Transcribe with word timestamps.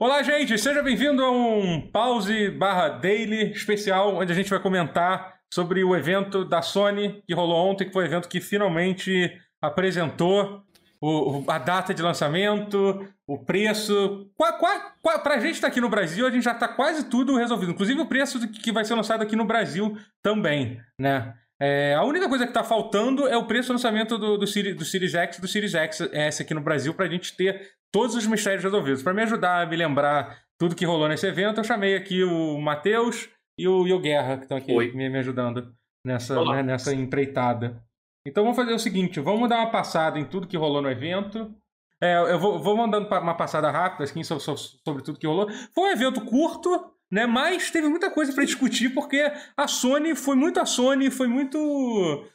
Olá, 0.00 0.22
gente, 0.22 0.56
seja 0.56 0.80
bem-vindo 0.80 1.24
a 1.24 1.28
um 1.32 1.80
pause 1.80 2.50
barra 2.50 2.88
daily 2.88 3.50
especial, 3.50 4.14
onde 4.14 4.30
a 4.30 4.34
gente 4.34 4.48
vai 4.48 4.60
comentar 4.60 5.40
sobre 5.52 5.82
o 5.82 5.96
evento 5.96 6.44
da 6.44 6.62
Sony 6.62 7.20
que 7.26 7.34
rolou 7.34 7.68
ontem, 7.68 7.84
que 7.84 7.92
foi 7.92 8.04
o 8.04 8.06
evento 8.06 8.28
que 8.28 8.40
finalmente 8.40 9.36
apresentou 9.60 10.62
o, 11.00 11.42
a 11.48 11.58
data 11.58 11.92
de 11.92 12.00
lançamento, 12.00 13.08
o 13.26 13.44
preço. 13.44 14.30
Para 14.36 15.34
a 15.34 15.40
gente 15.40 15.54
estar 15.54 15.66
tá 15.66 15.72
aqui 15.72 15.80
no 15.80 15.88
Brasil, 15.88 16.28
a 16.28 16.30
gente 16.30 16.44
já 16.44 16.52
está 16.52 16.68
quase 16.68 17.10
tudo 17.10 17.36
resolvido. 17.36 17.72
Inclusive 17.72 18.00
o 18.00 18.06
preço 18.06 18.48
que 18.52 18.70
vai 18.70 18.84
ser 18.84 18.94
lançado 18.94 19.22
aqui 19.22 19.34
no 19.34 19.44
Brasil 19.44 19.98
também, 20.22 20.80
né? 20.96 21.34
É, 21.60 21.94
a 21.94 22.04
única 22.04 22.28
coisa 22.28 22.44
que 22.44 22.50
está 22.50 22.62
faltando 22.62 23.26
é 23.26 23.36
o 23.36 23.46
preço 23.46 23.68
do 23.68 23.72
lançamento 23.72 24.16
do, 24.16 24.38
do, 24.38 24.46
Siri, 24.46 24.74
do 24.74 24.84
Series 24.84 25.14
X 25.14 25.38
e 25.38 25.40
do 25.40 25.48
Series 25.48 25.74
S 25.74 26.42
aqui 26.42 26.54
no 26.54 26.60
Brasil 26.60 26.94
para 26.94 27.06
a 27.06 27.08
gente 27.08 27.36
ter 27.36 27.72
todos 27.92 28.14
os 28.14 28.26
mistérios 28.26 28.62
resolvidos. 28.62 29.02
Para 29.02 29.12
me 29.12 29.22
ajudar 29.22 29.62
a 29.62 29.66
me 29.66 29.76
lembrar 29.76 30.38
tudo 30.56 30.76
que 30.76 30.84
rolou 30.84 31.08
nesse 31.08 31.26
evento, 31.26 31.58
eu 31.58 31.64
chamei 31.64 31.96
aqui 31.96 32.22
o 32.22 32.60
Matheus 32.60 33.28
e 33.58 33.66
o, 33.66 33.86
e 33.86 33.92
o 33.92 34.00
Guerra, 34.00 34.36
que 34.36 34.44
estão 34.44 34.56
aqui 34.56 34.72
me, 34.72 35.08
me, 35.08 35.18
ajudando 35.18 35.74
nessa, 36.04 36.44
né, 36.44 36.62
nessa 36.62 36.94
empreitada. 36.94 37.82
Então 38.26 38.44
vamos 38.44 38.56
fazer 38.56 38.72
o 38.72 38.78
seguinte: 38.78 39.18
vamos 39.18 39.48
dar 39.48 39.58
uma 39.58 39.70
passada 39.70 40.18
em 40.18 40.24
tudo 40.24 40.46
que 40.46 40.56
rolou 40.56 40.80
no 40.80 40.90
evento. 40.90 41.52
É, 42.00 42.16
eu 42.16 42.38
vou, 42.38 42.60
vou 42.60 42.76
mandando 42.76 43.08
uma 43.08 43.34
passada 43.34 43.68
rápida 43.70 44.04
assim, 44.04 44.22
sobre, 44.22 44.44
sobre 44.44 45.02
tudo 45.02 45.18
que 45.18 45.26
rolou. 45.26 45.48
Foi 45.74 45.84
um 45.84 45.92
evento 45.92 46.20
curto, 46.24 46.92
né? 47.10 47.26
Mas 47.26 47.70
teve 47.70 47.88
muita 47.88 48.10
coisa 48.10 48.32
para 48.32 48.44
discutir, 48.44 48.90
porque 48.90 49.30
a 49.56 49.68
Sony 49.68 50.14
foi 50.14 50.36
muito 50.36 50.60
a 50.60 50.66
Sony, 50.66 51.10
foi 51.10 51.28
muito 51.28 52.28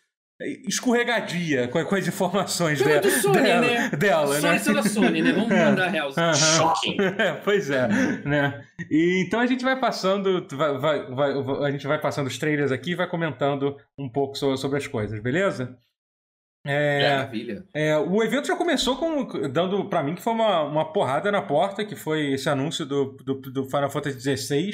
escorregadia 0.68 1.68
com, 1.68 1.84
com 1.86 1.96
as 1.96 2.08
informações 2.08 2.80
de, 2.80 3.12
Sony, 3.12 3.41
dela, 3.41 3.62
né? 3.62 3.90
dela 3.90 4.36
Sony 4.40 4.54
né? 4.54 4.59
sendo 4.59 4.90
Sony, 4.90 5.22
né? 5.22 5.32
Vamos 5.32 5.49
mandar 5.49 5.88
real. 5.90 6.09
Uhum. 6.09 6.34
Shocking. 6.34 6.98
É, 7.18 7.34
pois 7.44 7.70
é, 7.70 7.88
né? 8.26 8.66
E, 8.90 9.24
então 9.26 9.40
a 9.40 9.46
gente 9.46 9.63
vai 9.63 9.79
passando, 9.79 10.46
vai, 10.51 10.77
vai, 10.77 11.05
vai, 11.12 11.68
a 11.68 11.71
gente 11.71 11.88
vai 11.88 11.99
passando 11.99 12.27
os 12.27 12.38
trailers 12.38 12.71
aqui 12.71 12.91
e 12.91 12.96
vai 12.96 13.07
comentando 13.07 13.77
um 13.98 14.10
pouco 14.10 14.35
sobre, 14.35 14.57
sobre 14.57 14.77
as 14.77 14.88
coisas, 14.88 15.20
beleza? 15.21 15.77
É, 16.66 17.10
Maravilha. 17.10 17.66
É, 17.74 17.98
o 17.98 18.24
evento 18.24 18.48
já 18.48 18.56
começou 18.56 18.96
com 18.96 19.26
dando 19.50 19.86
para 19.90 20.02
mim 20.02 20.16
que 20.16 20.22
foi 20.22 20.34
uma, 20.34 20.64
uma 20.64 20.94
porrada 20.94 21.32
na 21.32 21.42
porta, 21.42 21.84
que 21.84 21.96
foi 21.96 22.34
esse 22.34 22.48
anúncio 22.50 22.86
do, 22.86 23.18
do, 23.24 23.36
do 23.36 23.66
Final 23.66 23.90
Fantasy 23.90 24.38
XVI, 24.38 24.72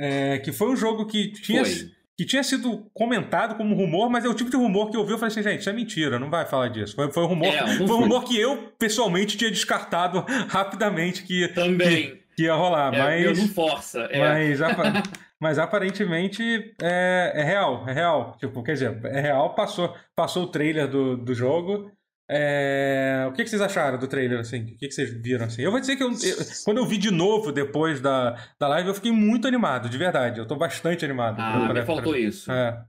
é, 0.00 0.38
que 0.38 0.52
foi 0.52 0.70
um 0.70 0.76
jogo 0.76 1.06
que 1.06 1.32
tinha 1.32 1.64
foi 1.64 1.92
que 2.16 2.26
tinha 2.26 2.42
sido 2.42 2.90
comentado 2.92 3.56
como 3.56 3.74
rumor, 3.74 4.10
mas 4.10 4.24
é 4.24 4.28
o 4.28 4.34
tipo 4.34 4.50
de 4.50 4.56
rumor 4.56 4.90
que 4.90 4.96
eu 4.96 5.00
ouvi 5.00 5.14
e 5.14 5.18
falei 5.18 5.32
assim, 5.32 5.42
gente, 5.42 5.60
isso 5.60 5.70
é 5.70 5.72
mentira, 5.72 6.18
não 6.18 6.30
vai 6.30 6.46
falar 6.46 6.68
disso. 6.68 6.94
Foi, 6.94 7.10
foi 7.10 7.22
um 7.24 7.26
rumor, 7.26 7.48
é, 7.48 7.76
foi 7.76 7.96
um 7.96 8.00
rumor 8.00 8.24
que 8.24 8.38
eu, 8.38 8.72
pessoalmente, 8.78 9.36
tinha 9.36 9.50
descartado 9.50 10.24
rapidamente 10.48 11.22
que, 11.22 11.48
Também. 11.48 12.10
que, 12.10 12.22
que 12.36 12.42
ia 12.44 12.54
rolar. 12.54 12.94
É, 12.94 12.98
mas, 12.98 13.24
eu 13.24 13.36
não 13.36 13.48
força. 13.48 14.00
É. 14.10 14.20
Mas, 14.20 14.60
mas 15.42 15.58
aparentemente 15.58 16.72
é, 16.80 17.32
é 17.34 17.42
real, 17.42 17.84
é 17.88 17.92
real. 17.92 18.36
Tipo, 18.38 18.62
quer 18.62 18.74
dizer, 18.74 19.04
é 19.06 19.20
real, 19.20 19.56
passou, 19.56 19.92
passou 20.14 20.44
o 20.44 20.46
trailer 20.46 20.86
do, 20.86 21.16
do 21.16 21.34
jogo. 21.34 21.90
É... 22.30 23.26
O 23.28 23.32
que, 23.32 23.42
que, 23.42 23.50
vocês 23.50 23.60
acharam 23.60 23.98
do 23.98 24.06
trailer, 24.06 24.38
assim? 24.38 24.62
O 24.62 24.66
que, 24.76 24.86
que, 24.86 24.92
vocês 24.92 25.12
viram, 25.12 25.46
assim? 25.46 25.62
Eu 25.62 25.72
vou 25.72 25.80
dizer 25.80 25.96
que 25.96 26.02
eu, 26.04 26.10
eu, 26.12 26.36
quando 26.64 26.78
eu 26.78 26.86
vi 26.86 26.96
de 26.96 27.10
novo 27.10 27.50
depois 27.50 28.00
da, 28.00 28.36
da 28.56 28.68
live, 28.68 28.90
eu 28.90 28.94
fiquei 28.94 29.10
muito 29.10 29.48
animado, 29.48 29.88
de 29.88 29.98
verdade. 29.98 30.38
Eu 30.38 30.46
tô 30.46 30.54
bastante 30.54 31.04
animado. 31.04 31.40
Ah, 31.40 31.52
pra, 31.56 31.64
pra, 31.64 31.80
me 31.80 31.86
faltou 31.86 32.12
pra, 32.12 32.20
isso. 32.20 32.52
É. 32.52 32.84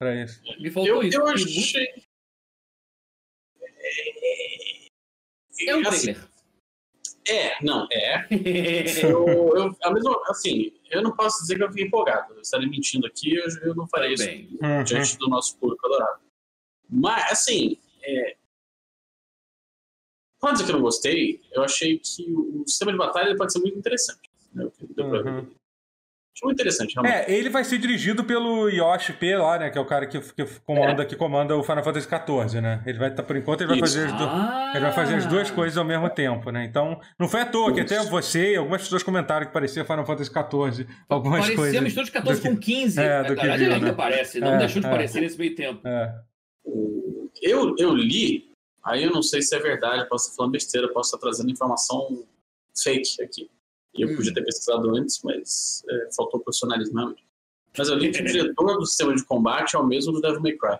Pra 0.00 0.16
isso. 0.16 0.42
Me 0.58 0.68
faltou 0.68 1.00
eu, 1.00 1.02
isso. 1.04 1.16
Eu 1.16 1.28
achei... 1.28 1.86
É 5.68 5.76
um 5.76 5.82
trailer. 5.84 6.31
É, 7.28 7.64
não, 7.64 7.86
é. 7.92 8.26
eu, 9.02 9.56
eu, 9.56 9.76
a 9.82 9.92
mesma, 9.92 10.20
assim, 10.28 10.72
eu 10.90 11.02
não 11.02 11.14
posso 11.14 11.40
dizer 11.42 11.56
que 11.56 11.62
eu 11.62 11.68
fiquei 11.68 11.86
empolgado. 11.86 12.34
Eu 12.34 12.40
estaria 12.40 12.68
mentindo 12.68 13.06
aqui, 13.06 13.34
eu, 13.34 13.44
eu 13.62 13.74
não 13.74 13.86
farei 13.86 14.14
isso 14.14 14.28
uhum. 14.28 14.82
diante 14.84 15.16
do 15.18 15.28
nosso 15.28 15.56
público 15.58 15.86
adorado. 15.86 16.20
Mas, 16.90 17.30
assim, 17.30 17.78
é, 18.02 18.36
Pode 20.42 20.54
dizer 20.54 20.64
que 20.64 20.70
eu 20.72 20.76
não 20.76 20.82
gostei, 20.82 21.40
eu 21.52 21.62
achei 21.62 22.00
que 22.00 22.32
o 22.32 22.64
sistema 22.66 22.90
de 22.90 22.98
batalha 22.98 23.36
pode 23.36 23.52
ser 23.52 23.60
muito 23.60 23.78
interessante. 23.78 24.28
Né? 24.52 24.68
Deu 24.90 25.08
pra 25.08 25.22
uhum. 25.22 25.46
Muito 26.42 26.56
interessante, 26.56 26.94
realmente. 26.94 27.30
É, 27.30 27.32
ele 27.32 27.48
vai 27.48 27.64
ser 27.64 27.78
dirigido 27.78 28.24
pelo 28.24 28.68
Yoshi 28.68 29.12
P 29.12 29.36
lá, 29.36 29.58
né? 29.58 29.70
Que 29.70 29.78
é 29.78 29.80
o 29.80 29.84
cara 29.84 30.06
que, 30.06 30.20
que 30.20 30.44
comanda, 30.64 31.02
é. 31.02 31.06
que 31.06 31.16
comanda 31.16 31.56
o 31.56 31.62
Final 31.62 31.84
Fantasy 31.84 32.08
XIV, 32.08 32.60
né? 32.60 32.82
Ele 32.86 32.98
vai 32.98 33.08
estar, 33.08 33.22
tá, 33.22 33.26
por 33.26 33.36
enquanto, 33.36 33.60
ele 33.60 33.70
vai, 33.70 33.78
fazer 33.78 34.06
as 34.06 34.12
ah. 34.12 34.72
ele 34.74 34.84
vai 34.84 34.92
fazer 34.92 35.14
as 35.14 35.26
duas 35.26 35.50
coisas 35.50 35.78
ao 35.78 35.84
mesmo 35.84 36.10
tempo, 36.10 36.50
né? 36.50 36.64
Então, 36.64 37.00
não 37.18 37.28
foi 37.28 37.42
à 37.42 37.46
toa 37.46 37.66
Isso. 37.66 37.74
que 37.74 37.80
até 37.80 38.02
você 38.04 38.52
e 38.52 38.56
algumas 38.56 38.82
pessoas 38.82 39.02
comentaram 39.02 39.46
que 39.46 39.52
parecia 39.52 39.84
Final 39.84 40.04
Fantasy 40.04 40.30
XIV. 40.30 40.86
Algumas 41.08 41.40
parecia 41.40 41.56
coisas. 41.56 41.56
Parecia 41.56 41.80
mistura 41.80 42.04
de 42.06 42.12
14 42.12 42.40
com 42.40 42.56
15. 42.56 43.00
É, 43.00 43.22
do 43.22 43.22
Na 43.22 43.28
que 43.28 43.34
verdade, 43.34 43.64
viu, 43.64 43.74
ainda 43.74 43.86
né? 43.86 43.92
parece. 43.92 44.40
Não 44.40 44.54
é, 44.54 44.58
deixou 44.58 44.80
de 44.82 44.88
é. 44.88 44.90
parecer 44.90 45.20
nesse 45.20 45.38
meio 45.38 45.54
tempo. 45.54 45.86
É. 45.86 46.14
Eu, 47.42 47.74
eu 47.78 47.94
li 47.94 48.52
Aí 48.84 49.04
eu 49.04 49.12
não 49.12 49.22
sei 49.22 49.40
se 49.40 49.54
é 49.54 49.60
verdade, 49.60 50.08
posso 50.08 50.26
estar 50.26 50.36
falando 50.36 50.52
besteira, 50.52 50.92
posso 50.92 51.08
estar 51.08 51.18
trazendo 51.18 51.50
informação 51.50 52.24
fake 52.76 53.22
aqui. 53.22 53.48
Eu 53.94 54.08
Hum. 54.08 54.16
podia 54.16 54.32
ter 54.34 54.42
pesquisado 54.44 54.96
antes, 54.96 55.20
mas 55.22 55.82
é, 55.88 56.08
faltou 56.16 56.40
profissionalismo 56.40 56.96
realmente. 56.96 57.24
Mas 57.76 57.88
eu 57.88 57.96
li 57.96 58.10
que 58.10 58.20
o 58.22 58.24
diretor 58.24 58.78
do 58.78 58.86
sistema 58.86 59.14
de 59.14 59.24
combate 59.24 59.76
é 59.76 59.78
o 59.78 59.86
mesmo 59.86 60.12
do 60.12 60.20
Devil 60.20 60.40
May 60.42 60.52
Cry. 60.56 60.78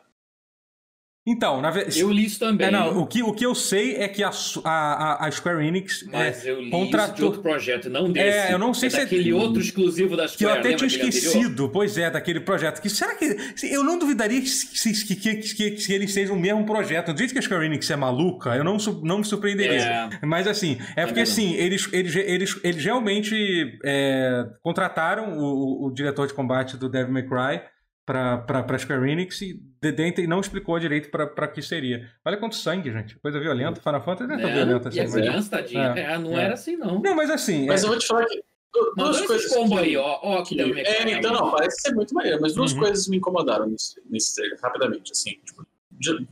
Então, 1.25 1.61
na 1.61 1.71
verdade. 1.71 2.01
Eu 2.01 2.11
li 2.11 2.25
isso 2.25 2.41
também. 2.41 2.67
É, 2.67 2.71
não, 2.71 2.99
o, 3.01 3.07
que, 3.07 3.23
o 3.23 3.33
que 3.33 3.47
eu 3.47 3.55
sei 3.55 3.95
é 3.95 4.09
que 4.09 4.25
a, 4.25 4.31
a, 4.65 5.27
a 5.27 5.31
Square 5.31 5.65
Enix. 5.65 6.05
Mas 6.11 6.45
é, 6.45 6.51
eu 6.51 6.61
li 6.61 6.71
contratou... 6.71 7.07
isso 7.07 7.15
de 7.15 7.25
outro 7.25 7.43
projeto, 7.43 7.89
não 7.89 8.11
desse. 8.11 8.49
É, 8.49 8.53
eu 8.53 8.59
não 8.59 8.75
sei 8.75 8.89
é 8.89 8.91
se 8.91 8.97
é- 8.97 9.01
daquele 9.01 9.33
outro 9.33 9.63
exclusivo 9.63 10.17
da 10.17 10.27
Que 10.27 10.45
eu 10.45 10.49
Square. 10.51 10.59
até 10.59 10.75
tinha 10.75 10.89
esquecido, 10.89 11.47
anterior? 11.47 11.71
pois 11.71 11.97
é, 11.97 12.11
daquele 12.11 12.41
projeto. 12.41 12.83
Que 12.83 12.91
será 12.91 13.15
que. 13.15 13.37
Eu 13.63 13.85
não 13.85 13.99
duvidaria 13.99 14.41
que, 14.41 15.05
que, 15.05 15.15
que, 15.17 15.37
que, 15.55 15.71
que 15.71 15.93
eles 15.93 16.13
sejam 16.13 16.35
o 16.35 16.41
mesmo 16.41 16.67
projeto. 16.67 17.13
Do 17.13 17.19
jeito 17.19 17.33
que 17.33 17.39
a 17.39 17.43
Square 17.43 17.67
Enix 17.67 17.89
é 17.89 17.97
maluca, 17.97 18.57
eu 18.57 18.65
não, 18.65 18.77
não 19.05 19.19
me 19.19 19.25
surpreenderia. 19.25 19.81
É. 19.81 20.27
Mas 20.27 20.49
assim, 20.49 20.77
é 20.97 21.07
porque 21.07 21.21
assim, 21.21 21.55
eles, 21.55 21.89
eles, 21.93 22.17
eles, 22.17 22.61
eles 22.65 22.85
realmente 22.85 23.79
é, 23.85 24.45
contrataram 24.61 25.39
o, 25.39 25.87
o 25.87 25.95
diretor 25.95 26.27
de 26.27 26.35
combate 26.35 26.77
do 26.77 26.89
Devil 26.89 27.13
May 27.13 27.23
Cry 27.23 27.72
pra 28.05 28.79
Square 28.79 29.09
Enix 29.11 29.41
e 29.43 29.55
de 29.81 29.93
dentro 29.93 30.23
e 30.23 30.27
não 30.27 30.41
explicou 30.41 30.79
direito 30.79 31.11
pra, 31.11 31.27
pra 31.27 31.47
que 31.49 31.63
seria. 31.63 32.11
Olha 32.25 32.37
quanto 32.37 32.57
sangue, 32.57 32.91
gente. 32.91 33.17
Coisa 33.21 33.39
violenta. 33.39 33.81
Final 33.81 34.03
Fantasy 34.03 34.29
não 34.29 34.37
é 34.37 34.41
tão 34.41 34.51
É, 34.51 34.55
violenta 34.65 34.89
assim. 34.89 34.99
a 35.01 35.03
mas- 35.05 35.13
criança, 35.15 35.51
tadinha. 35.51 35.95
É, 35.97 36.01
É, 36.13 36.19
não 36.19 36.39
é. 36.39 36.45
era 36.45 36.55
assim, 36.55 36.77
não. 36.77 37.01
Não, 37.01 37.15
mas 37.15 37.31
assim. 37.31 37.67
Mas 37.67 37.83
é- 37.83 37.85
eu 37.87 37.91
vou 37.91 37.99
te 37.99 38.07
falar 38.07 38.27
que 38.27 38.43
du- 38.73 38.95
duas 38.97 39.21
coisas. 39.27 39.47
esse 39.47 39.55
combo 39.55 39.77
que- 39.77 39.83
aí, 39.83 39.97
ó. 39.97 40.19
Ó, 40.23 40.43
que 40.43 40.57
deu 40.57 40.77
é, 40.77 41.11
então 41.13 41.33
não, 41.33 41.51
parece 41.53 41.81
ser 41.81 41.95
muito 41.95 42.13
maneiro, 42.15 42.41
mas 42.41 42.55
duas 42.55 42.73
Uhum. 42.73 42.81
coisas 42.81 43.07
me 43.09 43.17
incomodaram 43.19 43.67
nesse, 43.69 44.01
nesse 44.11 44.35
trailer, 44.35 44.59
rapidamente, 44.61 45.13
assim, 45.13 45.39
tipo, 45.45 45.65
de, 45.91 46.27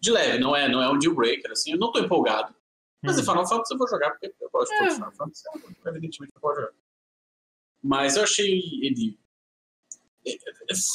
de 0.00 0.10
leve, 0.10 0.38
não 0.38 0.54
é, 0.54 0.68
não 0.68 0.82
é 0.82 0.90
um 0.90 0.98
deal 0.98 1.14
breaker, 1.14 1.50
assim, 1.52 1.72
eu 1.72 1.78
não 1.78 1.90
tô 1.90 2.00
empolgado. 2.00 2.54
Mas 3.02 3.16
Uhum. 3.16 3.22
em 3.22 3.24
Final 3.26 3.46
Fantasy 3.48 3.72
eu 3.74 3.78
vou 3.78 3.88
jogar, 3.88 4.10
porque 4.10 4.26
eu 4.40 4.50
gosto 4.50 4.70
de 4.70 4.84
É. 4.84 4.88
os 4.88 4.94
Final 4.94 5.12
Fantasy, 5.12 5.42
evidentemente 5.86 6.32
eu 6.34 6.40
vou 6.40 6.54
jogar. 6.54 6.70
Mas 7.82 8.16
eu 8.16 8.22
achei 8.24 8.60
ele. 8.82 9.18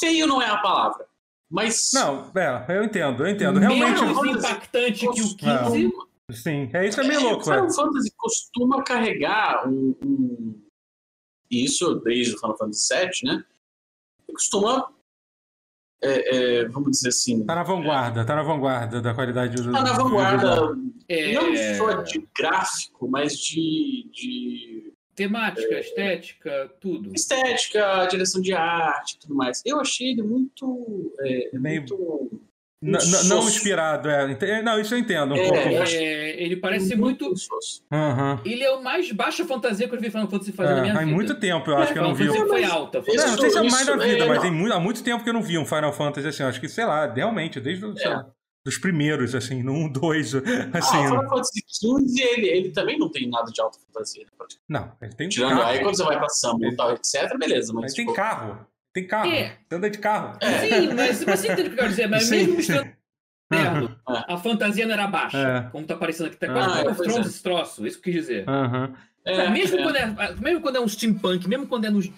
Feio 0.00 0.26
não 0.26 0.40
é 0.42 0.46
a 0.48 0.58
palavra, 0.58 1.06
mas. 1.50 1.90
Não, 1.94 2.30
é, 2.36 2.64
eu 2.76 2.84
entendo, 2.84 3.24
eu 3.24 3.30
entendo. 3.30 3.58
Realmente. 3.60 4.00
Menos 4.02 4.38
impactante 4.38 4.98
que 5.00 5.06
o 5.06 5.10
Costuma- 5.10 5.70
15. 5.70 5.90
Sim, 6.32 6.70
é 6.72 6.86
isso 6.86 7.00
é 7.00 7.04
meio 7.04 7.20
louco. 7.22 7.42
Final 7.44 7.66
É. 7.66 7.72
Fantasy 7.72 8.12
costuma 8.16 8.82
carregar 8.84 9.68
um, 9.68 9.96
um- 10.04 10.62
Isso 11.50 11.96
desde 11.96 12.34
o 12.34 12.38
Final 12.38 12.56
Fantasy 12.56 12.94
VII, 12.94 13.10
né? 13.32 13.44
Costuma. 14.32 14.92
é, 16.02 16.60
é, 16.60 16.68
vamos 16.68 16.92
dizer 16.92 17.08
assim. 17.08 17.44
Tá 17.44 17.54
na 17.56 17.62
vanguarda, 17.64 18.24
tá 18.24 18.34
na 18.36 18.42
vanguarda 18.44 19.02
da 19.02 19.12
qualidade 19.12 19.56
do. 19.60 19.72
Tá 19.72 19.82
na 19.82 19.92
vanguarda, 19.92 20.76
É, 21.08 21.32
não 21.32 21.76
só 21.76 21.92
de 22.02 22.26
gráfico, 22.38 23.08
mas 23.08 23.36
de, 23.36 24.08
de 24.12 24.89
Temática, 25.24 25.78
estética, 25.78 26.70
tudo. 26.80 27.12
estética, 27.14 28.06
direção 28.10 28.40
de 28.40 28.54
arte 28.54 29.16
e 29.16 29.18
tudo 29.18 29.34
mais. 29.34 29.62
Eu 29.66 29.78
achei 29.80 30.12
ele 30.12 30.22
muito. 30.22 31.12
é, 31.20 31.50
Meio- 31.52 31.80
muito 31.82 32.40
N- 32.82 32.96
n- 32.96 33.28
não 33.28 33.40
inspirado, 33.40 34.08
é. 34.08 34.32
Ente- 34.32 34.62
Não, 34.62 34.80
isso 34.80 34.94
eu 34.94 34.98
entendo 34.98 35.34
um 35.34 35.36
É, 35.36 35.42
pouco. 35.48 35.58
É, 35.92 36.42
ele 36.42 36.56
parece 36.56 36.96
muito. 36.96 37.26
insosso. 37.26 37.84
Aham. 37.92 38.40
Ele 38.46 38.62
é 38.64 38.70
o 38.72 38.82
mais 38.82 39.12
baixa 39.12 39.44
fantasia 39.44 39.86
que 39.86 39.94
eu 39.94 40.00
vi 40.00 40.08
Final 40.10 40.30
Fantasy 40.30 40.52
fazer 40.52 40.70
na 40.72 40.78
É, 40.78 40.80
minha 40.80 40.94
faz 40.94 41.04
vida. 41.04 41.14
muito 41.14 41.34
tempo, 41.38 41.70
eu 41.70 41.76
acho 41.76 41.92
que 41.92 41.98
eu 41.98 42.02
não 42.02 42.14
vi. 42.14 42.24
Fantasy 42.28 42.40
Mas- 42.40 42.48
foi 42.48 42.64
alta. 42.64 42.98
Isso- 43.00 43.16
Não, 43.18 43.26
não 43.32 43.38
sei 43.38 43.50
se 43.50 43.58
é 43.58 43.60
mais 43.60 43.74
isso, 43.74 43.86
da 43.86 43.96
vida, 44.02 44.24
é, 44.24 44.26
mas 44.26 44.36
não. 44.36 44.42
tem 44.42 44.50
muito, 44.50 44.72
há 44.72 44.80
muito 44.80 45.02
tempo 45.04 45.22
que 45.22 45.28
eu 45.28 45.34
não 45.34 45.42
vi 45.42 45.58
um 45.58 45.66
Final 45.66 45.92
Fantasy 45.92 46.26
assim. 46.28 46.42
Acho 46.42 46.58
que, 46.58 46.68
sei 46.70 46.86
lá, 46.86 47.12
realmente, 47.12 47.60
desde 47.60 47.84
o- 47.84 47.94
sei 47.94 48.06
É. 48.06 48.14
lá, 48.14 48.26
dos 48.64 48.76
primeiros, 48.78 49.34
assim, 49.34 49.62
no 49.62 49.72
1, 49.72 49.88
2, 49.92 50.34
assim. 50.34 50.44
ah, 50.74 50.78
o 50.78 50.82
Final 51.08 51.28
Fantasy 51.28 51.64
XV, 51.68 52.22
ele, 52.22 52.46
ele 52.48 52.70
também 52.70 52.98
não 52.98 53.08
tem 53.10 53.28
nada 53.28 53.50
de 53.50 53.60
alta 53.60 53.78
fantasia. 53.86 54.24
né? 54.24 54.46
Não, 54.68 54.92
ele 55.00 55.14
tem 55.14 55.28
Tirando 55.28 55.50
carro. 55.58 55.62
aí 55.62 55.80
quando 55.80 55.96
você 55.96 56.04
vai 56.04 56.18
pra 56.18 56.28
samba 56.28 56.64
Ele- 56.66 56.74
e 56.74 56.76
tal, 56.76 56.92
etc, 56.92 57.38
beleza. 57.38 57.72
Mas 57.72 57.94
tem 57.94 58.04
tipo, 58.04 58.14
carro. 58.16 58.66
Tem 58.92 59.06
carro. 59.06 59.30
É. 59.30 59.56
Você 59.68 59.74
anda 59.76 59.88
de 59.90 59.98
carro. 59.98 60.38
Sim, 60.42 60.94
mas 60.94 61.22
você 61.24 61.52
entende 61.52 61.62
o 61.62 61.64
que 61.66 61.70
eu 61.72 61.76
quero 61.76 61.88
dizer. 61.90 62.08
Mas 62.08 62.24
Sim. 62.24 62.36
mesmo 62.36 62.56
misturando 62.56 62.90
terno, 63.50 64.00
É. 64.08 64.32
a 64.32 64.36
fantasia 64.36 64.84
não 64.86 64.92
era 64.94 65.06
baixa. 65.06 65.38
É. 65.38 65.70
Como 65.70 65.86
tá 65.86 65.94
aparecendo 65.94 66.26
aqui. 66.26 66.36
Tá 66.36 66.46
Ah, 66.48 66.52
quase 66.52 66.70
é, 66.70 66.82
Game 66.82 66.90
of 67.12 67.18
é. 67.18 67.20
esse 67.20 67.42
troço. 67.42 67.86
Isso 67.86 68.00
que 68.00 68.10
eu 68.10 68.12
quis 68.14 68.22
dizer. 68.22 68.44
É, 69.24 69.48
mesmo, 69.50 69.78
é. 69.78 69.82
Quando 69.82 69.96
é, 69.96 70.34
mesmo 70.36 70.60
quando 70.60 70.76
é 70.76 70.80
um 70.80 70.88
steampunk, 70.88 71.48
mesmo 71.48 71.66
quando 71.66 71.84
é 71.84 71.90
nos, 71.90 72.10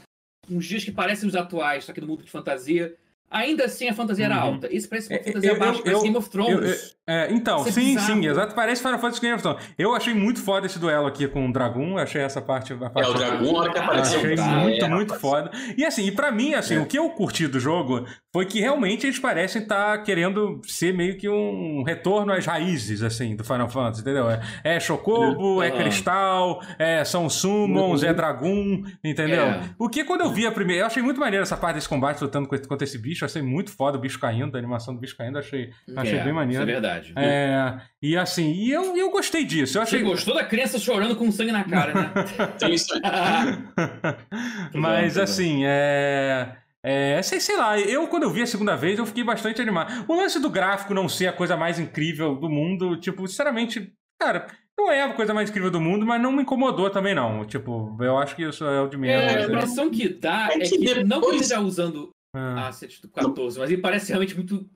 nos 0.49 0.65
dias 0.67 0.83
que 0.85 0.93
parecem 0.93 1.29
os 1.29 1.35
atuais, 1.37 1.85
só 1.85 1.93
que 1.93 2.01
no 2.01 2.07
mundo 2.07 2.23
de 2.25 2.31
fantasia, 2.31 2.95
Ainda 3.33 3.65
assim 3.65 3.89
a 3.89 3.95
fantasia 3.95 4.27
era 4.27 4.37
uhum. 4.37 4.53
alta. 4.55 4.73
Isso 4.73 4.89
parece 4.89 5.09
uma 5.09 5.17
é, 5.17 5.25
fantasia 5.25 5.51
eu, 5.51 5.59
baixa, 5.59 5.79
eu, 5.79 5.83
parece 5.83 5.99
eu, 5.99 6.03
Game 6.03 6.17
of 6.17 6.31
Thrones. 6.31 6.97
É, 7.05 7.33
então, 7.33 7.63
Isso 7.63 7.73
sim, 7.73 7.97
é 7.97 8.01
sim, 8.01 8.27
exato. 8.27 8.55
Parece 8.55 8.81
Final 8.81 8.99
Fantasy 8.99 9.21
Game 9.21 9.35
of 9.35 9.43
Thrones. 9.43 9.63
Eu 9.77 9.93
achei 9.93 10.15
muito 10.15 10.41
foda 10.41 10.67
esse 10.67 10.79
duelo 10.79 11.07
aqui 11.07 11.27
com 11.27 11.49
o 11.49 11.53
Dragon. 11.53 11.99
Achei 11.99 12.23
essa 12.23 12.41
parte. 12.41 12.73
A 12.73 12.91
parte 12.91 13.09
é, 13.09 13.11
o 13.11 13.15
Dragon, 13.15 13.57
a 13.57 13.59
hora 13.59 13.73
que 13.73 13.79
apareceu. 13.79 14.19
Achei 14.21 14.37
tá, 14.37 14.45
muito, 14.45 14.85
é, 14.85 14.89
muito 14.89 15.15
foda. 15.17 15.51
E 15.77 15.85
assim, 15.85 16.07
e 16.07 16.13
pra 16.13 16.31
mim, 16.31 16.55
assim, 16.55 16.77
é. 16.77 16.81
o 16.81 16.87
que 16.87 16.97
eu 16.97 17.11
curti 17.11 17.49
do 17.49 17.59
jogo 17.59 18.07
foi 18.33 18.47
que 18.47 18.61
realmente 18.61 19.05
eles 19.05 19.19
parecem 19.19 19.63
estar 19.63 19.99
tá 19.99 19.99
querendo 19.99 20.61
ser 20.65 20.95
meio 20.95 21.19
que 21.19 21.29
um 21.29 21.83
retorno 21.83 22.33
às 22.33 22.47
raízes, 22.47 23.03
assim, 23.03 23.35
do 23.35 23.43
Final 23.43 23.69
Fantasy, 23.69 24.03
entendeu? 24.03 24.31
É, 24.31 24.41
é 24.63 24.79
Chocobo, 24.79 25.61
é 25.61 25.73
Cristal, 25.73 26.63
é, 26.79 27.05
são 27.05 27.29
Summons, 27.29 28.03
uhum. 28.03 28.09
é 28.09 28.15
Dragon, 28.15 28.83
entendeu? 29.03 29.43
É. 29.43 29.63
O 29.77 29.89
que 29.89 30.05
quando 30.05 30.21
eu 30.21 30.31
vi 30.31 30.47
a 30.47 30.53
primeira. 30.53 30.83
Eu 30.83 30.87
achei 30.87 31.03
muito 31.03 31.19
maneiro 31.19 31.43
essa 31.43 31.57
parte 31.57 31.77
desse 31.77 31.89
combate 31.89 32.23
lutando 32.23 32.49
contra 32.49 32.85
esse 32.85 32.97
bicho. 32.97 33.25
Achei 33.25 33.43
muito 33.43 33.73
foda 33.73 33.99
bicho 33.99 34.21
caindo, 34.21 34.55
a 34.55 34.59
animação 34.59 34.95
do 34.95 35.01
bicho 35.01 35.17
caindo, 35.17 35.39
achei, 35.39 35.71
achei 35.97 36.19
é, 36.19 36.23
bem 36.25 36.33
maneiro. 36.33 36.63
Isso 36.63 36.71
é 36.71 36.73
verdade. 36.73 36.92
É, 37.17 37.81
e 38.01 38.17
assim, 38.17 38.53
e 38.53 38.71
eu, 38.71 38.97
eu 38.97 39.11
gostei 39.11 39.45
disso. 39.45 39.79
Eu 39.79 39.83
achei... 39.83 40.01
Você 40.01 40.05
gostou 40.05 40.35
da 40.35 40.45
criança 40.45 40.79
chorando 40.79 41.17
com 41.17 41.31
sangue 41.31 41.53
na 41.53 41.65
cara, 41.65 41.95
né? 41.95 42.13
Tem 42.59 42.73
isso 42.75 42.93
Mas 44.75 45.17
assim, 45.17 45.63
é. 45.65 46.57
É, 46.85 47.23
sei, 47.23 47.39
sei 47.39 47.57
lá, 47.57 47.79
eu 47.79 48.09
quando 48.09 48.25
eu 48.25 48.31
vi 48.31 48.43
a 48.43 48.47
segunda 48.47 48.75
vez 48.77 48.99
eu 48.99 49.07
fiquei 49.07 49.23
bastante 49.23 49.63
animado. 49.63 50.05
O 50.09 50.17
lance 50.17 50.41
do 50.41 50.51
gráfico 50.51 50.93
não 50.93 51.09
ser 51.09 51.29
a 51.29 51.33
coisa 51.33 51.57
mais 51.57 51.79
incrível 51.79 52.35
do 52.35 52.49
mundo, 52.49 52.97
tipo, 52.97 53.27
sinceramente, 53.29 53.93
cara, 54.21 54.49
não 54.77 54.91
é 54.91 55.03
a 55.03 55.13
coisa 55.13 55.33
mais 55.33 55.49
incrível 55.49 55.71
do 55.71 55.81
mundo, 55.81 56.05
mas 56.05 56.21
não 56.21 56.33
me 56.33 56.43
incomodou 56.43 56.91
também 56.91 57.15
não. 57.15 57.45
Tipo, 57.45 57.97
eu 58.01 58.19
acho 58.19 58.35
que 58.35 58.43
isso 58.43 58.65
é 58.65 58.81
o 58.81 58.89
de 58.89 58.97
menos. 58.97 59.33
É, 59.33 59.45
a 59.45 59.47
impressão 59.47 59.91
que 59.91 60.09
dá 60.09 60.49
é, 60.51 60.57
é 60.57 60.59
que, 60.61 60.79
depois... 60.79 61.09
não 61.09 61.21
que 61.21 61.27
ele 61.29 61.37
esteja 61.37 61.61
usando 61.61 62.11
ah. 62.35 62.69
asset 62.69 63.01
do 63.01 63.09
14, 63.09 63.59
mas 63.59 63.71
ele 63.71 63.81
parece 63.81 64.09
realmente 64.09 64.35
muito. 64.35 64.69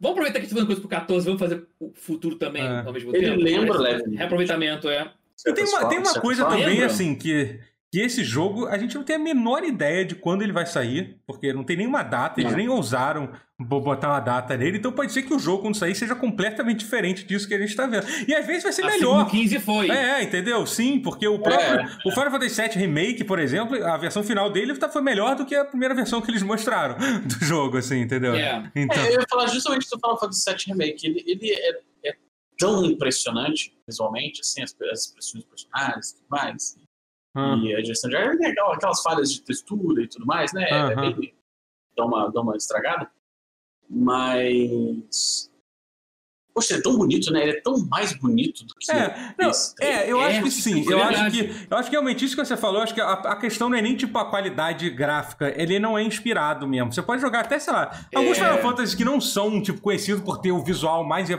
Vamos 0.00 0.16
aproveitar 0.16 0.40
que 0.40 0.46
a 0.46 0.48
gente 0.48 0.50
tá 0.50 0.54
fazendo 0.56 0.66
coisa 0.66 0.80
pro 0.80 0.90
14, 0.90 1.26
vamos 1.26 1.40
fazer 1.40 1.66
o 1.80 1.92
futuro 1.94 2.36
também 2.36 2.62
ah. 2.62 2.84
ao 2.84 2.92
mesmo 2.92 3.14
ele 3.14 3.26
tempo. 3.26 3.40
Ele 3.40 3.58
lembra, 3.58 3.78
leve. 3.78 4.16
Reaproveitamento, 4.16 4.88
é. 4.88 5.10
E 5.46 5.52
tem 5.52 5.64
uma, 5.64 5.88
tem 5.88 5.98
uma 5.98 6.14
coisa 6.20 6.44
também, 6.44 6.66
lembra? 6.66 6.86
assim, 6.86 7.14
que 7.14 7.58
que 7.94 8.00
esse 8.00 8.24
jogo 8.24 8.66
a 8.66 8.76
gente 8.76 8.96
não 8.96 9.04
tem 9.04 9.14
a 9.14 9.20
menor 9.20 9.62
ideia 9.62 10.04
de 10.04 10.16
quando 10.16 10.42
ele 10.42 10.50
vai 10.50 10.66
sair, 10.66 11.16
porque 11.24 11.52
não 11.52 11.62
tem 11.62 11.76
nenhuma 11.76 12.02
data, 12.02 12.40
eles 12.40 12.50
não. 12.50 12.58
nem 12.58 12.68
ousaram 12.68 13.30
botar 13.56 14.08
uma 14.08 14.18
data 14.18 14.56
nele, 14.56 14.78
então 14.78 14.90
pode 14.90 15.12
ser 15.12 15.22
que 15.22 15.32
o 15.32 15.38
jogo, 15.38 15.62
quando 15.62 15.76
sair, 15.76 15.94
seja 15.94 16.16
completamente 16.16 16.80
diferente 16.80 17.24
disso 17.24 17.46
que 17.46 17.54
a 17.54 17.58
gente 17.58 17.68
está 17.68 17.86
vendo. 17.86 18.04
E 18.26 18.34
às 18.34 18.44
vezes 18.44 18.64
vai 18.64 18.72
ser 18.72 18.84
assim 18.84 18.98
melhor. 18.98 19.30
15 19.30 19.60
foi. 19.60 19.88
É, 19.92 20.24
entendeu? 20.24 20.66
Sim, 20.66 20.98
porque 20.98 21.28
o 21.28 21.38
próprio. 21.38 21.82
É. 21.82 21.98
O 22.04 22.10
Final 22.10 22.32
Fantasy 22.32 22.60
VII 22.60 22.78
Remake, 22.80 23.22
por 23.22 23.38
exemplo, 23.38 23.80
a 23.84 23.96
versão 23.96 24.24
final 24.24 24.50
dele 24.50 24.76
tá, 24.76 24.88
foi 24.88 25.00
melhor 25.00 25.36
do 25.36 25.46
que 25.46 25.54
a 25.54 25.64
primeira 25.64 25.94
versão 25.94 26.20
que 26.20 26.32
eles 26.32 26.42
mostraram 26.42 26.96
do 27.22 27.44
jogo, 27.44 27.76
assim, 27.76 28.00
entendeu? 28.00 28.34
É. 28.34 28.72
Então... 28.74 29.04
É, 29.04 29.14
eu 29.14 29.20
ia 29.20 29.26
falar 29.30 29.46
justamente 29.46 29.88
do 29.88 30.00
Final 30.00 30.18
Fantasy 30.18 30.50
VII 30.50 30.64
Remake. 30.66 31.06
Ele, 31.06 31.24
ele 31.28 31.52
é, 31.52 32.08
é 32.10 32.16
tão 32.58 32.84
impressionante 32.84 33.72
visualmente, 33.86 34.40
assim, 34.40 34.64
as, 34.64 34.74
as 34.90 35.02
expressões 35.02 35.44
dos 35.44 35.62
personagens 35.62 36.08
e 36.08 36.14
tudo 36.16 36.26
mais 36.28 36.83
Hum. 37.36 37.64
E 37.64 37.74
a 37.74 37.82
direção 37.82 38.08
de 38.08 38.16
arte 38.16 38.42
é 38.44 38.48
legal, 38.48 38.72
aquelas 38.72 39.02
falhas 39.02 39.32
de 39.32 39.42
textura 39.42 40.02
e 40.02 40.08
tudo 40.08 40.24
mais, 40.24 40.52
né? 40.52 40.66
Uhum. 40.70 41.04
É 41.04 41.12
bem. 41.14 41.34
dá 41.96 42.04
uma, 42.04 42.30
dá 42.30 42.40
uma 42.40 42.56
estragada. 42.56 43.10
Mas. 43.90 45.50
Poxa, 46.54 46.76
é 46.76 46.80
tão 46.80 46.96
bonito, 46.96 47.32
né? 47.32 47.42
Ele 47.42 47.58
é 47.58 47.60
tão 47.60 47.84
mais 47.88 48.12
bonito 48.12 48.64
do 48.64 48.72
que. 48.76 48.88
É, 48.92 49.34
não, 49.36 49.50
é 49.80 50.08
eu 50.08 50.20
é, 50.20 50.26
acho 50.28 50.42
que 50.44 50.50
sim. 50.52 50.88
Eu 50.88 51.02
acho 51.02 51.30
que, 51.32 51.66
eu 51.68 51.76
acho 51.76 51.90
que 51.90 51.96
realmente 51.96 52.24
isso 52.24 52.36
que 52.36 52.44
você 52.44 52.56
falou, 52.56 52.80
acho 52.80 52.94
que 52.94 53.00
a, 53.00 53.12
a, 53.12 53.34
questão 53.34 53.68
não 53.68 53.76
é 53.76 53.82
nem 53.82 53.96
tipo 53.96 54.16
a 54.16 54.30
qualidade 54.30 54.88
gráfica, 54.90 55.52
ele 55.60 55.80
não 55.80 55.98
é 55.98 56.04
inspirado 56.04 56.68
mesmo. 56.68 56.92
Você 56.92 57.02
pode 57.02 57.20
jogar 57.20 57.40
até, 57.40 57.58
sei 57.58 57.72
lá, 57.72 58.06
alguns 58.14 58.38
é... 58.38 58.40
Final 58.40 58.58
Fantasy 58.58 58.96
que 58.96 59.04
não 59.04 59.20
são, 59.20 59.60
tipo, 59.60 59.80
conhecidos 59.80 60.22
por 60.22 60.38
ter 60.40 60.52
o 60.52 60.62
visual 60.62 61.02
mais. 61.02 61.28
Né? 61.28 61.36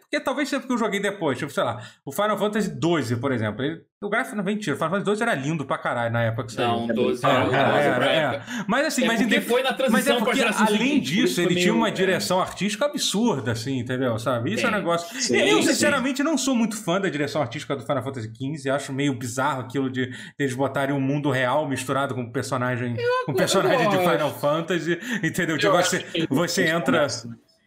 Porque 0.00 0.20
talvez 0.20 0.48
seja 0.48 0.60
porque 0.60 0.72
eu 0.72 0.78
joguei 0.78 1.00
depois. 1.00 1.36
Tipo, 1.36 1.52
sei 1.52 1.64
lá, 1.64 1.82
o 2.04 2.12
Final 2.12 2.38
Fantasy 2.38 2.68
XII, 2.68 3.16
por 3.16 3.32
exemplo. 3.32 3.64
Ele 3.64 3.87
o 4.00 4.08
gráfico 4.08 4.36
não 4.36 4.44
vem 4.44 4.56
tiro. 4.56 4.76
Final 4.76 4.90
Fantasy 4.90 5.04
12 5.06 5.22
era 5.22 5.34
lindo 5.34 5.64
pra 5.64 5.76
caralho 5.76 6.12
na 6.12 6.22
época 6.22 6.44
que 6.44 6.52
saiu. 6.52 6.68
Não, 6.68 6.86
12 6.86 7.26
é, 7.26 7.28
era, 7.28 7.80
era, 7.80 8.06
era, 8.06 8.44
Mas 8.68 8.86
assim, 8.86 9.04
é 9.04 9.06
mas, 9.08 9.20
porque 9.20 9.40
foi 9.40 9.62
na 9.62 9.72
transição 9.72 10.20
mas 10.20 10.38
é 10.38 10.44
porque, 10.44 10.62
além 10.62 11.00
disso, 11.00 11.40
ele 11.40 11.56
tinha 11.56 11.74
uma 11.74 11.88
é. 11.88 11.90
direção 11.90 12.40
artística 12.40 12.84
absurda, 12.84 13.52
assim, 13.52 13.78
entendeu? 13.78 14.16
Sabe? 14.18 14.54
Isso 14.54 14.64
é, 14.64 14.68
um 14.68 14.72
negócio. 14.72 15.20
Sim, 15.20 15.36
eu, 15.38 15.62
sinceramente, 15.62 16.18
sim. 16.18 16.22
não 16.22 16.38
sou 16.38 16.54
muito 16.54 16.76
fã 16.76 17.00
da 17.00 17.08
direção 17.08 17.42
artística 17.42 17.74
do 17.74 17.84
Final 17.84 18.04
Fantasy 18.04 18.28
XV. 18.28 18.70
Acho 18.70 18.92
meio 18.92 19.14
bizarro 19.14 19.62
aquilo 19.62 19.90
de 19.90 20.12
eles 20.38 20.54
botarem 20.54 20.94
um 20.94 21.00
mundo 21.00 21.28
real 21.30 21.68
misturado 21.68 22.14
com 22.14 22.30
personagem, 22.30 22.96
com 23.26 23.34
personagem 23.34 23.88
de 23.88 23.98
Final 23.98 24.32
Fantasy, 24.38 24.98
entendeu? 25.24 25.58
Tipo, 25.58 25.72
você, 25.72 26.06
você 26.30 26.68
entra. 26.68 27.08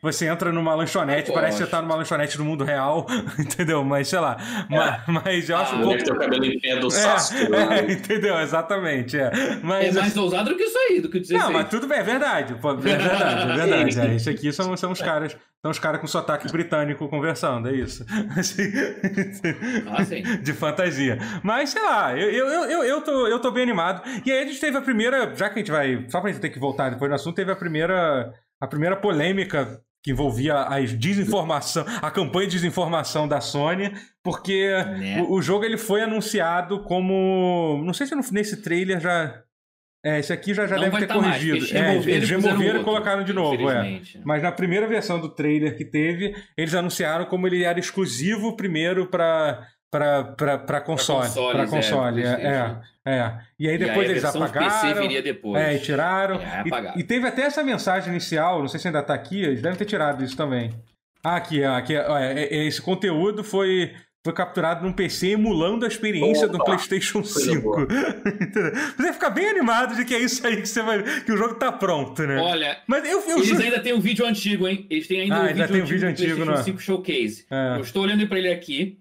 Você 0.01 0.25
entra 0.25 0.51
numa 0.51 0.73
lanchonete, 0.73 1.31
parece 1.31 1.59
que 1.59 1.63
você 1.63 1.69
tá 1.69 1.79
numa 1.79 1.93
lanchonete 1.93 2.35
do 2.35 2.43
mundo 2.43 2.63
real, 2.63 3.05
entendeu? 3.37 3.83
Mas 3.83 4.07
sei 4.07 4.19
lá. 4.19 4.35
É. 4.67 4.75
Mas, 4.75 5.01
mas, 5.07 5.49
eu 5.49 5.57
acho 5.57 5.75
ah, 5.75 5.79
pouco. 5.79 5.97
Deve 5.97 6.11
o 6.11 6.19
cabelo 6.19 6.45
em 6.45 6.59
pé 6.59 6.75
do 6.77 6.87
é, 6.87 6.89
Sasuke. 6.89 7.49
Né? 7.49 7.79
É, 7.79 7.91
entendeu? 7.93 8.39
Exatamente. 8.39 9.19
É. 9.19 9.31
Mas, 9.61 9.95
é 9.95 9.99
mais 9.99 10.17
ousado 10.17 10.49
do 10.49 10.57
que 10.57 10.63
isso 10.63 10.77
aí, 10.77 11.01
do 11.01 11.07
que 11.07 11.19
dizer 11.19 11.37
Não, 11.37 11.51
mas 11.51 11.69
tudo 11.69 11.85
bem, 11.85 11.99
é 11.99 12.03
verdade. 12.03 12.55
Pô, 12.55 12.71
é 12.71 12.77
verdade, 12.77 13.51
é 13.51 13.55
verdade. 13.55 13.99
é, 13.99 14.15
isso 14.15 14.27
aqui 14.27 14.51
são, 14.51 14.75
são 14.75 14.91
os 14.91 14.99
caras. 14.99 15.37
São 15.61 15.69
os 15.69 15.77
caras 15.77 16.01
com 16.01 16.07
sotaque 16.07 16.51
britânico 16.51 17.07
conversando, 17.07 17.69
é 17.69 17.73
isso. 17.73 18.03
Assim, 18.35 18.71
ah, 19.87 20.03
sim. 20.03 20.23
De 20.41 20.53
fantasia. 20.53 21.19
Mas, 21.43 21.69
sei 21.69 21.83
lá, 21.83 22.17
eu, 22.17 22.31
eu, 22.31 22.63
eu, 22.63 22.83
eu, 22.83 23.01
tô, 23.01 23.27
eu 23.27 23.37
tô 23.37 23.51
bem 23.51 23.61
animado. 23.61 24.01
E 24.25 24.31
aí 24.31 24.39
a 24.39 24.47
gente 24.47 24.59
teve 24.59 24.75
a 24.75 24.81
primeira. 24.81 25.35
Já 25.35 25.47
que 25.47 25.59
a 25.59 25.61
gente 25.61 25.69
vai. 25.69 26.07
Só 26.09 26.19
pra 26.19 26.31
gente 26.31 26.41
ter 26.41 26.49
que 26.49 26.57
voltar 26.57 26.89
depois 26.89 27.07
no 27.07 27.13
assunto, 27.13 27.35
teve 27.35 27.51
a 27.51 27.55
primeira. 27.55 28.33
A 28.59 28.67
primeira 28.67 28.95
polêmica 28.95 29.79
que 30.03 30.11
envolvia 30.11 30.55
a 30.61 30.79
desinformação, 30.79 31.85
a 32.01 32.09
campanha 32.09 32.47
de 32.47 32.55
desinformação 32.55 33.27
da 33.27 33.39
Sony, 33.39 33.91
porque 34.23 34.67
né? 34.67 35.21
o, 35.21 35.33
o, 35.33 35.41
jogo 35.41 35.63
ele 35.63 35.77
foi 35.77 36.01
anunciado 36.01 36.83
como, 36.83 37.81
não 37.85 37.93
sei 37.93 38.07
se 38.07 38.33
nesse 38.33 38.61
trailer 38.61 38.99
já 38.99 39.43
é, 40.03 40.19
esse 40.19 40.33
aqui 40.33 40.51
já, 40.53 40.65
já 40.65 40.77
deve 40.77 40.97
ter 40.97 41.07
tá 41.07 41.13
corrigido. 41.13 41.59
Mais, 41.59 42.07
é, 42.07 42.11
eles 42.11 42.29
removeram 42.29 42.81
e 42.81 42.83
colocaram 42.83 43.23
de 43.23 43.33
novo, 43.33 43.69
é. 43.69 44.01
Mas 44.25 44.41
na 44.41 44.51
primeira 44.51 44.87
versão 44.87 45.19
do 45.19 45.29
trailer 45.29 45.77
que 45.77 45.85
teve, 45.85 46.35
eles 46.57 46.73
anunciaram 46.73 47.25
como 47.25 47.45
ele 47.45 47.63
era 47.63 47.79
exclusivo 47.79 48.55
primeiro 48.55 49.05
para 49.05 49.63
para 49.91 50.81
console. 50.85 51.29
Para 51.51 51.67
console, 51.67 52.23
é, 52.23 52.25
é, 52.25 53.11
é, 53.13 53.37
E 53.59 53.67
aí 53.67 53.77
depois 53.77 53.97
e 53.97 53.99
aí 53.99 54.11
eles 54.11 54.23
apagaram. 54.23 54.69
PC 54.69 54.93
viria 55.01 55.21
depois. 55.21 55.61
É, 55.61 55.75
e 55.75 55.79
tiraram. 55.79 56.39
É, 56.39 56.63
e, 56.95 57.01
e, 57.01 57.03
teve 57.03 57.27
até 57.27 57.41
essa 57.41 57.61
mensagem 57.61 58.09
inicial, 58.09 58.61
não 58.61 58.69
sei 58.69 58.79
se 58.79 58.87
ainda 58.87 59.01
está 59.01 59.13
aqui, 59.13 59.43
eles 59.43 59.61
devem 59.61 59.77
ter 59.77 59.85
tirado 59.85 60.23
isso 60.23 60.37
também. 60.37 60.71
Ah, 61.21 61.35
aqui, 61.35 61.63
aqui 61.63 61.93
é, 61.93 62.43
é, 62.43 62.65
esse 62.65 62.81
conteúdo 62.81 63.43
foi, 63.43 63.93
foi 64.23 64.33
capturado 64.33 64.83
num 64.83 64.93
PC 64.93 65.31
emulando 65.31 65.83
a 65.83 65.89
experiência 65.89 66.47
Opa, 66.47 66.57
do 66.57 66.63
PlayStation 66.63 67.21
5. 67.21 67.85
você 68.95 69.03
vai 69.03 69.13
ficar 69.13 69.29
bem 69.29 69.47
animado 69.47 69.93
de 69.95 70.05
que 70.05 70.15
é 70.15 70.19
isso 70.19 70.47
aí 70.47 70.61
que 70.61 70.69
você 70.69 70.81
vai. 70.81 71.03
que 71.03 71.33
o 71.33 71.37
jogo 71.37 71.55
tá 71.55 71.69
pronto, 71.69 72.23
né? 72.23 72.37
Olha, 72.37 72.79
Mas 72.87 73.03
eu, 73.03 73.19
eu 73.27 73.39
eles 73.39 73.59
ainda 73.59 73.81
têm 73.81 73.93
um 73.93 73.99
vídeo 73.99 74.25
antigo, 74.25 74.67
hein? 74.67 74.87
Eles 74.89 75.05
têm 75.05 75.19
ainda 75.19 75.35
ah, 75.35 75.41
um, 75.41 75.45
ainda 75.47 75.67
vídeo, 75.67 75.83
um 75.83 75.85
vídeo 75.85 76.07
antigo, 76.07 76.37
do 76.37 76.45
PlayStation 76.45 76.79
5 76.79 76.81
Showcase. 76.81 77.45
É. 77.51 77.75
Eu 77.75 77.81
estou 77.81 78.03
olhando 78.03 78.25
para 78.25 78.39
ele 78.39 78.53
aqui. 78.53 79.00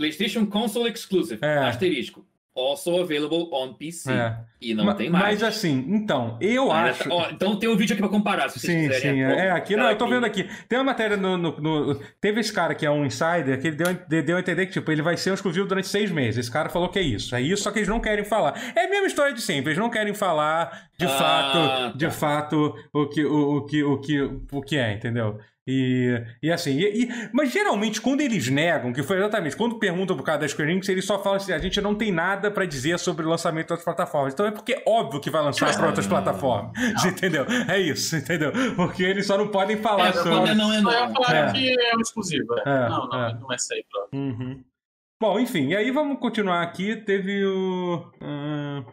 PlayStation 0.00 0.46
Console 0.46 0.90
Exclusive, 0.90 1.38
é. 1.42 1.58
asterisco. 1.58 2.24
Also 2.56 3.00
available 3.00 3.48
on 3.52 3.74
PC. 3.74 4.10
É. 4.10 4.36
E 4.60 4.74
não 4.74 4.84
Ma 4.84 4.94
tem 4.94 5.08
mais. 5.08 5.24
Mas 5.24 5.42
assim, 5.42 5.86
então, 5.88 6.36
eu 6.40 6.70
acho. 6.72 7.08
Ó, 7.08 7.30
então 7.30 7.56
tem 7.56 7.68
um 7.68 7.76
vídeo 7.76 7.94
aqui 7.94 8.02
pra 8.02 8.10
comparar, 8.10 8.48
se 8.48 8.58
vocês 8.58 8.72
sim, 8.72 8.88
quiserem. 8.88 9.14
Sim, 9.14 9.22
é, 9.22 9.46
é 9.46 9.50
aqui, 9.52 9.76
não, 9.76 9.88
eu 9.88 9.96
tô 9.96 10.08
vendo 10.08 10.26
aqui. 10.26 10.48
Tem 10.68 10.78
uma 10.78 10.84
matéria 10.84 11.16
no, 11.16 11.36
no, 11.36 11.60
no, 11.60 11.94
Teve 12.20 12.40
esse 12.40 12.52
cara 12.52 12.74
que 12.74 12.84
é 12.84 12.90
um 12.90 13.06
insider, 13.06 13.58
que 13.60 13.68
ele 13.68 13.76
deu, 13.76 14.22
deu 14.22 14.36
a 14.36 14.40
entender 14.40 14.66
que, 14.66 14.72
tipo, 14.72 14.90
ele 14.90 15.00
vai 15.00 15.16
ser 15.16 15.30
um 15.30 15.34
exclusivo 15.34 15.66
durante 15.66 15.86
seis 15.86 16.10
meses. 16.10 16.38
Esse 16.38 16.50
cara 16.50 16.68
falou 16.68 16.88
que 16.88 16.98
é 16.98 17.02
isso. 17.02 17.34
É 17.34 17.40
isso, 17.40 17.62
só 17.62 17.70
que 17.70 17.78
eles 17.78 17.88
não 17.88 18.00
querem 18.00 18.24
falar. 18.24 18.60
É 18.74 18.84
a 18.84 18.90
mesma 18.90 19.06
história 19.06 19.32
de 19.32 19.40
sempre, 19.40 19.70
eles 19.70 19.78
não 19.78 19.88
querem 19.88 20.12
falar 20.12 20.90
de 20.98 21.06
ah, 21.06 21.08
fato, 21.08 21.52
tá. 21.52 21.92
de 21.96 22.10
fato, 22.10 22.74
o 22.92 23.06
que, 23.06 23.24
o, 23.24 23.56
o, 23.56 23.66
que, 23.66 23.84
o, 23.84 23.98
que, 23.98 24.20
o 24.52 24.60
que 24.60 24.76
é, 24.76 24.92
entendeu? 24.92 25.38
E, 25.66 26.24
e 26.42 26.50
assim, 26.50 26.78
e, 26.78 27.04
e, 27.04 27.30
mas 27.32 27.52
geralmente 27.52 28.00
quando 28.00 28.22
eles 28.22 28.48
negam, 28.48 28.92
que 28.92 29.02
foi 29.02 29.18
exatamente 29.18 29.56
quando 29.56 29.78
perguntam 29.78 30.16
por 30.16 30.24
causa 30.24 30.40
da 30.40 30.48
Square 30.48 30.70
Enix, 30.70 30.88
eles 30.88 31.04
só 31.04 31.22
falam 31.22 31.36
assim: 31.36 31.52
a 31.52 31.58
gente 31.58 31.80
não 31.80 31.94
tem 31.94 32.10
nada 32.10 32.50
para 32.50 32.64
dizer 32.64 32.98
sobre 32.98 33.26
o 33.26 33.28
lançamento 33.28 33.66
de 33.66 33.72
outras 33.74 33.84
plataformas. 33.84 34.32
Então 34.32 34.46
é 34.46 34.50
porque 34.50 34.72
é 34.72 34.82
óbvio 34.86 35.20
que 35.20 35.30
vai 35.30 35.42
lançar 35.42 35.74
para 35.76 35.86
outras 35.86 36.06
plataformas. 36.06 36.72
Entendeu? 37.04 37.44
É 37.68 37.78
isso, 37.78 38.16
entendeu? 38.16 38.52
Porque 38.74 39.02
eles 39.02 39.26
só 39.26 39.36
não 39.36 39.48
podem 39.48 39.76
falar 39.76 40.08
é, 40.08 40.12
sobre. 40.12 40.30
Quando 40.30 40.54
não 40.54 40.72
é 40.72 40.80
não. 40.80 41.24
É. 41.28 41.52
que 41.52 41.70
é 41.70 41.96
um 41.96 42.00
exclusivo. 42.00 42.54
É. 42.58 42.62
é 42.62 42.88
não, 42.88 43.08
não, 43.08 43.26
é. 43.26 43.34
não 43.34 43.52
é 43.52 43.58
sair 43.58 43.84
pra. 43.90 44.18
Uhum. 44.18 44.64
Bom, 45.20 45.38
enfim, 45.38 45.68
e 45.68 45.76
aí 45.76 45.90
vamos 45.90 46.18
continuar 46.18 46.62
aqui. 46.62 46.96
Teve 46.96 47.44
o. 47.44 48.10
Uh, 48.22 48.84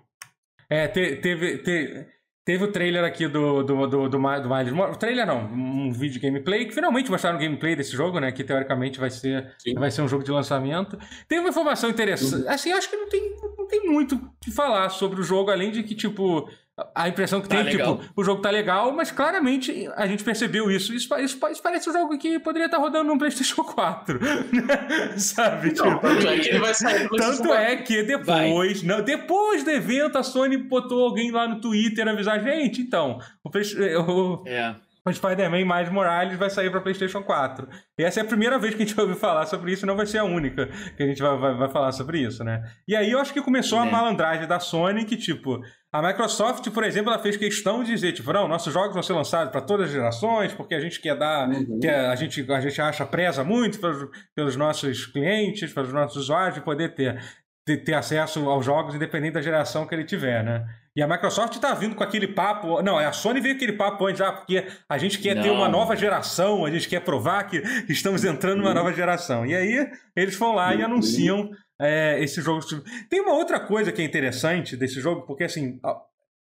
é, 0.69 0.87
te, 0.87 1.15
teve. 1.17 1.59
Te, 1.59 2.07
Teve 2.47 2.63
o 2.63 2.71
trailer 2.71 3.03
aqui 3.03 3.27
do, 3.27 3.61
do, 3.61 3.87
do, 3.87 4.07
do, 4.07 4.09
do 4.09 4.17
Miles 4.17 4.71
Morales. 4.71 4.97
Trailer 4.97 5.27
não, 5.27 5.51
um 5.51 5.91
vídeo 5.91 6.13
de 6.13 6.19
gameplay, 6.19 6.65
que 6.65 6.73
finalmente 6.73 7.11
mostraram 7.11 7.35
o 7.35 7.41
gameplay 7.41 7.75
desse 7.75 7.91
jogo, 7.91 8.21
né? 8.21 8.31
Que 8.31 8.41
teoricamente 8.41 9.01
vai 9.01 9.09
ser, 9.09 9.53
vai 9.75 9.91
ser 9.91 10.01
um 10.01 10.07
jogo 10.07 10.23
de 10.23 10.31
lançamento. 10.31 10.97
Tem 11.27 11.39
uma 11.39 11.49
informação 11.49 11.89
interessante. 11.89 12.47
Assim, 12.47 12.69
eu 12.69 12.77
acho 12.77 12.89
que 12.89 12.95
não 12.95 13.09
tem, 13.09 13.35
não 13.57 13.67
tem 13.67 13.85
muito 13.85 14.15
o 14.15 14.31
que 14.39 14.49
falar 14.49 14.87
sobre 14.87 15.19
o 15.19 15.23
jogo, 15.25 15.51
além 15.51 15.71
de 15.71 15.83
que, 15.83 15.93
tipo, 15.93 16.49
a 16.93 17.09
impressão 17.09 17.41
que 17.41 17.49
tá 17.49 17.55
tem, 17.55 17.65
legal. 17.65 17.97
tipo, 17.97 18.11
o 18.15 18.23
jogo 18.23 18.39
tá 18.39 18.51
legal, 18.51 18.91
mas 18.91 19.09
claramente 19.09 19.89
a 19.95 20.05
gente 20.05 20.23
percebeu 20.23 20.69
isso. 20.69 20.93
Isso, 20.93 21.13
isso, 21.17 21.39
isso 21.51 21.63
parece 21.63 21.89
um 21.89 21.93
jogo 21.93 22.17
que 22.19 22.37
poderia 22.37 22.67
estar 22.67 22.77
tá 22.77 22.83
rodando 22.83 23.05
no 23.05 23.17
PlayStation 23.17 23.63
4. 23.63 24.19
Né? 24.57 25.17
Sabe? 25.17 25.73
Não, 25.75 25.85
tipo, 25.85 25.99
tanto 25.99 26.27
é 26.27 26.39
que 26.39 26.49
ele 26.49 26.59
vai 26.59 26.73
sair 26.73 27.09
Tanto 27.09 27.53
é 27.53 27.75
que 27.77 28.03
depois, 28.03 28.83
não, 28.83 29.01
depois 29.01 29.63
do 29.63 29.71
evento, 29.71 30.17
a 30.17 30.23
Sony 30.23 30.57
botou 30.57 31.03
alguém 31.03 31.31
lá 31.31 31.47
no 31.47 31.59
Twitter 31.59 32.07
avisar, 32.07 32.41
gente, 32.41 32.81
então, 32.81 33.19
o, 33.43 33.49
o, 33.49 34.43
é. 34.45 34.75
O 35.09 35.13
Spider-Man 35.13 35.65
mais 35.65 35.89
Morales 35.89 36.37
vai 36.37 36.49
sair 36.49 36.69
para 36.69 36.81
PlayStation 36.81 37.23
4. 37.23 37.67
E 37.99 38.03
essa 38.03 38.19
é 38.19 38.23
a 38.23 38.25
primeira 38.25 38.57
vez 38.59 38.75
que 38.75 38.83
a 38.83 38.85
gente 38.85 38.97
ouviu 38.99 39.15
falar 39.15 39.45
sobre 39.45 39.71
isso, 39.71 39.85
não 39.85 39.95
vai 39.95 40.05
ser 40.05 40.19
a 40.19 40.23
única 40.23 40.67
que 40.95 41.03
a 41.03 41.07
gente 41.07 41.21
vai, 41.21 41.37
vai, 41.37 41.55
vai 41.55 41.69
falar 41.69 41.91
sobre 41.91 42.19
isso, 42.19 42.43
né? 42.43 42.61
E 42.87 42.95
aí 42.95 43.11
eu 43.11 43.19
acho 43.19 43.33
que 43.33 43.41
começou 43.41 43.79
é. 43.79 43.81
a 43.81 43.85
malandragem 43.85 44.47
da 44.47 44.59
Sony, 44.59 45.05
que, 45.05 45.17
tipo, 45.17 45.59
a 45.91 46.01
Microsoft, 46.01 46.69
por 46.71 46.83
exemplo, 46.83 47.11
ela 47.11 47.21
fez 47.21 47.37
questão 47.37 47.83
de 47.83 47.91
dizer, 47.91 48.11
tipo, 48.11 48.31
não, 48.33 48.47
nossos 48.47 48.73
jogos 48.73 48.93
vão 48.93 49.01
ser 49.01 49.13
lançados 49.13 49.51
para 49.51 49.61
todas 49.61 49.87
as 49.87 49.93
gerações, 49.93 50.53
porque 50.53 50.75
a 50.75 50.79
gente 50.79 50.99
quer 51.01 51.17
dar, 51.17 51.47
uhum. 51.47 51.79
quer, 51.81 52.09
a, 52.09 52.15
gente, 52.15 52.51
a 52.51 52.59
gente 52.59 52.81
acha, 52.81 53.05
preza 53.05 53.43
muito 53.43 53.79
pelos, 53.79 54.09
pelos 54.35 54.55
nossos 54.55 55.05
clientes, 55.05 55.73
pelos 55.73 55.93
nossos 55.93 56.17
usuários, 56.17 56.55
de 56.55 56.61
poder 56.61 56.93
ter, 56.93 57.19
ter, 57.67 57.83
ter, 57.83 57.93
acesso 57.93 58.49
aos 58.49 58.65
jogos 58.65 58.95
independente 58.95 59.33
da 59.33 59.41
geração 59.41 59.85
que 59.85 59.93
ele 59.93 60.05
tiver, 60.05 60.41
né? 60.41 60.65
E 60.95 61.01
a 61.01 61.07
Microsoft 61.07 61.53
está 61.53 61.73
vindo 61.73 61.95
com 61.95 62.03
aquele 62.03 62.27
papo. 62.27 62.81
Não, 62.81 62.97
a 62.97 63.11
Sony 63.11 63.41
veio 63.41 63.55
com 63.55 63.57
aquele 63.57 63.77
papo 63.77 64.07
antes, 64.07 64.21
ah, 64.21 64.31
porque 64.31 64.65
a 64.87 64.97
gente 64.97 65.19
quer 65.19 65.35
não. 65.35 65.43
ter 65.43 65.49
uma 65.49 65.67
nova 65.67 65.93
geração, 65.95 66.65
a 66.65 66.71
gente 66.71 66.87
quer 66.87 67.01
provar 67.01 67.43
que 67.43 67.57
estamos 67.89 68.23
entrando 68.23 68.59
numa 68.59 68.69
uhum. 68.69 68.75
nova 68.75 68.93
geração. 68.93 69.45
E 69.45 69.53
aí 69.53 69.91
eles 70.15 70.35
vão 70.37 70.55
lá 70.55 70.73
e 70.73 70.77
uhum. 70.77 70.85
anunciam 70.85 71.51
é, 71.79 72.23
esse 72.23 72.41
jogo. 72.41 72.65
Tem 73.09 73.19
uma 73.19 73.33
outra 73.33 73.59
coisa 73.59 73.91
que 73.91 74.01
é 74.01 74.05
interessante 74.05 74.77
desse 74.77 75.01
jogo, 75.01 75.23
porque 75.27 75.43
assim. 75.43 75.79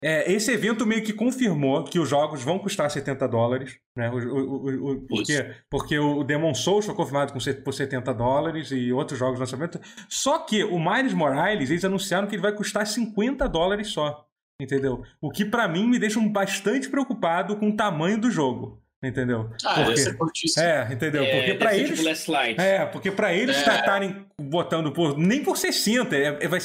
É, 0.01 0.32
esse 0.32 0.50
evento 0.51 0.86
meio 0.86 1.03
que 1.03 1.12
confirmou 1.12 1.84
que 1.84 2.00
os 2.00 2.08
jogos 2.08 2.41
vão 2.41 2.58
custar 2.58 2.89
70 2.89 3.27
dólares, 3.27 3.77
né? 3.96 4.10
O, 4.10 4.18
o, 4.18 4.91
o, 4.91 5.01
porque, 5.01 5.56
porque 5.70 6.00
o 6.00 6.24
Demon 6.24 6.53
Souls 6.53 6.86
foi 6.86 6.96
confirmado 6.96 7.34
com, 7.34 7.39
por 7.63 7.74
70 7.74 8.13
dólares 8.13 8.72
e 8.72 8.94
outros 8.94 9.20
jogos 9.20 9.36
de 9.36 9.41
lançamento. 9.41 9.79
Só 10.08 10.39
que 10.39 10.63
o 10.63 10.79
Miles 10.79 11.13
Morales, 11.13 11.70
eles 11.70 11.84
anunciaram 11.84 12.27
que 12.27 12.36
ele 12.36 12.41
vai 12.41 12.53
custar 12.53 12.88
50 12.88 13.48
dólares 13.50 13.89
só. 13.89 14.25
Entendeu? 14.62 15.03
O 15.22 15.29
que 15.29 15.46
para 15.46 15.68
mim 15.68 15.88
me 15.88 16.00
deixa 16.00 16.20
bastante 16.20 16.89
preocupado 16.89 17.56
com 17.58 17.70
o 17.70 17.75
tamanho 17.75 18.20
do 18.20 18.32
jogo. 18.32 18.82
Entendeu? 19.01 19.50
Ah, 19.63 19.86
porque, 20.18 20.60
é, 20.60 20.94
entendeu? 20.94 21.24
É, 21.24 21.38
porque 21.38 21.53
para 21.53 21.74
eles. 21.74 22.20
Tipo 22.22 22.36
é, 22.36 22.86
porque 22.86 23.12
para 23.12 23.34
eles 23.34 23.56
estarem 23.56 24.10
é. 24.10 24.44
botando 24.44 24.91
por 24.91 25.18
nem 25.18 25.41
por 25.41 25.58
60, 25.58 26.13
é, 26.18 26.38
é, 26.41 26.48
vai, 26.50 26.60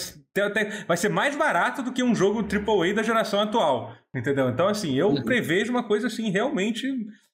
vai 0.87 0.97
ser 0.97 1.09
mais 1.09 1.37
barato 1.37 1.83
do 1.83 1.93
que 1.93 2.03
um 2.03 2.15
jogo 2.15 2.41
AAA 2.41 2.95
da 2.95 3.03
geração 3.03 3.41
atual. 3.41 3.95
Entendeu? 4.15 4.49
Então, 4.49 4.69
assim, 4.69 4.95
eu 4.95 5.09
uhum. 5.09 5.23
prevejo 5.23 5.71
uma 5.71 5.83
coisa 5.83 6.07
assim 6.07 6.31
realmente 6.31 6.87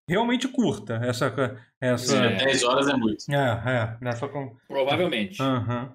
realmente 0.08 0.48
curta. 0.48 1.00
Essa. 1.02 1.32
essa... 1.80 2.16
É, 2.16 2.44
10 2.44 2.64
horas 2.64 2.88
é 2.88 2.96
muito. 2.96 3.24
É, 3.30 3.36
é. 3.36 3.96
Nessa... 4.00 4.28
Provavelmente. 4.66 5.40
Uhum. 5.40 5.88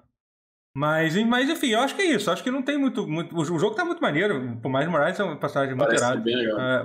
Mas, 0.74 1.16
mas, 1.24 1.48
enfim, 1.48 1.68
eu 1.68 1.80
acho 1.80 1.94
que 1.94 2.02
é 2.02 2.06
isso. 2.06 2.30
Acho 2.30 2.42
que 2.42 2.50
não 2.50 2.62
tem 2.62 2.78
muito. 2.78 3.06
muito... 3.06 3.34
O 3.36 3.58
jogo 3.58 3.74
tá 3.74 3.84
muito 3.84 4.00
maneiro. 4.00 4.58
Por 4.60 4.70
mais 4.70 4.88
Moraes 4.88 5.18
é 5.18 5.24
uma 5.24 5.36
passagem 5.36 5.74
muito 5.74 5.92
irada. 5.92 6.22
É, 6.30 6.84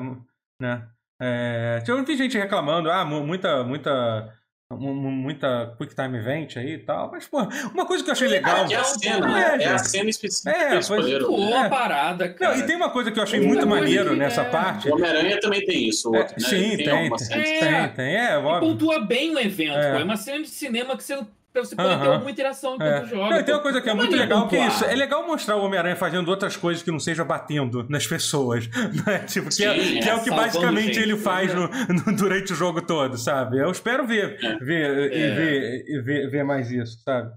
né? 0.60 0.88
É, 1.22 1.84
eu 1.86 2.04
vi 2.04 2.18
gente 2.18 2.38
reclamando, 2.38 2.90
ah, 2.90 3.06
muita, 3.06 3.64
muita, 3.64 4.34
muita 4.78 5.74
Quick 5.78 5.96
Time 5.96 6.18
Event 6.18 6.58
aí 6.58 6.74
e 6.74 6.78
tal, 6.80 7.12
mas, 7.12 7.28
pô, 7.28 7.40
uma 7.74 7.86
coisa 7.86 8.04
que 8.04 8.10
eu 8.10 8.14
achei 8.14 8.28
legal. 8.28 8.66
É, 8.70 8.76
a 8.76 8.84
cena, 8.84 9.40
é, 9.40 9.64
é 9.64 9.68
a 9.70 9.78
cena 9.78 10.10
específica. 10.10 10.52
É, 10.52 10.80
pois, 10.88 11.08
é. 11.08 11.58
a 11.58 11.70
parada, 11.70 12.30
cara. 12.30 12.56
Não, 12.56 12.64
e 12.64 12.68
tem 12.68 12.76
uma 12.76 12.90
coisa 12.90 13.12
que 13.12 13.20
eu 13.20 13.24
achei 13.24 13.40
muito 13.40 13.66
maneiro 13.68 14.16
nessa 14.16 14.42
é. 14.42 14.50
parte. 14.50 14.90
O 14.90 14.96
Homem-Aranha 14.96 15.40
também 15.40 15.66
tem 15.66 15.88
isso, 15.88 16.14
outro, 16.14 16.36
é, 16.38 16.42
né? 16.42 16.48
Sim, 16.48 16.78
tem, 16.78 16.86
tem, 16.86 17.10
tem, 17.10 17.60
tem, 17.60 17.90
tem, 17.90 18.16
é, 18.16 18.42
pontua 18.60 19.00
bem 19.00 19.36
o 19.36 19.40
evento, 19.40 19.78
é. 19.78 20.02
é 20.02 20.04
uma 20.04 20.18
cena 20.18 20.42
de 20.42 20.50
cinema 20.50 20.96
que 20.98 21.04
você 21.04 21.20
Pra 21.54 21.66
você 21.66 21.76
poder 21.76 22.00
ter 22.00 22.08
alguma 22.08 22.32
interação 22.32 22.76
enquanto 22.76 22.90
é. 22.90 23.06
joga. 23.08 23.36
Não, 23.36 23.44
tem 23.44 23.54
uma 23.54 23.62
coisa 23.62 23.82
que 23.82 23.90
é, 23.90 23.94
muito 23.94 24.16
legal, 24.16 24.48
que 24.48 24.56
é 24.56 24.68
isso. 24.68 24.86
É 24.86 24.96
legal 24.96 25.28
mostrar 25.28 25.58
o 25.58 25.64
Homem-Aranha 25.66 25.98
fazendo 25.98 26.30
outras 26.30 26.56
coisas 26.56 26.82
que 26.82 26.90
não 26.90 27.00
seja 27.00 27.26
batendo 27.26 27.86
nas 27.90 28.08
pessoas. 28.08 28.70
Né? 28.92 29.20
Tipo, 29.20 29.50
que, 29.50 29.64
é, 29.64 29.80
Sim, 29.80 29.98
é, 29.98 30.02
que 30.02 30.10
é, 30.10 30.16
o 30.16 30.24
que 30.24 30.30
basicamente 30.30 30.94
gente, 30.96 31.00
ele 31.00 31.18
faz 31.18 31.54
no, 31.54 31.68
no, 31.68 32.16
durante 32.16 32.52
o 32.52 32.56
jogo 32.56 32.82
todo, 32.82 33.18
sabe? 33.18 33.58
Eu 33.58 33.72
espero 33.72 34.06
ver, 34.06 34.38
é. 34.44 34.58
ver, 34.58 35.14
e 35.14 35.32
ver, 35.32 36.04
ver, 36.04 36.30
ver 36.30 36.44
mais 36.44 36.70
isso, 36.70 37.02
sabe? 37.04 37.32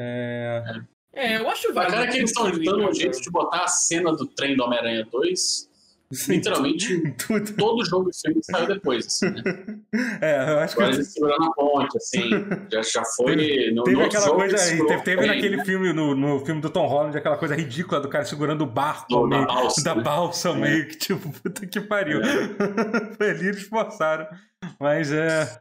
É, 0.00 0.62
é 1.12 1.36
eu 1.38 1.48
acho 1.50 1.72
válido. 1.74 1.94
A 1.94 1.98
cara 1.98 2.10
que 2.10 2.18
eles 2.18 2.30
estão 2.30 2.50
dando 2.50 2.88
um 2.88 2.94
jeito 2.94 3.20
de 3.20 3.30
botar 3.30 3.64
a 3.64 3.68
cena 3.68 4.12
do 4.12 4.26
trem 4.26 4.56
do 4.56 4.64
Homem-Aranha 4.64 5.06
2 5.10 5.67
Literalmente, 6.26 7.12
tudo. 7.18 7.52
todo 7.54 7.84
jogo 7.84 8.10
de 8.10 8.18
filme 8.18 8.40
saiu 8.42 8.66
depois, 8.66 9.06
assim, 9.06 9.28
né? 9.28 9.42
É, 10.22 10.52
eu 10.52 10.58
acho 10.60 10.74
Agora 10.74 10.90
que. 10.90 10.96
Ele 10.96 11.04
segurando 11.04 11.44
a 11.44 11.52
ponte, 11.52 11.96
assim. 11.96 12.30
Já, 12.72 12.82
já 12.82 13.04
foi. 13.04 13.36
Teve, 13.36 13.70
no, 13.72 13.84
teve 13.84 14.02
aquela 14.02 14.30
coisa. 14.30 14.56
Teve, 14.56 15.02
teve 15.02 15.26
naquele 15.26 15.64
filme, 15.64 15.92
no, 15.92 16.14
no 16.14 16.44
filme 16.44 16.60
do 16.60 16.70
Tom 16.70 16.86
Holland, 16.86 17.16
aquela 17.16 17.36
coisa 17.36 17.54
ridícula 17.54 18.00
do 18.00 18.08
cara 18.08 18.24
segurando 18.24 18.62
o 18.62 18.66
barco 18.66 19.06
no, 19.10 19.26
meio, 19.26 19.46
da 19.46 19.54
balsa, 19.54 19.84
da 19.84 19.94
balsa 19.94 20.48
é. 20.50 20.54
meio 20.54 20.88
que, 20.88 20.96
tipo, 20.96 21.30
puta 21.42 21.66
que 21.66 21.80
pariu. 21.80 22.20
É. 22.22 23.30
Ali 23.30 23.48
eles 23.48 23.62
forçaram. 23.64 24.26
Mas 24.80 25.12
é. 25.12 25.60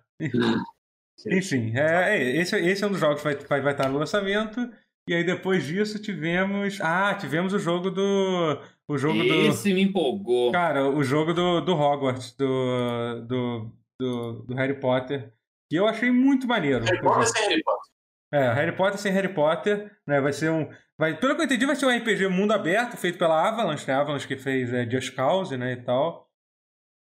Enfim, 1.29 1.73
é, 1.75 2.17
é, 2.17 2.37
esse, 2.37 2.55
esse 2.55 2.83
é 2.83 2.87
um 2.87 2.91
dos 2.91 2.99
jogos 2.99 3.21
que 3.21 3.23
vai, 3.23 3.35
vai, 3.35 3.61
vai 3.61 3.73
estar 3.73 3.89
no 3.89 3.97
lançamento. 3.97 4.69
E 5.09 5.13
aí 5.13 5.23
depois 5.23 5.65
disso 5.65 6.01
tivemos. 6.01 6.79
Ah, 6.81 7.15
tivemos 7.15 7.53
o 7.53 7.59
jogo 7.59 7.89
do 7.89 8.61
o 8.87 8.97
jogo 8.97 9.21
Esse 9.21 9.69
do... 9.69 9.75
me 9.75 9.81
empolgou. 9.81 10.51
Cara, 10.51 10.89
o 10.89 11.03
jogo 11.03 11.33
do, 11.33 11.61
do 11.61 11.73
Hogwarts, 11.73 12.31
do, 12.33 13.21
do, 13.27 13.71
do, 13.99 14.33
do 14.43 14.55
Harry 14.55 14.79
Potter, 14.79 15.33
que 15.69 15.75
eu 15.75 15.87
achei 15.87 16.09
muito 16.09 16.47
maneiro. 16.47 16.85
Harry 16.85 17.01
Potter 17.01 17.27
sem 17.27 17.49
Harry 17.49 17.63
Potter. 17.63 17.91
É, 18.31 18.53
Harry 18.53 18.71
Potter 18.75 18.99
sem 18.99 19.11
Harry 19.11 19.33
Potter, 19.33 19.91
né? 20.05 20.21
Vai 20.21 20.33
ser 20.33 20.51
um. 20.51 20.69
Vai, 20.97 21.17
pelo 21.17 21.35
que 21.35 21.41
eu 21.41 21.45
entendi, 21.45 21.65
vai 21.65 21.75
ser 21.75 21.85
um 21.85 21.95
RPG 21.95 22.27
mundo 22.27 22.53
aberto, 22.53 22.97
feito 22.97 23.17
pela 23.17 23.47
Avalanche, 23.47 23.87
né? 23.87 23.93
A 23.93 24.01
Avalanche 24.01 24.27
que 24.27 24.37
fez 24.37 24.73
é, 24.73 24.89
Just 24.89 25.13
Cause, 25.15 25.55
né? 25.57 25.73
E 25.73 25.77
tal. 25.77 26.27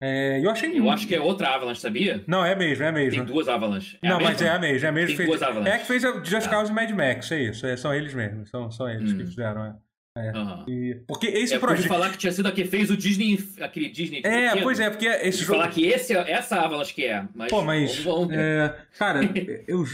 É, 0.05 0.45
eu 0.45 0.51
achei 0.51 0.77
Eu 0.77 0.91
acho 0.91 1.07
que 1.07 1.15
é 1.15 1.21
outra 1.21 1.55
Avalanche, 1.55 1.81
sabia? 1.81 2.25
Não, 2.27 2.45
é 2.45 2.57
mesmo, 2.57 2.85
é 2.85 2.91
mesmo. 2.91 3.25
Tem 3.25 3.33
duas 3.33 3.49
Avalanche. 3.49 3.99
É 4.03 4.09
não, 4.09 4.21
mas 4.21 4.43
é 4.43 4.49
a 4.49 4.59
mesma, 4.59 4.87
é 4.87 4.91
a 4.91 4.93
mesma. 4.93 5.09
Tem 5.09 5.17
fez, 5.17 5.29
duas 5.29 5.43
Avalanche. 5.43 5.71
É 5.71 5.79
que 5.79 5.87
fez 5.87 6.03
Just 6.03 6.51
Cause 6.51 6.73
e 6.73 6.75
Mad 6.75 6.91
Max, 6.91 7.31
é 7.31 7.41
isso. 7.41 7.65
É, 7.67 7.77
são 7.77 7.95
eles 7.95 8.13
mesmos, 8.13 8.51
são, 8.51 8.71
são 8.71 8.91
eles 8.91 9.13
hum. 9.13 9.19
que 9.19 9.27
fizeram, 9.27 9.65
é. 9.65 9.77
É. 10.17 10.31
Uhum. 10.37 10.65
E, 10.69 10.95
porque 11.07 11.27
esse 11.27 11.55
é, 11.55 11.59
projeto. 11.59 11.89
falar 11.89 12.11
que 12.11 12.19
tinha 12.19 12.33
sido 12.33 12.47
a 12.47 12.53
que 12.53 12.67
fez 12.67 12.91
o 12.91 12.97
Disney, 12.97 13.39
aquele 13.61 13.89
Disney. 13.89 14.19
É, 14.19 14.49
pequeno. 14.49 14.63
pois 14.63 14.79
é, 14.79 14.91
porque 14.91 15.07
esse 15.07 15.39
jogo. 15.39 15.59
falar 15.59 15.71
que 15.71 15.87
esse, 15.87 16.15
essa 16.15 16.61
Avalanche 16.61 16.93
que 16.93 17.05
é. 17.07 17.27
Mas, 17.35 17.51
Pô, 17.51 17.63
mas. 17.63 17.99
Vamos, 18.01 18.29
vamos... 18.29 18.35
É, 18.35 18.77
cara, 18.99 19.21
eu. 19.67 19.85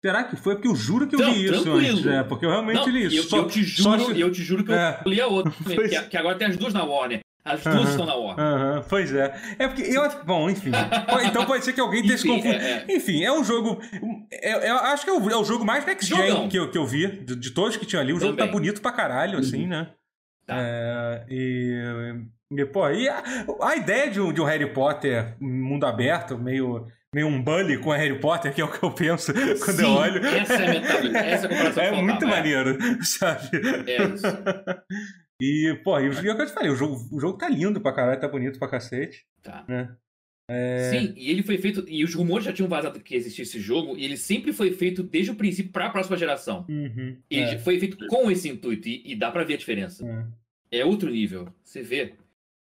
Será 0.00 0.22
que 0.22 0.36
foi? 0.36 0.54
Porque 0.54 0.68
eu 0.68 0.76
juro 0.76 1.08
que 1.08 1.16
eu 1.16 1.18
Não, 1.18 1.32
li 1.32 1.44
isso 1.44 1.62
tranquilo. 1.64 1.98
antes. 1.98 2.06
É, 2.06 2.22
porque 2.22 2.46
eu 2.46 2.50
realmente 2.50 2.76
Não, 2.76 2.88
li 2.88 3.06
isso. 3.06 3.16
Eu, 3.16 3.22
só, 3.24 3.36
eu 3.38 3.48
te 3.48 3.64
juro, 3.64 4.14
se... 4.14 4.20
eu 4.20 4.30
te 4.30 4.42
juro 4.44 4.64
que 4.64 4.70
eu 4.70 4.76
é. 4.76 5.02
li 5.04 5.20
a 5.20 5.26
outra. 5.26 5.50
que, 5.50 6.02
que, 6.02 6.16
agora 6.16 6.38
tem 6.38 6.46
as 6.46 6.56
duas 6.56 6.72
na 6.72 6.84
Warner. 6.84 7.18
As 7.44 7.62
duas 7.62 7.76
uhum, 7.76 7.84
estão 7.84 8.06
na 8.06 8.14
Warner. 8.14 8.46
Uhum, 8.46 8.84
pois 8.88 9.14
é. 9.14 9.34
É 9.58 9.68
porque 9.68 9.82
eu. 9.82 10.02
Bom, 10.24 10.50
enfim. 10.50 10.70
então 11.24 11.46
pode 11.46 11.64
ser 11.64 11.72
que 11.72 11.80
alguém 11.80 12.02
tenha 12.02 12.18
se 12.18 12.26
confundido. 12.26 12.62
É, 12.62 12.84
é. 12.86 12.96
Enfim, 12.96 13.24
é 13.24 13.32
um 13.32 13.42
jogo. 13.42 13.80
É, 14.30 14.70
eu 14.70 14.76
acho 14.76 15.04
que 15.04 15.10
é 15.10 15.12
o, 15.14 15.30
é 15.30 15.36
o 15.36 15.44
jogo 15.44 15.64
mais 15.64 15.86
next 15.86 16.06
gen 16.06 16.48
que 16.48 16.58
eu, 16.58 16.70
que 16.70 16.76
eu 16.76 16.86
vi, 16.86 17.06
de, 17.06 17.34
de, 17.34 17.50
todos 17.50 17.76
que 17.76 17.86
tinham 17.86 18.02
ali. 18.02 18.12
O 18.12 18.16
Também. 18.16 18.30
jogo 18.30 18.38
tá 18.38 18.46
bonito 18.46 18.82
pra 18.82 18.92
caralho, 18.92 19.38
assim, 19.38 19.62
uhum. 19.62 19.68
né? 19.68 19.90
Tá. 20.46 20.56
É, 20.58 21.24
e. 21.30 22.26
E, 22.50 22.64
pô, 22.64 22.88
e 22.88 23.06
a, 23.08 23.22
a 23.62 23.76
ideia 23.76 24.10
de 24.10 24.18
um, 24.18 24.32
de 24.32 24.40
um 24.40 24.44
Harry 24.44 24.72
Potter 24.72 25.36
mundo 25.38 25.84
aberto, 25.84 26.38
meio 26.38 26.86
meio 27.14 27.26
um 27.26 27.42
bully 27.42 27.78
com 27.78 27.92
a 27.92 27.96
Harry 27.96 28.18
Potter, 28.18 28.52
que 28.52 28.60
é 28.60 28.64
o 28.64 28.70
que 28.70 28.82
eu 28.82 28.90
penso 28.90 29.32
quando 29.64 29.76
Sim, 29.76 29.82
eu 29.82 29.90
olho. 29.90 30.26
Essa 30.26 30.54
é 30.54 30.66
a 30.66 30.80
metade, 30.80 31.16
essa 31.16 31.46
é, 31.80 31.88
a 31.88 31.94
é 31.96 32.02
muito 32.02 32.26
maneiro, 32.26 32.78
sabe? 33.04 33.50
É 33.86 34.04
isso. 34.04 34.26
E, 35.40 35.72
pô, 35.84 35.98
e 36.00 36.08
o, 36.08 36.12
é 36.12 36.32
o 36.32 36.36
que 36.36 36.42
eu 36.42 36.46
te 36.46 36.52
falei, 36.52 36.70
o 36.70 36.76
jogo, 36.76 36.96
o 37.12 37.20
jogo 37.20 37.38
tá 37.38 37.48
lindo 37.48 37.80
pra 37.80 37.92
caralho, 37.92 38.20
tá 38.20 38.26
bonito 38.26 38.58
pra 38.58 38.68
cacete. 38.68 39.24
Tá. 39.42 39.64
Né? 39.68 39.96
É... 40.50 40.90
Sim, 40.90 41.14
e 41.16 41.30
ele 41.30 41.42
foi 41.42 41.58
feito. 41.58 41.84
E 41.86 42.02
os 42.02 42.14
rumores 42.14 42.44
já 42.44 42.52
tinham 42.52 42.68
vazado 42.68 43.00
que 43.00 43.14
existia 43.14 43.42
esse 43.42 43.60
jogo, 43.60 43.96
e 43.96 44.04
ele 44.04 44.16
sempre 44.16 44.52
foi 44.52 44.72
feito 44.72 45.02
desde 45.02 45.30
o 45.30 45.36
princípio 45.36 45.70
para 45.70 45.86
a 45.86 45.90
próxima 45.90 46.16
geração. 46.16 46.64
Uhum, 46.68 47.16
ele 47.30 47.50
é. 47.50 47.58
foi 47.58 47.78
feito 47.78 47.98
com 48.08 48.30
esse 48.30 48.48
intuito, 48.48 48.88
e, 48.88 49.02
e 49.04 49.14
dá 49.14 49.30
para 49.30 49.44
ver 49.44 49.54
a 49.54 49.58
diferença. 49.58 50.04
É. 50.72 50.78
é. 50.80 50.84
outro 50.84 51.10
nível, 51.10 51.52
você 51.62 51.82
vê. 51.82 52.14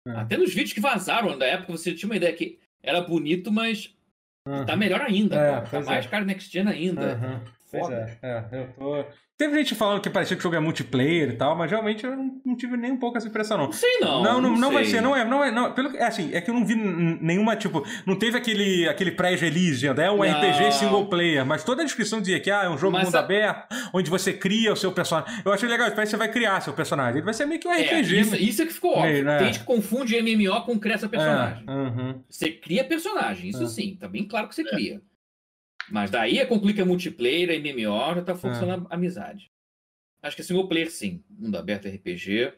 É. 0.07 0.11
Até 0.11 0.37
nos 0.37 0.53
vídeos 0.53 0.73
que 0.73 0.79
vazaram 0.79 1.37
da 1.37 1.45
época, 1.45 1.71
você 1.73 1.93
tinha 1.93 2.07
uma 2.07 2.15
ideia 2.15 2.33
que 2.33 2.59
era 2.81 3.01
bonito, 3.01 3.51
mas 3.51 3.93
uhum. 4.47 4.65
tá 4.65 4.75
melhor 4.75 5.01
ainda. 5.01 5.35
É, 5.35 5.61
tá 5.61 5.81
mais 5.81 6.05
é. 6.05 6.09
cara 6.09 6.23
next 6.23 6.51
gen 6.51 6.67
ainda. 6.67 7.19
foda. 7.65 7.71
Pois 7.71 7.89
é, 7.89 8.19
é, 8.21 8.61
eu 8.61 8.73
tô. 8.73 9.05
Teve 9.41 9.57
gente 9.57 9.73
falando 9.73 9.99
que 9.99 10.07
parecia 10.07 10.37
que 10.37 10.39
o 10.39 10.43
jogo 10.43 10.55
é 10.55 10.59
multiplayer 10.59 11.29
e 11.29 11.35
tal, 11.35 11.57
mas 11.57 11.71
realmente 11.71 12.05
eu 12.05 12.15
não, 12.15 12.39
não 12.45 12.55
tive 12.55 12.77
nem 12.77 12.91
um 12.91 12.97
pouco 12.97 13.17
essa 13.17 13.27
impressão, 13.27 13.57
não. 13.57 13.65
Não 13.65 13.71
sei, 13.71 13.97
não. 13.99 14.21
Não, 14.21 14.39
não, 14.39 14.51
não, 14.51 14.57
não 14.59 14.71
vai 14.71 14.85
ser, 14.85 15.01
não 15.01 15.15
é, 15.15 15.25
não 15.25 15.43
é, 15.43 15.49
não. 15.49 15.73
Pelo, 15.73 15.97
é 15.97 16.03
assim, 16.03 16.29
é 16.31 16.39
que 16.39 16.51
eu 16.51 16.53
não 16.53 16.63
vi 16.63 16.75
nenhuma, 16.75 17.55
tipo, 17.55 17.83
não 18.05 18.15
teve 18.15 18.37
aquele, 18.37 18.87
aquele 18.87 19.09
pré-release, 19.09 19.87
é 19.87 20.11
um 20.11 20.17
não. 20.17 20.21
RPG 20.21 20.73
single 20.73 21.07
player, 21.07 21.43
mas 21.43 21.63
toda 21.63 21.81
a 21.81 21.85
descrição 21.85 22.21
dizia 22.21 22.39
que 22.39 22.51
ah, 22.51 22.65
é 22.65 22.69
um 22.69 22.77
jogo 22.77 22.93
mas 22.93 23.05
mundo 23.05 23.15
a... 23.15 23.19
aberto, 23.19 23.75
onde 23.91 24.11
você 24.11 24.31
cria 24.31 24.71
o 24.73 24.75
seu 24.75 24.91
personagem. 24.91 25.41
Eu 25.43 25.51
achei 25.51 25.67
legal, 25.67 25.89
parece 25.89 26.11
que 26.11 26.17
você 26.17 26.17
vai 26.17 26.31
criar 26.31 26.61
seu 26.61 26.73
personagem. 26.73 27.15
Ele 27.15 27.25
vai 27.25 27.33
ser 27.33 27.47
meio 27.47 27.59
que 27.59 27.67
um 27.67 27.73
é, 27.73 27.81
RPG. 27.81 28.19
Isso, 28.19 28.35
isso 28.35 28.61
é 28.61 28.65
que 28.67 28.73
ficou 28.73 28.95
óbvio. 28.95 29.23
Né? 29.23 29.37
Tem 29.39 29.47
gente 29.47 29.59
que 29.61 29.65
confunde 29.65 30.21
MMO 30.21 30.61
com 30.65 30.79
criar 30.79 30.99
seu 30.99 31.09
personagem. 31.09 31.63
É, 31.67 31.71
uhum. 31.71 32.21
Você 32.29 32.51
cria 32.51 32.83
personagem, 32.83 33.49
isso 33.49 33.63
é. 33.63 33.65
sim, 33.65 33.97
tá 33.99 34.07
bem 34.07 34.23
claro 34.27 34.47
que 34.47 34.53
você 34.53 34.63
cria. 34.63 35.01
Mas 35.89 36.11
daí 36.11 36.39
a 36.39 36.47
complica 36.47 36.85
multiplayer, 36.85 37.59
MMO, 37.59 38.15
já 38.15 38.21
tá 38.21 38.35
funcionando 38.35 38.87
é. 38.89 38.95
amizade. 38.95 39.51
Acho 40.21 40.35
que 40.35 40.41
é 40.41 40.45
single 40.45 40.67
player, 40.67 40.91
sim. 40.91 41.23
Mundo 41.29 41.57
aberto 41.57 41.87
RPG. 41.87 42.53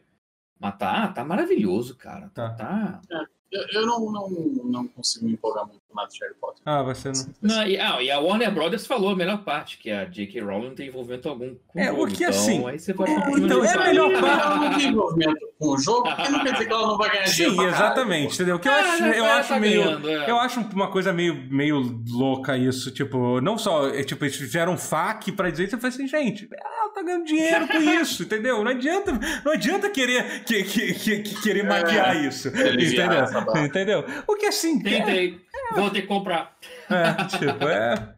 Mas 0.58 0.78
tá, 0.78 1.08
tá 1.08 1.24
maravilhoso, 1.24 1.96
cara. 1.96 2.28
Tá. 2.30 2.50
tá... 2.50 3.00
É, 3.10 3.16
eu, 3.50 3.66
eu 3.72 3.86
não, 3.86 4.10
não, 4.10 4.30
não 4.30 4.88
consigo 4.88 5.26
me 5.26 5.32
empolgar 5.32 5.66
muito 5.66 5.83
nada 5.94 6.08
de 6.08 6.18
Harry 6.20 6.34
Potter. 6.40 6.62
Ah, 6.64 6.82
você 6.82 7.10
não. 7.10 7.34
não 7.42 7.66
e, 7.66 7.78
ah, 7.78 8.02
e 8.02 8.10
a 8.10 8.18
Warner 8.18 8.52
Brothers 8.52 8.86
falou 8.86 9.10
a 9.10 9.16
melhor 9.16 9.44
parte, 9.44 9.78
que 9.78 9.90
a 9.90 10.04
J.K. 10.04 10.40
Rowling 10.40 10.68
não 10.68 10.74
tem 10.74 10.88
envolvimento 10.88 11.28
algum 11.28 11.54
com 11.66 11.78
é, 11.78 11.84
o 11.84 11.86
jogo. 11.86 12.02
É, 12.02 12.06
porque 12.06 12.24
assim. 12.24 12.66
Aí 12.66 12.78
você 12.78 12.94
pode 12.94 13.10
é, 13.10 13.16
então, 13.16 13.64
é 13.64 13.72
a 13.72 13.84
melhor 13.84 14.12
parte. 14.20 14.46
Ela 14.46 14.56
não 14.56 14.78
tem 14.78 14.88
envolvimento 14.88 15.48
com 15.58 15.68
o 15.68 15.78
jogo, 15.78 16.14
porque 16.14 16.30
não 16.30 16.44
quer 16.44 16.52
dizer 16.52 16.66
que 16.66 16.72
ela 16.72 16.86
não 16.86 16.98
vai 16.98 17.10
ganhar 17.10 17.24
dinheiro. 17.24 17.54
Sim, 17.54 17.66
exatamente, 17.66 18.34
entendeu? 18.34 18.58
Que 18.58 18.68
eu 18.68 18.72
ah, 18.72 18.78
acho, 18.78 19.04
eu 19.04 19.24
acho 19.24 19.48
tá 19.48 19.60
meio. 19.60 19.84
Ganhando, 19.84 20.10
é. 20.10 20.30
Eu 20.30 20.38
acho 20.38 20.60
uma 20.60 20.90
coisa 20.90 21.12
meio, 21.12 21.34
meio 21.50 22.02
louca 22.08 22.56
isso. 22.56 22.90
Tipo, 22.90 23.40
não 23.40 23.56
só. 23.56 23.88
É, 23.88 24.02
tipo, 24.02 24.24
eles 24.24 24.36
fizeram 24.36 24.72
um 24.72 24.78
FAQ 24.78 25.32
pra 25.32 25.50
dizer 25.50 25.64
isso. 25.64 25.76
Eu 25.76 25.80
falei 25.80 25.94
assim, 25.94 26.08
gente, 26.08 26.48
ela 26.52 26.88
tá 26.90 27.02
ganhando 27.02 27.24
dinheiro 27.24 27.66
com 27.68 27.78
isso, 28.00 28.22
entendeu? 28.22 28.62
Não 28.62 28.70
adianta, 28.70 29.12
não 29.44 29.52
adianta 29.52 29.90
querer, 29.90 30.44
que, 30.44 30.62
que, 30.64 30.94
que, 30.94 31.18
que 31.20 31.42
querer 31.42 31.64
é, 31.64 31.68
maquiar 31.68 32.24
isso. 32.24 32.48
Entendeu? 32.48 33.64
Entendeu? 33.64 34.04
O 34.26 34.36
que 34.36 34.46
assim. 34.46 34.82
Tentei. 34.82 35.40
É... 35.40 35.43
Vou 35.74 35.90
ter 35.90 36.02
que 36.02 36.06
comprar. 36.06 36.56
É, 36.90 37.24
tipo, 37.24 37.68
é. 37.68 38.14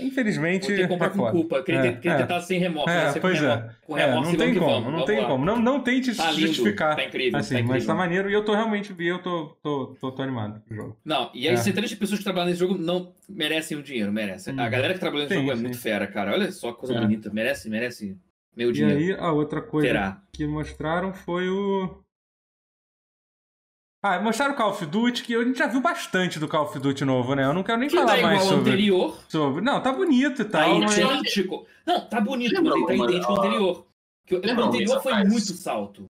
Infelizmente. 0.00 0.66
Vou 0.66 0.76
ter 0.76 0.82
que 0.82 0.88
comprar 0.88 1.06
é 1.06 1.10
com 1.10 1.30
culpa. 1.30 1.62
Queria, 1.62 1.80
é, 1.80 1.92
queria 1.92 2.12
é. 2.12 2.16
tentar 2.18 2.40
sem 2.40 2.58
remorso. 2.58 2.90
É, 2.90 3.12
né? 3.12 3.20
pois 3.20 3.42
é. 3.42 3.70
Com 3.82 3.94
remorso 3.94 4.30
é, 4.30 4.32
não 4.32 4.38
tem 4.38 4.54
como, 4.54 4.70
vamos, 4.70 4.92
não 4.92 5.04
tem 5.04 5.26
como. 5.26 5.44
Não, 5.44 5.56
não 5.60 5.80
tente 5.80 6.14
tá 6.14 6.30
lindo, 6.30 6.46
justificar. 6.46 6.96
Tá 6.96 7.04
incrível. 7.04 7.38
Assim, 7.38 7.54
tá 7.54 7.60
incrível. 7.60 7.76
Mas 7.76 7.86
tá 7.86 7.94
maneiro 7.94 8.30
e 8.30 8.32
eu 8.32 8.44
tô 8.44 8.54
realmente. 8.54 8.94
Eu 8.98 9.18
tô, 9.18 9.56
tô, 9.62 9.96
tô, 10.00 10.12
tô 10.12 10.22
animado 10.22 10.60
pro 10.60 10.74
jogo. 10.74 10.96
Não, 11.04 11.30
e 11.34 11.48
as 11.48 11.60
centenas 11.60 11.90
de 11.90 11.96
pessoas 11.96 12.18
que 12.18 12.24
trabalham 12.24 12.48
nesse 12.48 12.60
jogo 12.60 12.78
não 12.78 13.12
merecem 13.28 13.76
o 13.76 13.82
dinheiro, 13.82 14.12
merecem. 14.12 14.54
Hum. 14.54 14.60
A 14.60 14.68
galera 14.68 14.94
que 14.94 15.00
trabalha 15.00 15.24
nesse 15.24 15.34
sim, 15.34 15.40
jogo 15.40 15.52
é 15.52 15.56
sim. 15.56 15.62
muito 15.62 15.78
fera, 15.78 16.06
cara. 16.06 16.32
Olha 16.32 16.50
só 16.50 16.72
que 16.72 16.80
coisa 16.80 17.00
bonita. 17.00 17.30
Merece, 17.32 17.68
merece 17.68 18.16
meu 18.56 18.72
dinheiro. 18.72 19.00
E 19.00 19.12
aí, 19.12 19.18
a 19.18 19.32
outra 19.32 19.60
coisa 19.60 19.86
Terá. 19.86 20.22
que 20.32 20.46
mostraram 20.46 21.12
foi 21.12 21.48
o. 21.48 22.02
Ah, 24.02 24.18
mostraram 24.18 24.54
o 24.54 24.56
Call 24.56 24.70
of 24.70 24.86
Duty, 24.86 25.22
que 25.22 25.34
a 25.34 25.44
gente 25.44 25.58
já 25.58 25.66
viu 25.66 25.80
bastante 25.80 26.38
do 26.38 26.48
Call 26.48 26.64
of 26.64 26.78
Duty 26.78 27.04
novo, 27.04 27.34
né? 27.34 27.44
Eu 27.44 27.52
não 27.52 27.62
quero 27.62 27.78
nem 27.78 27.88
que 27.88 27.96
falar 27.96 28.16
tá 28.16 28.22
mais 28.22 28.42
sobre. 28.44 28.70
anterior. 28.70 29.20
sobre. 29.28 29.60
Não, 29.60 29.82
tá 29.82 29.92
bonito 29.92 30.40
e 30.40 30.44
tal. 30.46 30.80
Tá 30.80 30.86
mas... 30.86 30.98
idêntico. 30.98 31.66
Não, 31.86 32.08
tá 32.08 32.20
bonito, 32.20 32.62
mas 32.62 32.74
ele 32.74 32.86
tá 32.86 32.94
idêntico 32.94 33.32
ao 33.32 33.38
anterior. 33.38 33.86
o 34.30 34.62
anterior 34.62 35.02
foi 35.02 35.24
muito 35.24 35.52
salto. 35.52 36.04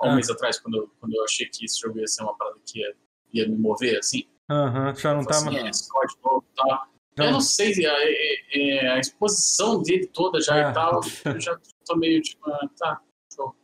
Um 0.00 0.10
ah. 0.10 0.14
mês 0.14 0.28
atrás, 0.28 0.60
quando 0.60 0.76
eu, 0.76 0.90
quando 1.00 1.14
eu 1.14 1.24
achei 1.24 1.46
que 1.46 1.64
esse 1.64 1.80
jogo 1.80 1.98
ia 1.98 2.06
ser 2.06 2.22
uma 2.22 2.36
parada 2.36 2.58
que 2.64 2.78
ia, 2.78 2.94
ia 3.32 3.48
me 3.48 3.56
mover, 3.56 3.98
assim. 3.98 4.24
Aham, 4.50 4.94
já 4.94 5.14
não 5.14 5.24
tá 5.24 5.40
mais. 5.40 5.56
Assim, 5.66 5.88
novo, 6.22 6.44
tá. 6.54 6.88
Eu 7.16 7.32
não 7.32 7.40
sei, 7.40 7.74
a, 7.84 7.92
a, 7.92 8.94
a, 8.94 8.98
exposição 9.00 9.82
dele 9.82 10.06
toda 10.06 10.40
já 10.40 10.56
é. 10.56 10.70
e 10.70 10.72
tal, 10.72 11.00
eu 11.24 11.40
já 11.40 11.58
tô 11.84 11.96
meio 11.96 12.22
tipo, 12.22 12.48
ah, 12.48 12.68
tá. 12.78 13.00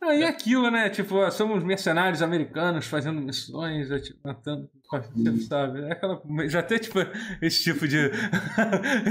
Ah, 0.01 0.15
e 0.15 0.23
aquilo, 0.23 0.69
né? 0.71 0.89
Tipo, 0.89 1.29
somos 1.31 1.63
mercenários 1.63 2.21
americanos 2.21 2.87
fazendo 2.87 3.21
missões, 3.21 3.91
é, 3.91 3.99
tipo, 3.99 4.19
matando. 4.23 4.69
Você 5.15 5.37
sabe? 5.47 5.83
É 5.83 5.91
aquela, 5.91 6.21
já 6.47 6.61
tem, 6.61 6.77
tipo, 6.77 6.99
esse 7.41 7.63
tipo 7.63 7.87
de. 7.87 8.11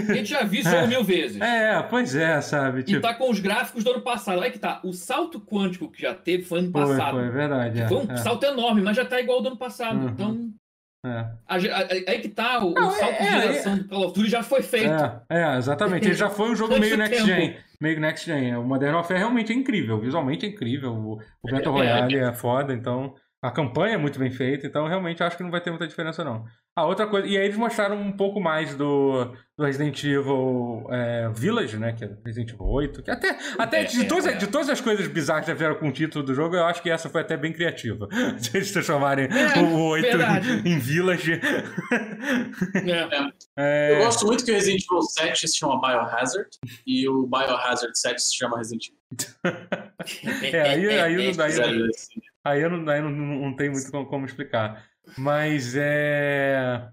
A 0.09 0.14
gente 0.14 0.30
já 0.30 0.44
viu 0.44 0.61
isso 0.61 0.68
é. 0.68 0.87
mil 0.87 1.02
vezes. 1.02 1.40
É, 1.40 1.83
pois 1.83 2.14
é, 2.14 2.40
sabe? 2.40 2.85
Tipo... 2.85 2.99
E 2.99 3.00
tá 3.00 3.12
com 3.14 3.30
os 3.30 3.40
gráficos 3.40 3.83
do 3.83 3.90
ano 3.90 4.00
passado. 4.00 4.38
Olha 4.38 4.50
que 4.50 4.59
tá. 4.59 4.80
O 4.84 4.93
salto 4.93 5.41
quântico 5.41 5.91
que 5.91 6.00
já 6.00 6.15
teve 6.15 6.45
foi 6.45 6.60
ano 6.60 6.71
foi, 6.71 6.80
passado. 6.80 7.19
Foi, 7.19 7.28
verdade. 7.28 7.80
É, 7.80 7.89
foi 7.89 7.99
um 7.99 8.10
é. 8.10 8.17
salto 8.17 8.45
enorme, 8.45 8.82
mas 8.82 8.97
já 8.97 9.04
tá 9.04 9.21
igual 9.21 9.39
ao 9.39 9.43
do 9.43 9.49
ano 9.49 9.56
passado. 9.56 9.99
Uhum. 9.99 10.08
Então. 10.08 10.50
É. 11.06 11.26
Aí 11.47 12.21
que 12.21 12.30
tá, 12.30 12.65
o, 12.65 12.73
Não, 12.73 12.89
o 12.89 12.91
salto 12.93 13.12
é, 13.12 13.25
de 13.25 13.43
geração 13.43 13.73
é, 13.75 13.76
do 13.76 13.89
Call 13.89 14.06
of 14.06 14.15
Duty 14.15 14.30
já 14.30 14.43
foi 14.43 14.62
feito. 14.62 14.95
É, 15.28 15.58
exatamente. 15.58 16.06
Ele 16.06 16.15
já 16.15 16.30
foi 16.30 16.50
um 16.50 16.56
jogo 16.56 16.78
meio 16.78 16.97
next 16.97 17.26
gen. 17.26 17.56
Meio 17.84 18.00
next 18.00 18.25
gen. 18.25 18.56
O 18.56 18.64
Modern 18.64 18.94
Warfare 18.94 19.18
realmente 19.18 19.52
é 19.52 19.54
incrível, 19.54 20.00
visualmente 20.00 20.47
é 20.47 20.49
incrível. 20.49 20.94
O, 20.94 21.18
o 21.42 21.50
Battle 21.50 21.70
Royale 21.70 22.16
é 22.16 22.32
foda, 22.32 22.73
então 22.73 23.14
a 23.45 23.50
campanha 23.50 23.97
é 23.97 23.99
muito 23.99 24.19
bem 24.19 24.30
feita, 24.30 24.67
então 24.67 24.89
realmente 24.89 25.23
acho 25.23 25.37
que 25.37 25.43
não 25.43 25.50
vai 25.50 25.61
ter 25.61 25.69
muita 25.69 25.87
diferença, 25.87 26.25
não. 26.25 26.47
A 26.75 26.87
outra 26.87 27.07
coisa. 27.07 27.28
E 27.28 27.37
aí 27.37 27.45
eles 27.45 27.59
mostraram 27.59 27.95
um 27.95 28.11
pouco 28.11 28.41
mais 28.41 28.75
do, 28.75 29.37
do 29.54 29.65
Resident 29.65 30.02
Evil 30.02 30.87
é, 30.91 31.28
Village, 31.28 31.76
né? 31.76 31.93
Que 31.93 32.07
é 32.07 32.11
Resident 32.25 32.54
Evil 32.54 32.67
8. 32.67 33.02
Que 33.02 33.11
até, 33.11 33.39
até 33.59 33.83
é, 33.83 33.85
de, 33.85 34.00
é, 34.00 34.04
todas, 34.04 34.26
é. 34.26 34.33
de 34.33 34.47
todas 34.47 34.71
as 34.71 34.80
coisas 34.80 35.07
bizarras 35.09 35.45
que 35.45 35.50
já 35.50 35.54
fizeram 35.54 35.75
com 35.75 35.89
o 35.89 35.93
título 35.93 36.25
do 36.25 36.35
jogo, 36.35 36.57
eu 36.57 36.65
acho 36.65 36.83
que 36.83 36.89
essa 36.89 37.11
foi 37.11 37.21
até 37.21 37.37
bem 37.37 37.52
criativa. 37.52 38.09
Se 38.41 38.57
eles 38.57 38.73
transformarem 38.73 39.26
é, 39.26 39.61
o 39.61 39.89
8 39.89 40.07
em, 40.07 40.73
em, 40.73 40.78
Village. 40.78 41.39
É. 43.59 43.93
Eu 43.93 44.04
gosto 44.07 44.25
muito 44.25 44.43
que 44.43 44.52
o 44.52 44.54
Resident 44.54 44.83
Evil 44.91 45.02
7 45.02 45.49
se 45.49 45.59
chama 45.59 45.78
Biohazard 45.83 46.49
e 46.87 47.07
o 47.07 47.26
Biohazard 47.26 47.93
7 47.95 48.23
se 48.23 48.35
chama 48.37 48.57
Resident 48.57 48.87
Evil. 48.87 48.99
é, 50.50 50.63
aí, 50.63 50.89
aí, 50.89 51.00
aí, 51.00 51.17
aí, 51.19 51.61
aí, 51.61 51.89
aí 52.45 52.61
eu 52.61 52.71
não, 52.71 52.89
aí 52.93 53.00
não, 53.00 53.11
não 53.11 53.57
tem 53.57 53.71
muito 53.71 53.91
como, 53.91 54.07
como 54.07 54.26
explicar. 54.26 54.85
Mas 55.17 55.75
é. 55.76 56.89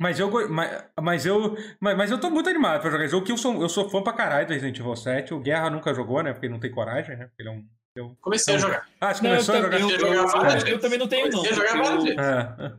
Mas 0.00 0.18
eu, 0.18 0.48
mas, 0.48 0.84
mas 1.00 1.24
eu, 1.24 1.56
mas, 1.80 1.96
mas, 1.96 2.10
eu 2.10 2.18
tô 2.18 2.28
muito 2.28 2.50
animado 2.50 2.80
pra 2.80 2.90
jogar 2.90 3.04
esse 3.04 3.12
jogo, 3.12 3.24
que 3.24 3.30
eu 3.30 3.38
sou, 3.38 3.62
eu 3.62 3.68
sou 3.68 3.88
fã 3.88 4.02
pra 4.02 4.12
caralho 4.12 4.46
do 4.46 4.52
Resident 4.52 4.78
Evil 4.78 4.96
7. 4.96 5.32
O 5.32 5.40
Guerra 5.40 5.70
nunca 5.70 5.94
jogou, 5.94 6.22
né? 6.22 6.32
Porque 6.32 6.46
ele 6.46 6.52
não 6.52 6.60
tem 6.60 6.70
coragem, 6.70 7.16
né? 7.16 7.26
Porque 7.26 7.42
ele 7.42 7.48
é 7.48 7.52
um. 7.52 7.64
Eu... 7.96 8.16
Comecei 8.20 8.56
a 8.56 8.58
jogar. 8.58 8.88
Ah, 9.00 9.14
você 9.14 9.20
começou 9.20 9.54
não, 9.54 9.60
a 9.60 9.64
jogar? 9.64 9.80
Eu, 9.80 9.90
eu, 9.90 9.98
eu, 9.98 10.66
eu, 10.66 10.78
também 10.80 10.98
não 10.98 11.06
tenho, 11.06 11.30
não. 11.30 11.38
Comecei 11.38 11.52
a 11.52 11.68
jogar 11.68 11.82
várias 11.82 12.04
vezes. 12.04 12.18
É. 12.18 12.76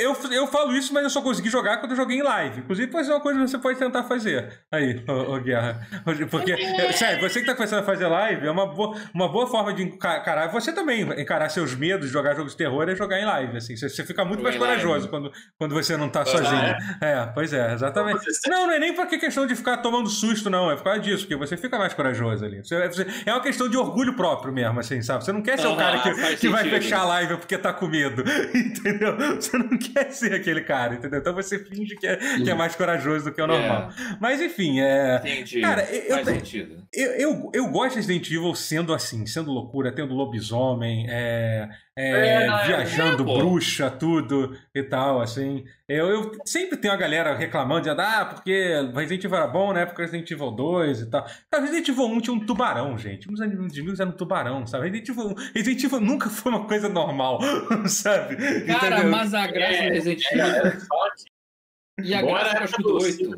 Eu, 0.00 0.16
eu 0.30 0.46
falo 0.46 0.72
isso, 0.74 0.94
mas 0.94 1.02
eu 1.02 1.10
só 1.10 1.20
consegui 1.20 1.50
jogar 1.50 1.78
quando 1.78 1.92
eu 1.92 1.96
joguei 1.96 2.18
em 2.18 2.22
live. 2.22 2.60
Inclusive, 2.60 2.90
pode 2.90 3.06
ser 3.06 3.12
uma 3.12 3.20
coisa 3.20 3.40
que 3.40 3.48
você 3.48 3.58
pode 3.58 3.78
tentar 3.78 4.04
fazer. 4.04 4.60
Aí, 4.70 5.02
ô, 5.08 5.34
ô 5.34 5.40
Guerra. 5.40 5.86
Porque, 6.30 6.52
é, 6.52 6.92
sério, 6.92 7.20
você 7.20 7.40
que 7.40 7.46
tá 7.46 7.54
começando 7.54 7.80
a 7.80 7.82
fazer 7.82 8.06
live, 8.06 8.46
é 8.46 8.50
uma 8.50 8.66
boa, 8.66 8.96
uma 9.12 9.28
boa 9.28 9.46
forma 9.48 9.72
de 9.72 9.82
encarar. 9.82 10.46
Você 10.48 10.72
também 10.72 11.02
encarar 11.20 11.48
seus 11.48 11.74
medos 11.74 12.06
de 12.06 12.12
jogar 12.12 12.34
jogos 12.34 12.52
de 12.52 12.58
terror 12.58 12.88
é 12.88 12.94
jogar 12.94 13.20
em 13.20 13.24
live. 13.24 13.56
Assim. 13.56 13.76
Você, 13.76 13.88
você 13.88 14.04
fica 14.04 14.24
muito 14.24 14.42
mais 14.42 14.56
corajoso 14.56 15.08
quando, 15.08 15.32
quando 15.58 15.74
você 15.74 15.96
não 15.96 16.08
tá 16.08 16.24
sozinho. 16.24 16.62
É? 16.62 16.78
é? 17.00 17.30
pois 17.34 17.52
é, 17.52 17.72
exatamente. 17.72 18.24
Não, 18.46 18.68
não 18.68 18.72
é 18.72 18.78
nem 18.78 18.94
porque 18.94 19.18
questão 19.18 19.46
de 19.46 19.56
ficar 19.56 19.78
tomando 19.78 20.08
susto, 20.08 20.48
não. 20.48 20.70
É 20.70 20.76
por 20.76 20.84
causa 20.84 21.00
disso, 21.00 21.24
porque 21.24 21.36
você 21.36 21.56
fica 21.56 21.76
mais 21.76 21.92
corajoso 21.92 22.44
ali. 22.44 22.64
Você, 22.64 22.88
você, 22.88 23.06
é 23.26 23.32
uma 23.32 23.42
questão 23.42 23.68
de 23.68 23.76
orgulho 23.76 24.14
próprio 24.14 24.52
mesmo, 24.52 24.78
assim, 24.78 25.02
sabe? 25.02 25.24
Você 25.24 25.32
não 25.32 25.42
quer 25.42 25.58
ser 25.58 25.66
o 25.66 25.76
cara 25.76 25.98
que, 25.98 26.36
que 26.36 26.48
vai 26.48 26.68
fechar 26.68 27.00
a 27.00 27.04
live 27.04 27.36
porque 27.38 27.58
tá 27.58 27.72
com 27.72 27.88
medo. 27.88 28.22
Entendeu? 28.54 29.23
Você 29.36 29.58
não 29.58 29.78
quer 29.78 30.10
ser 30.12 30.34
aquele 30.34 30.60
cara, 30.62 30.94
entendeu? 30.94 31.20
Então 31.20 31.34
você 31.34 31.58
finge 31.58 31.96
que 31.96 32.06
é, 32.06 32.16
que 32.16 32.50
é 32.50 32.54
mais 32.54 32.74
corajoso 32.74 33.26
do 33.26 33.32
que 33.32 33.40
o 33.40 33.46
normal. 33.46 33.90
É. 33.90 34.16
Mas 34.20 34.40
enfim, 34.40 34.80
é. 34.80 35.16
Entendi. 35.16 35.60
Cara, 35.60 35.82
eu, 35.84 36.14
Faz 36.14 36.28
eu, 36.28 36.34
sentido. 36.34 36.86
Eu, 36.92 37.10
eu, 37.12 37.50
eu, 37.52 37.68
gosto 37.68 37.90
de 37.90 37.96
Resident 37.96 38.30
Evil 38.30 38.54
sendo 38.54 38.94
assim, 38.94 39.26
sendo 39.26 39.50
loucura, 39.50 39.92
tendo 39.92 40.14
lobisomem, 40.14 41.06
é, 41.08 41.68
é, 41.96 42.44
é 42.44 42.66
viajando, 42.66 43.22
é, 43.22 43.38
bruxa, 43.38 43.90
tudo 43.90 44.56
e 44.74 44.82
tal, 44.82 45.20
assim. 45.20 45.64
Eu, 45.86 46.08
eu 46.08 46.32
sempre 46.46 46.78
tenho 46.78 46.94
a 46.94 46.96
galera 46.96 47.36
reclamando, 47.36 47.82
dizendo, 47.82 48.00
ah, 48.00 48.24
porque 48.24 48.90
Resident 48.94 49.24
Evil 49.24 49.36
era 49.36 49.46
bom, 49.46 49.72
né? 49.72 49.84
Porque 49.84 50.00
Resident 50.00 50.30
Evil 50.30 50.50
2 50.50 51.00
e 51.00 51.10
tal. 51.10 51.26
Cara, 51.50 51.62
Resident 51.62 51.88
Evil 51.88 52.06
1 52.06 52.20
tinha 52.22 52.34
um 52.34 52.46
tubarão, 52.46 52.96
gente. 52.96 53.30
Uns 53.30 53.38
anos 53.38 53.72
de 53.72 53.82
mil 53.82 53.92
era 53.92 54.08
um 54.08 54.12
tubarão, 54.12 54.66
sabe? 54.66 54.88
Resident 54.88 55.10
Evil, 55.10 55.34
Resident 55.54 55.84
Evil 55.84 56.00
nunca 56.00 56.30
foi 56.30 56.52
uma 56.52 56.66
coisa 56.66 56.88
normal, 56.88 57.38
sabe? 57.86 58.36
Cara, 58.66 58.94
Entendeu? 58.94 59.10
mas 59.10 59.34
a 59.34 59.46
graça 59.46 59.74
é, 59.74 59.90
Resident 59.90 60.24
Evil. 60.32 60.44
É, 60.44 60.78
e 62.04 62.14
a 62.14 62.20
Bora 62.20 62.50
graça 62.50 62.64
acho 62.64 62.76
que 62.76 62.82
do 62.82 62.94
8. 62.96 63.36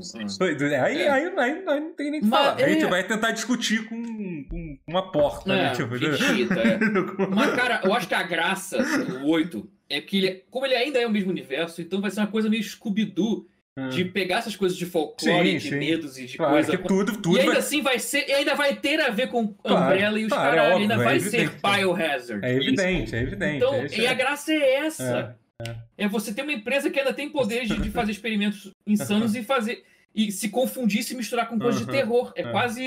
Aí, 0.82 1.02
é. 1.02 1.10
aí, 1.10 1.26
aí, 1.38 1.62
aí, 1.66 1.80
não 1.80 1.92
tem 1.94 2.10
nem 2.10 2.20
que 2.20 2.28
falar. 2.28 2.54
A 2.54 2.68
gente 2.68 2.84
é. 2.84 2.88
vai 2.88 3.06
tentar 3.06 3.30
discutir 3.30 3.86
com, 3.86 4.44
com 4.44 4.78
uma 4.86 5.10
porta, 5.12 5.48
né, 5.48 5.58
é, 5.58 5.62
né? 5.64 5.72
Tipo, 5.74 5.94
é. 5.94 7.28
Mas, 7.30 7.54
cara, 7.54 7.80
eu 7.84 7.94
acho 7.94 8.08
que 8.08 8.14
a 8.14 8.22
graça 8.22 8.78
do 8.82 9.26
8 9.26 9.70
é 9.88 10.00
que, 10.00 10.18
ele, 10.18 10.44
como 10.50 10.66
ele 10.66 10.74
ainda 10.74 10.98
é 10.98 11.06
o 11.06 11.10
mesmo 11.10 11.30
universo, 11.30 11.80
então 11.80 12.00
vai 12.00 12.10
ser 12.10 12.20
uma 12.20 12.26
coisa 12.26 12.48
meio 12.48 12.62
Scooby-Doo. 12.62 13.46
Hum. 13.78 13.90
De 13.90 14.06
pegar 14.06 14.38
essas 14.38 14.56
coisas 14.56 14.74
de 14.74 14.86
folclore, 14.86 15.50
sim, 15.50 15.58
de 15.58 15.68
sim. 15.68 15.76
medos 15.76 16.16
e 16.16 16.24
de 16.24 16.38
claro, 16.38 16.54
coisa. 16.54 16.78
tudo, 16.78 17.18
tudo 17.18 17.36
e 17.36 17.40
ainda 17.40 17.52
vai... 17.52 17.60
assim 17.60 17.82
vai 17.82 17.98
ser. 17.98 18.26
E 18.26 18.32
ainda 18.32 18.54
vai 18.54 18.74
ter 18.74 18.98
a 19.02 19.10
ver 19.10 19.28
com 19.28 19.48
claro, 19.48 19.84
Umbrella 19.84 20.18
e 20.18 20.24
os 20.24 20.32
claro, 20.32 20.56
caras. 20.56 20.72
É 20.72 20.76
ainda 20.76 20.96
vai 20.96 21.20
ser 21.20 21.50
Biohazard. 21.60 22.42
É 22.42 22.56
evidente, 22.56 23.14
é 23.14 23.20
evidente. 23.20 23.56
Então, 23.56 23.74
é 23.74 23.86
e 23.94 24.06
a 24.06 24.14
graça 24.14 24.50
é 24.50 24.76
essa. 24.76 25.36
É. 25.62 25.70
É. 25.70 26.04
é 26.04 26.08
você 26.08 26.32
ter 26.34 26.42
uma 26.42 26.52
empresa 26.52 26.90
que 26.90 26.98
ainda 26.98 27.14
tem 27.14 27.30
poder 27.30 27.66
de, 27.66 27.80
de 27.80 27.90
fazer 27.90 28.12
experimentos 28.12 28.70
insanos 28.86 29.34
e 29.34 29.42
fazer. 29.42 29.84
e 30.14 30.30
se 30.32 30.48
confundir 30.48 31.02
se 31.02 31.14
misturar 31.14 31.48
com 31.48 31.58
coisa 31.58 31.78
de 31.84 31.90
terror. 31.90 32.32
É, 32.36 32.42
quase 32.50 32.82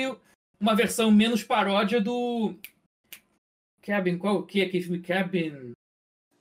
uma 0.60 0.74
versão 0.74 1.10
menos 1.10 1.42
paródia 1.42 2.00
do. 2.00 2.54
Cabin, 3.82 4.18
qual 4.18 4.42
que 4.44 4.60
é 4.60 4.64
aquele 4.66 4.82
filme? 4.82 5.00
Cabin. 5.00 5.72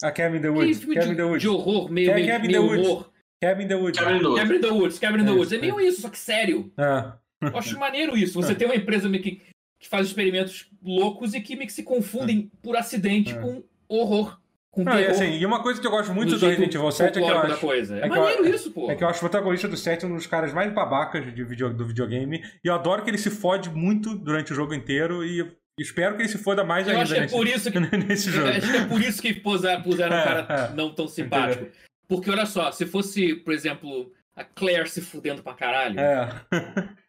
A 0.03 0.11
Cabin 0.11 0.41
the 0.41 0.49
Woods. 0.49 0.79
Cabin 0.79 0.93
Cabin 0.95 1.09
de, 1.09 1.15
the 1.15 1.23
Woods. 1.23 1.41
de 1.41 1.47
horror, 1.49 1.91
meio, 1.91 2.13
meio, 2.13 2.27
Cabin 2.27 2.47
meio 2.47 2.61
the 2.61 2.67
Woods. 2.67 2.87
humor. 2.87 3.11
Cabin 3.41 3.67
the 3.67 3.75
Woods. 3.75 3.99
Cabin 3.99 4.15
in 4.17 4.19
the 4.21 4.27
Woods. 4.27 4.39
Cabin 4.39 4.55
in 4.55 4.61
the 4.61 4.71
Woods, 4.71 4.99
Cabin 4.99 5.21
in 5.21 5.25
the 5.25 5.31
É, 5.31 5.33
Woods. 5.33 5.51
É 5.53 5.55
é. 5.55 5.59
meio 5.61 5.79
isso, 5.81 6.01
só 6.01 6.09
que 6.09 6.17
sério. 6.19 6.71
É. 6.77 7.47
Eu 7.47 7.57
acho 7.57 7.79
maneiro 7.79 8.17
isso. 8.17 8.33
Você 8.33 8.53
tem 8.55 8.67
uma 8.67 8.75
empresa 8.75 9.07
meio 9.09 9.23
que, 9.23 9.41
que 9.81 9.87
faz 9.89 10.07
experimentos 10.07 10.69
loucos 10.81 11.33
e 11.33 11.41
que 11.41 11.55
meio 11.55 11.67
que 11.67 11.73
se 11.73 11.83
confundem 11.83 12.51
por 12.61 12.75
acidente 12.75 13.31
É. 13.33 13.39
com 13.41 13.63
horror. 13.87 14.38
Com 14.71 14.83
Não, 14.83 14.99
e, 14.99 15.05
assim, 15.07 15.31
e 15.31 15.45
uma 15.45 15.63
coisa 15.63 15.81
que 15.81 15.87
eu 15.87 15.91
gosto 15.91 16.13
muito 16.13 16.37
do 16.37 16.45
Resident 16.45 16.73
Evil 16.75 16.91
7 16.91 17.17
é 17.17 17.21
que 17.23 17.27
eu 17.27 17.37
acho. 17.39 17.59
coisa. 17.59 17.95
É, 17.95 18.05
é 18.05 18.09
que 18.09 18.15
eu- 18.17 18.21
maneiro 18.21 18.47
isso, 18.47 18.71
pô. 18.71 18.89
É 18.91 18.95
que 18.95 19.03
eu 19.03 19.07
acho 19.09 19.17
o 19.17 19.21
protagonista 19.21 19.67
do 19.67 19.75
7 19.75 20.05
um 20.05 20.13
dos 20.15 20.27
caras 20.27 20.53
mais 20.53 20.71
babacas 20.71 21.33
de 21.33 21.43
video- 21.43 21.73
do 21.73 21.87
videogame. 21.87 22.43
E 22.63 22.67
eu 22.67 22.75
adoro 22.75 23.03
que 23.03 23.09
ele 23.09 23.17
se 23.17 23.31
fode 23.31 23.69
muito 23.69 24.15
durante 24.15 24.51
o 24.51 24.55
jogo 24.55 24.73
inteiro. 24.75 25.25
E 25.25 25.43
espero 25.79 26.15
que 26.15 26.21
ele 26.21 26.29
se 26.29 26.37
foda 26.37 26.63
mais 26.63 26.85
Eu 26.87 26.91
ainda 26.91 27.03
acho 27.03 27.13
que 27.13 27.17
é 27.17 27.21
nesse, 27.23 27.35
por 27.35 27.47
isso 27.47 27.71
que 27.71 27.79
nesse 27.97 28.27
Eu 28.27 28.33
jogo. 28.33 28.47
acho 28.49 28.71
que 28.71 28.77
é 28.77 28.85
por 28.85 29.01
isso 29.01 29.21
que 29.23 29.33
puseram, 29.33 29.81
puseram 29.81 30.15
um 30.15 30.19
É, 30.19 30.23
cara 30.23 30.69
é. 30.71 30.75
não 30.75 30.93
tão 30.93 31.07
simpático. 31.07 31.65
Porque 32.07 32.29
olha 32.29 32.45
só, 32.45 32.71
se 32.71 32.85
fosse, 32.85 33.33
por 33.35 33.53
exemplo, 33.53 34.11
a 34.35 34.43
Claire 34.43 34.87
se 34.89 35.01
fudendo 35.01 35.41
pra 35.41 35.53
caralho, 35.55 35.99
É. 35.99 36.29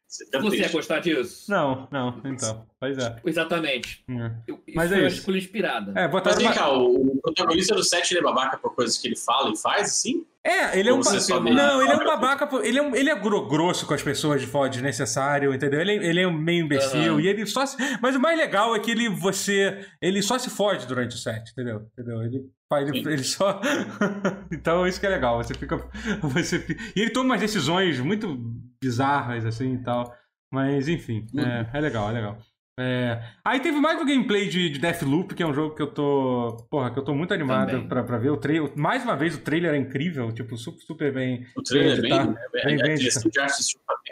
Você 0.09 0.57
ia 0.57 0.69
gostar 0.71 0.99
disso? 1.01 1.49
Não, 1.51 1.87
não, 1.93 2.21
então. 2.25 2.67
Pois 2.81 2.97
é. 2.97 3.17
Exatamente. 3.27 4.03
É. 4.09 4.31
Eu, 4.49 4.59
Mas 4.75 4.91
é 4.91 4.97
uma 4.97 5.07
isso. 5.07 5.19
escolha 5.19 5.37
inspirada. 5.37 5.93
É, 5.95 6.03
Mas 6.05 6.11
botaram 6.11 6.37
vem 6.39 6.47
uma... 6.47 6.55
cá, 6.55 6.73
o, 6.73 7.09
o 7.13 7.21
protagonista 7.21 7.75
do 7.75 7.85
set 7.85 8.11
ele 8.11 8.21
é 8.21 8.23
babaca 8.23 8.57
por 8.57 8.75
coisas 8.75 8.97
que 8.97 9.07
ele 9.07 9.17
fala 9.17 9.53
e 9.53 9.57
faz, 9.59 9.83
assim? 9.91 10.25
É, 10.43 10.79
ele 10.79 10.89
é 10.89 10.93
um 10.95 11.01
ba- 11.03 11.11
Não, 11.53 11.83
ele 11.83 11.93
é 11.93 11.97
um 11.97 12.05
babaca. 12.07 12.47
por- 12.47 12.65
Ele 12.65 12.79
é, 12.79 12.83
um... 12.83 12.97
ele 12.97 13.11
é 13.11 13.15
gro- 13.15 13.47
grosso 13.47 13.87
com 13.87 13.93
as 13.93 14.03
pessoas 14.03 14.41
de 14.41 14.47
forma 14.47 14.71
desnecessário, 14.71 15.53
entendeu? 15.53 15.79
Ele, 15.83 15.91
é- 15.93 16.07
ele 16.09 16.21
é 16.23 16.27
um 16.27 16.33
meio 16.33 16.65
imbecil. 16.65 17.13
Aham. 17.13 17.21
E 17.21 17.29
ele 17.29 17.45
só 17.45 17.67
se... 17.67 17.77
Mas 18.01 18.17
o 18.17 18.21
mais 18.21 18.39
legal 18.39 18.75
é 18.75 18.79
que 18.81 18.91
ele 18.91 19.11
você. 19.11 19.85
Ele 20.01 20.23
só 20.23 20.39
se 20.39 20.49
fode 20.49 20.87
durante 20.87 21.15
o 21.15 21.19
set, 21.19 21.51
entendeu? 21.53 21.87
entendeu? 21.93 22.23
Ele, 22.23 22.47
ele, 22.73 22.99
ele 23.13 23.25
só. 23.25 23.61
então 24.51 24.87
isso 24.87 24.99
que 24.99 25.05
é 25.07 25.11
legal. 25.11 25.37
Você 25.43 25.53
fica. 25.53 25.77
Você... 26.23 26.65
E 26.97 27.01
ele 27.03 27.11
toma 27.11 27.27
umas 27.35 27.41
decisões 27.41 28.01
muito 28.01 28.35
bizarras, 28.83 29.45
assim 29.45 29.75
e 29.75 29.83
tal. 29.83 30.15
Mas 30.51 30.89
enfim, 30.89 31.27
Uhum. 31.35 31.41
é, 31.43 31.71
é 31.75 31.81
legal, 31.81 32.09
é 32.09 32.13
legal. 32.15 32.39
É, 32.83 33.21
Aí 33.45 33.61
teve 33.61 33.79
mais 33.79 34.01
um 34.01 34.07
gameplay 34.07 34.49
de, 34.49 34.71
de 34.71 34.79
Deathloop, 34.79 35.35
que 35.35 35.43
é 35.43 35.47
um 35.47 35.53
jogo 35.53 35.75
que 35.75 35.83
eu 35.83 35.87
tô. 35.89 36.57
Porra, 36.71 36.91
que 36.91 36.99
eu 36.99 37.05
tô 37.05 37.15
muito 37.15 37.35
animado 37.35 37.73
pra, 37.89 38.03
pra 38.03 38.17
ver. 38.17 38.31
O 38.31 38.37
trailer. 38.39 38.73
Mais 38.75 39.05
uma 39.05 39.15
vez, 39.17 39.35
o 39.35 39.41
trailer 39.41 39.75
é 39.75 39.77
incrível, 39.77 40.33
tipo, 40.33 40.57
super, 40.57 40.81
super 40.81 41.13
bem. 41.13 41.47
O 41.55 41.63
trailer 41.63 41.99
é 41.99 42.01
bem. 42.01 42.11
Tá. 42.11 42.41
é 42.55 42.65
Bem, 42.65 42.77
bem, 42.79 42.97
bem 42.97 43.09
tá 43.11 43.21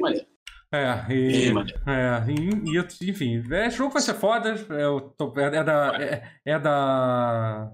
bem. 0.03 0.27
É, 0.71 1.15
e. 1.15 1.51
É, 1.87 2.25
e, 2.31 2.77
e 2.77 3.11
enfim, 3.11 3.43
esse 3.51 3.79
jogo 3.79 3.91
vai 3.93 4.03
ser 4.03 4.13
foda. 4.15 4.51
É, 4.71 4.85
eu 4.85 5.01
tô- 5.17 5.33
é- 5.39 5.57
é 5.57 5.65
da. 5.65 5.97
É, 5.99 6.23
é 6.45 6.59
da. 6.59 7.71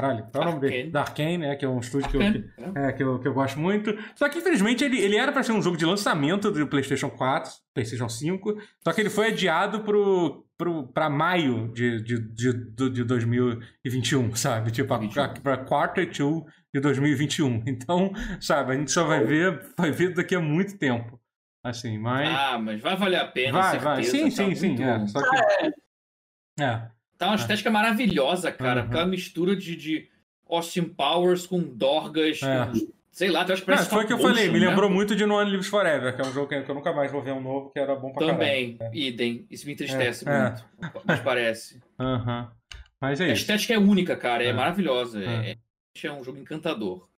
Caralho, 0.00 0.28
qual 0.30 0.44
é 0.44 0.46
o 0.46 0.50
nome 0.50 0.60
dele? 0.60 0.90
Da 0.90 1.00
Arkane, 1.00 1.38
né? 1.38 1.56
Que 1.56 1.64
é 1.64 1.68
um 1.68 1.80
estúdio 1.80 2.08
que 2.08 2.16
eu, 2.16 2.20
né? 2.20 2.44
é, 2.76 2.92
que, 2.92 3.02
eu, 3.02 3.18
que 3.18 3.26
eu 3.26 3.34
gosto 3.34 3.58
muito. 3.58 3.92
Só 4.14 4.28
que, 4.28 4.38
infelizmente, 4.38 4.84
ele, 4.84 4.96
ele 5.00 5.16
era 5.16 5.32
pra 5.32 5.42
ser 5.42 5.50
um 5.50 5.60
jogo 5.60 5.76
de 5.76 5.84
lançamento 5.84 6.52
do 6.52 6.68
PlayStation 6.68 7.10
4, 7.10 7.50
PlayStation 7.74 8.08
5. 8.08 8.56
Só 8.84 8.92
que 8.92 9.00
ele 9.00 9.10
foi 9.10 9.28
adiado 9.28 9.80
pro, 9.80 10.46
pro, 10.56 10.86
pra 10.86 11.10
maio 11.10 11.72
de, 11.72 12.00
de, 12.00 12.32
de, 12.32 12.90
de 12.90 13.02
2021, 13.02 14.36
sabe? 14.36 14.70
Tipo, 14.70 14.94
a, 14.94 14.98
21. 14.98 15.20
a, 15.20 15.28
pra 15.30 15.56
quarter 15.56 16.06
2 16.06 16.44
de 16.72 16.80
2021. 16.80 17.64
Então, 17.66 18.12
sabe, 18.40 18.74
a 18.74 18.76
gente 18.76 18.92
só 18.92 19.04
vai 19.04 19.24
ver, 19.24 19.72
vai 19.76 19.90
ver 19.90 20.14
daqui 20.14 20.36
a 20.36 20.40
muito 20.40 20.78
tempo. 20.78 21.20
Assim, 21.64 21.98
mas. 21.98 22.28
Ah, 22.28 22.56
mas 22.56 22.80
vai 22.80 22.94
valer 22.94 23.18
a 23.18 23.26
pena, 23.26 23.60
vai, 23.60 23.78
vai. 23.80 24.04
certeza. 24.04 24.16
Sim, 24.16 24.30
tá 24.30 24.30
sim, 24.30 24.54
sim. 24.54 24.68
muito 24.68 24.82
É, 24.84 25.06
só 25.08 25.20
que. 25.20 26.62
É. 26.62 26.97
Tá 27.18 27.26
uma 27.26 27.34
estética 27.36 27.70
maravilhosa, 27.70 28.50
cara. 28.52 28.80
Uhum. 28.82 28.86
Aquela 28.86 29.06
mistura 29.06 29.56
de, 29.56 29.74
de 29.76 30.08
Austin 30.48 30.84
Powers 30.84 31.46
com 31.46 31.60
Dorgas, 31.60 32.40
É. 32.42 32.66
com, 32.66 32.92
sei 33.10 33.28
lá, 33.28 33.44
eu 33.46 33.52
acho 33.54 33.62
que 33.64 33.68
Não, 33.68 33.74
parece 33.76 33.90
foi 33.90 34.04
o 34.04 34.06
que 34.06 34.12
eu 34.12 34.18
falei, 34.18 34.48
me 34.48 34.60
né? 34.60 34.68
lembrou 34.68 34.88
muito 34.88 35.16
de 35.16 35.26
No 35.26 35.34
One 35.34 35.50
Lives 35.50 35.66
Forever, 35.66 36.14
que 36.14 36.22
é 36.22 36.24
um 36.24 36.32
jogo 36.32 36.46
que 36.48 36.54
eu 36.54 36.74
nunca 36.74 36.92
mais 36.92 37.10
vou 37.10 37.20
ver 37.20 37.32
um 37.32 37.40
novo, 37.40 37.70
que 37.70 37.78
era 37.78 37.94
bom 37.96 38.12
pra 38.12 38.24
Também, 38.26 38.78
idem. 38.92 39.44
Isso 39.50 39.66
me 39.66 39.72
entristece 39.72 40.28
É, 40.28 40.32
é. 40.32 40.42
muito. 40.50 40.64
Mas 41.04 41.20
parece. 41.20 41.80
caralho. 41.98 42.16
Aham. 42.22 42.52
Mas 43.00 43.20
é 43.20 43.24
A 43.24 43.28
isso. 43.32 43.42
estética 43.42 43.74
é 43.74 43.78
única, 43.78 44.16
cara. 44.16 44.42
É, 44.44 44.48
É. 44.48 44.52
maravilhosa. 44.52 45.22
É. 45.22 45.50
É, 45.50 46.06
é 46.06 46.12
um 46.12 46.22
jogo 46.22 46.38
encantador. 46.38 47.08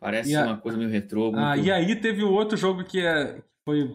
Parece 0.00 0.34
a- 0.36 0.44
uma 0.46 0.56
coisa 0.58 0.76
meio 0.78 0.90
retrô. 0.90 1.32
Muito... 1.32 1.38
Ah, 1.38 1.56
e 1.56 1.70
aí 1.72 1.96
teve 1.96 2.22
o 2.22 2.30
outro 2.32 2.56
jogo 2.56 2.84
que 2.84 3.00
é, 3.04 3.40
foi. 3.64 3.92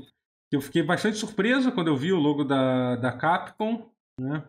eu 0.51 0.59
fiquei 0.61 0.81
bastante 0.83 1.17
surpreso 1.17 1.71
quando 1.71 1.87
eu 1.87 1.95
vi 1.95 2.11
o 2.11 2.19
logo 2.19 2.43
da, 2.43 2.95
da 2.97 3.11
Capcom, 3.11 3.89
né? 4.19 4.43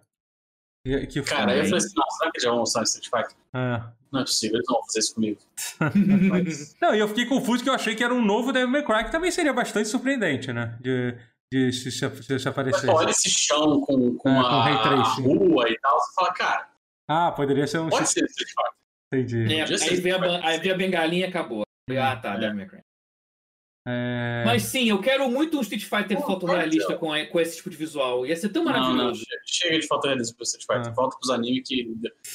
Que 0.85 1.23
Cara, 1.23 1.53
aí 1.53 1.59
eu 1.59 1.64
falei 1.64 1.79
assim, 1.79 1.93
não, 1.95 2.11
será 2.11 2.31
que 2.31 2.37
eles 2.38 2.43
já 2.45 2.51
vão 2.51 2.59
lançar 2.61 2.83
Street 2.85 3.05
Fighter? 3.11 3.37
É. 3.55 3.83
Não 4.11 4.21
é 4.21 4.25
possível, 4.25 4.57
eles 4.57 4.66
não 4.69 4.77
vão 4.77 4.85
fazer 4.87 4.99
isso 5.01 5.14
comigo. 5.14 5.38
Não, 6.81 6.95
e 6.95 6.99
eu 6.99 7.07
fiquei 7.07 7.27
confuso 7.27 7.59
porque 7.59 7.71
eu 7.71 7.75
achei 7.75 7.95
que 7.95 8.03
era 8.03 8.12
um 8.12 8.25
novo 8.25 8.53
Devil 8.53 8.69
May 8.69 8.85
Cry, 8.85 9.05
que 9.05 9.12
também 9.12 9.31
seria 9.31 9.53
bastante 9.53 9.88
surpreendente, 9.88 10.53
né? 10.53 10.77
De, 10.81 11.16
de 11.53 11.73
se, 11.73 11.93
se, 11.93 11.99
se, 12.38 12.51
mas 12.51 12.81
pô, 12.85 12.93
olha 12.93 13.11
esse 13.11 13.31
chão 13.31 13.81
com, 13.83 14.16
com, 14.16 14.29
É, 14.29 14.35
com 14.35 14.40
a, 14.40 14.83
tracing. 14.83 15.23
rua 15.23 15.69
e 15.69 15.79
tal, 15.79 16.01
você 16.01 16.14
fala, 16.14 16.33
cara, 16.33 16.69
Ah, 17.09 17.31
poderia 17.31 17.66
ser 17.69 17.79
um. 17.79 17.88
pode 17.88 18.09
ser 18.09 18.25
Street 18.25 18.49
Fighter. 18.49 18.81
Entendi. 19.12 19.55
É, 19.55 19.62
aí, 19.62 20.01
veio 20.01 20.16
a, 20.16 20.47
aí 20.49 20.59
veio 20.59 20.75
a 20.75 20.79
bengalinha 20.79 21.27
e 21.27 21.29
acabou. 21.29 21.62
Ah, 21.90 22.16
tá, 22.16 22.35
É. 22.35 22.38
Devil 22.40 22.57
May 22.57 22.66
Cry. 22.66 22.81
É... 23.87 24.43
Mas 24.45 24.64
sim, 24.64 24.88
eu 24.90 25.01
quero 25.01 25.29
muito 25.31 25.57
um 25.59 25.62
Street 25.62 25.85
Fighter 25.85 26.19
Pô, 26.19 26.27
fotorrealista 26.27 26.97
com, 26.97 27.09
com 27.27 27.40
esse 27.40 27.57
tipo 27.57 27.71
de 27.71 27.77
visual. 27.77 28.27
Ia 28.27 28.37
ser 28.37 28.51
tão 28.51 28.62
Não, 28.64 28.73
não, 28.73 28.81
maravilhoso. 28.81 29.25
chega- 29.47 29.79
de 29.81 29.87
fotorrealismo 29.87 30.37
pro 30.37 30.45
Street 30.45 30.66
Fighter. 30.66 30.88
Ah. 30.93 30.95
Volta 30.95 31.16
pros 31.19 31.31
animes 31.31 31.66
que 31.66 31.90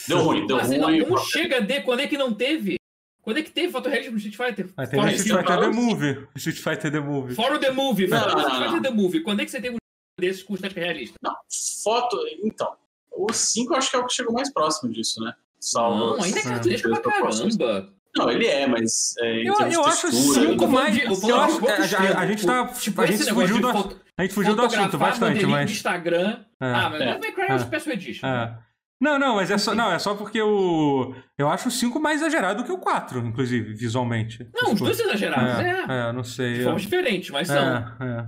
deu, 0.08 0.22
ruim, 0.24 0.48
deu 0.48 0.58
Mas 0.58 0.68
ruim. 0.70 1.00
não, 1.06 1.18
chega 1.18 1.62
de. 1.62 1.82
Quando 1.82 2.00
é 2.00 2.08
que 2.08 2.18
não 2.18 2.34
teve? 2.34 2.78
Quando 3.22 3.38
é 3.38 3.42
que 3.44 3.52
teve 3.52 3.72
fotorrealismo 3.72 4.14
no 4.14 4.18
Street 4.20 4.36
Fighter? 4.38 4.74
Mas 4.76 4.90
tem 4.90 5.00
Fora, 5.00 5.12
o 5.12 5.14
esse- 5.16 5.24
Street 5.28 5.46
Fighter 5.46 5.60
The 5.62 5.70
Movie. 5.76 6.28
Street 6.36 6.58
Fighter 6.58 6.92
The 6.92 7.00
Movie. 7.00 7.36
fora 7.36 7.56
o 7.56 7.60
The 7.60 7.72
Movie. 7.72 8.08
Não, 8.08 8.18
não, 8.20 8.28
Street 8.28 8.44
não, 8.48 8.56
Fighter 8.58 8.72
não. 8.74 8.82
The 8.82 8.90
Movie. 8.92 9.20
Quando 9.22 9.40
é 9.42 9.46
que 9.46 9.52
você 9.52 9.62
teve 9.62 9.76
um 9.76 9.78
desses 10.20 10.44
com 10.44 10.56
estética 10.56 10.82
realista? 10.82 11.16
Não, 11.22 11.36
foto. 11.84 12.18
Então, 12.44 12.76
o 13.12 13.32
5 13.32 13.74
eu 13.74 13.78
acho 13.78 13.90
que 13.92 13.96
é 13.96 14.00
o 14.00 14.06
que 14.08 14.14
chegou 14.14 14.34
mais 14.34 14.52
próximo 14.52 14.92
disso, 14.92 15.20
né? 15.24 15.34
Salvo. 15.60 16.18
Não, 16.18 16.24
ainda 16.24 16.40
é 16.40 16.42
Ah, 16.42 16.50
cartunesco 16.50 16.90
pra 16.90 17.00
caramba. 17.00 17.94
Não, 18.18 18.30
ele 18.32 18.48
é, 18.48 18.66
mas. 18.66 19.14
É, 19.20 19.42
em 19.42 19.46
Eu, 19.48 19.54
eu 19.60 19.70
de 19.70 19.76
acho 19.90 20.02
textura, 20.10 20.48
cinco 20.48 20.64
Eu 20.64 20.70
mais. 20.70 20.94
de- 20.96 21.02
eu 21.02 21.12
Eu 21.12 21.42
acho 21.42 21.58
a, 21.58 21.70
outro 21.70 21.74
a- 22.16 22.20
a 22.20 22.28
gente 22.28 22.46
tá. 22.46 22.68
Tipo, 22.68 23.02
a 23.02 23.06
gente 23.06 23.26
fugiu 23.34 23.60
do, 23.62 23.72
foto- 23.74 24.02
a 24.18 24.22
gente 24.22 24.34
fugiu 24.34 24.56
do 24.56 24.62
assunto 24.62 24.98
bastante, 24.98 25.46
mas. 25.46 25.70
Instagram. 25.72 26.46
É. 26.62 26.66
Ah, 26.72 26.90
mas 26.90 27.02
É. 27.02 27.06
Devil 27.06 27.20
May 27.20 27.32
Cry 27.34 27.44
é 27.44 27.52
É. 27.52 27.56
um 27.56 27.60
Special 27.60 27.94
Edition. 27.96 28.28
É. 28.28 28.58
Não, 29.02 29.20
não, 29.20 29.36
mas 29.36 29.52
é 29.52 29.58
só, 29.58 29.76
não, 29.76 29.92
é 29.92 30.00
só 30.00 30.16
porque 30.16 30.42
o. 30.42 31.14
Eu 31.38 31.50
acho 31.50 31.68
o 31.68 31.72
5 31.72 32.00
mais 32.00 32.22
exagerado 32.22 32.62
do 32.64 32.66
que 32.66 32.72
o 32.72 32.78
4, 32.78 33.20
inclusive, 33.20 33.74
visualmente. 33.74 34.50
Não, 34.56 34.72
os 34.72 34.80
dois 34.80 34.98
exagerados. 34.98 35.60
É, 35.60 35.86
É, 35.90 36.10
é, 36.10 36.12
não 36.14 36.24
sei. 36.24 36.54
de 36.54 36.60
eu- 36.60 36.64
formas 36.66 36.82
diferentes, 36.84 37.30
mas 37.30 37.48
são. 37.50 37.58
É, 37.58 37.96
é. 38.02 38.26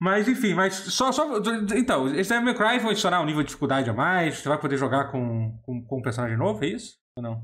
Mas 0.00 0.28
enfim, 0.28 0.54
mas 0.54 0.74
só. 0.74 1.10
só 1.10 1.26
então, 1.76 2.08
esse 2.14 2.30
Devil 2.30 2.44
May 2.44 2.54
Cry 2.54 2.78
vai 2.78 2.90
adicionar 2.92 3.20
um 3.20 3.24
nível 3.24 3.42
de 3.42 3.48
dificuldade 3.48 3.90
a 3.90 3.92
mais? 3.92 4.38
Você 4.38 4.48
vai 4.48 4.58
poder 4.58 4.76
jogar 4.76 5.10
com, 5.10 5.58
com, 5.62 5.82
com 5.84 5.98
um 5.98 6.02
personagem 6.02 6.36
novo, 6.36 6.64
é 6.64 6.68
isso? 6.68 6.96
Não? 7.22 7.42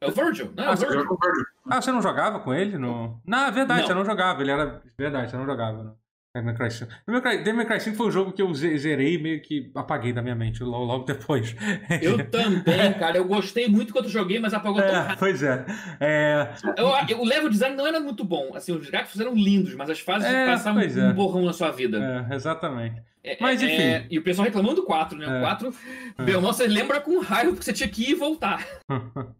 É 0.00 0.08
o 0.08 0.12
Virgil. 0.12 0.52
Não, 0.54 0.64
é 0.64 0.66
Ah, 0.66 0.72
o 0.72 0.76
você 0.76 0.86
Virgil. 0.86 1.06
Concordo. 1.06 1.46
Ah, 1.70 1.80
você 1.80 1.90
não 1.92 2.02
jogava 2.02 2.40
com 2.40 2.52
ele? 2.52 2.76
No... 2.78 3.20
Não, 3.26 3.46
é 3.46 3.50
verdade, 3.50 3.80
Não. 3.80 3.86
você 3.88 3.94
não 3.94 4.04
jogava. 4.04 4.42
Ele 4.42 4.50
era. 4.50 4.82
Verdade, 4.98 5.30
você 5.30 5.36
não 5.36 5.46
jogava. 5.46 5.96
Devil 6.36 6.44
May 6.44 6.54
Cry 6.54 6.70
5. 6.70 6.86
Devil 6.90 7.02
May 7.06 7.20
Cry- 7.22 7.36
Devil 7.38 7.54
May 7.54 7.66
Cry 7.66 7.80
5 7.80 7.96
foi 7.96 8.06
um 8.06 8.10
jogo 8.10 8.32
que 8.32 8.42
eu 8.42 8.52
ze- 8.54 8.76
zerei 8.78 9.14
e 9.14 9.18
meio 9.18 9.40
que 9.40 9.70
apaguei 9.74 10.12
da 10.12 10.20
minha 10.22 10.34
mente 10.34 10.62
logo, 10.62 10.84
logo 10.84 11.04
depois. 11.04 11.54
Eu 12.02 12.28
também, 12.30 12.92
cara. 12.98 13.16
Eu 13.16 13.24
gostei 13.24 13.68
muito 13.68 13.92
quando 13.92 14.08
joguei, 14.08 14.38
mas 14.38 14.52
apagou 14.54 14.80
tão 14.80 14.88
É, 14.90 14.98
rápido. 14.98 15.18
pois 15.18 15.42
é. 15.42 15.64
é. 16.00 16.48
Eu- 16.76 16.88
eu- 17.08 17.20
o 17.20 17.24
level 17.24 17.48
design 17.48 17.74
não 17.76 17.86
era 17.86 17.98
muito 18.00 18.22
bom. 18.24 18.50
Assim, 18.54 18.72
os 18.72 18.88
gráficos 18.90 19.20
eram 19.20 19.34
lindos, 19.34 19.74
mas 19.74 19.88
as 19.90 20.00
fases 20.00 20.28
É, 20.28 20.46
passavam 20.46 20.82
um 20.82 21.10
é. 21.10 21.12
borrão 21.12 21.44
na 21.44 21.52
sua 21.52 21.70
vida. 21.70 22.26
É, 22.30 22.34
exatamente. 22.34 23.02
É, 23.24 23.36
Mas, 23.40 23.60
é, 23.60 23.64
enfim. 23.66 23.82
é, 23.82 24.06
e 24.08 24.18
o 24.18 24.22
pessoal 24.22 24.44
reclamando 24.44 24.76
do 24.76 24.84
4, 24.84 25.18
né? 25.18 25.26
O 25.26 25.40
4, 25.40 25.74
meu 26.18 26.36
irmão, 26.36 26.52
você 26.52 26.66
lembra 26.68 27.00
com 27.00 27.18
raiva 27.20 27.50
porque 27.50 27.64
você 27.64 27.72
tinha 27.72 27.88
que 27.88 28.02
ir 28.04 28.10
e 28.10 28.14
voltar. 28.14 28.64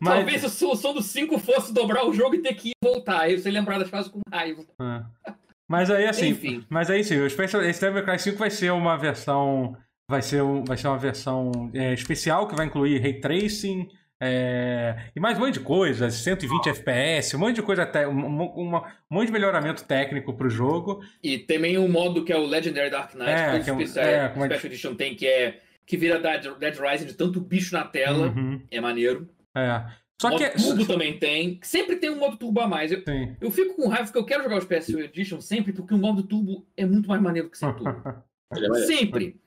Mas, 0.00 0.14
Talvez 0.16 0.44
a 0.44 0.48
solução 0.50 0.92
do 0.92 1.00
5 1.00 1.38
fosse 1.38 1.72
dobrar 1.72 2.04
o 2.04 2.12
jogo 2.12 2.34
e 2.34 2.42
ter 2.42 2.52
que 2.54 2.68
ir 2.70 2.72
e 2.72 2.86
voltar. 2.86 3.20
Aí 3.20 3.38
você 3.38 3.50
lembrar 3.50 3.78
das 3.78 3.88
fases 3.88 4.10
com 4.10 4.20
raiva. 4.30 4.62
é. 4.80 5.32
Mas 5.68 5.90
aí 5.90 6.06
assim. 6.06 6.28
Enfim. 6.28 6.64
Mas 6.68 6.90
aí 6.90 7.02
sim, 7.04 7.18
o 7.20 7.28
Special, 7.30 7.62
esse 7.62 7.80
Devil 7.80 8.04
Cry 8.04 8.18
5 8.18 8.38
vai 8.38 8.50
ser 8.50 8.70
uma 8.72 8.96
versão. 8.96 9.76
Vai 10.08 10.20
ser, 10.20 10.42
um, 10.42 10.62
vai 10.64 10.76
ser 10.76 10.88
uma 10.88 10.98
versão 10.98 11.70
é, 11.74 11.94
especial 11.94 12.46
que 12.46 12.54
vai 12.54 12.66
incluir 12.66 13.00
ray 13.00 13.20
tracing. 13.20 13.88
é, 14.22 14.96
e 15.14 15.20
mais 15.20 15.36
um 15.36 15.40
monte 15.42 15.54
de 15.54 15.60
coisa, 15.60 16.08
120 16.10 16.68
FPS, 16.68 17.36
um 17.36 17.38
monte 17.40 17.56
de 17.56 17.62
coisa, 17.62 17.82
até, 17.82 18.06
um, 18.08 18.12
um- 18.26 18.42
um 18.56 18.80
monte 19.10 19.26
de 19.26 19.32
melhoramento 19.32 19.84
técnico 19.84 20.32
pro 20.34 20.48
jogo. 20.48 21.02
E 21.22 21.38
também 21.38 21.76
um 21.78 21.88
modo 21.88 22.24
que 22.24 22.32
é 22.32 22.36
o 22.36 22.46
Legendary 22.46 22.90
Dark 22.90 23.14
Knight, 23.14 23.30
É, 23.30 23.58
que 23.58 23.64
que 23.64 23.70
é 23.70 23.72
um- 23.72 23.80
Special, 23.86 24.06
é, 24.06 24.28
como 24.28 24.44
é 24.44 24.48
Special 24.48 24.72
Edition 24.72 24.94
tem, 24.94 25.14
que 25.14 25.26
é 25.26 25.58
que 25.86 25.96
vira 25.96 26.18
Dead, 26.18 26.54
Dead 26.58 26.76
Rising 26.78 27.06
de 27.06 27.14
tanto 27.14 27.40
bicho 27.40 27.74
na 27.74 27.84
tela. 27.84 28.28
Uhum. 28.28 28.62
É 28.70 28.80
maneiro. 28.80 29.28
É. 29.54 29.84
Só 30.20 30.30
modo 30.30 30.38
que 30.38 30.44
é... 30.44 30.50
turbo 30.50 30.86
também 30.86 31.18
tem. 31.18 31.58
Sempre 31.62 31.96
tem 31.96 32.10
um 32.10 32.18
modo 32.18 32.36
turbo 32.36 32.60
a 32.60 32.68
mais. 32.68 32.92
Eu, 32.92 33.02
eu 33.40 33.50
fico 33.50 33.74
com 33.74 33.88
raiva 33.88 34.04
porque 34.04 34.18
eu 34.18 34.24
quero 34.24 34.44
jogar 34.44 34.58
os 34.58 34.64
PS 34.64 34.88
Edition 34.90 35.40
sempre, 35.40 35.72
porque 35.72 35.94
o 35.94 35.98
modo 35.98 36.22
turbo 36.22 36.66
é 36.76 36.86
muito 36.86 37.08
mais 37.08 37.20
maneiro 37.20 37.50
que 37.50 37.58
sem 37.58 37.72
turbo. 37.74 38.02
sempre. 38.86 39.40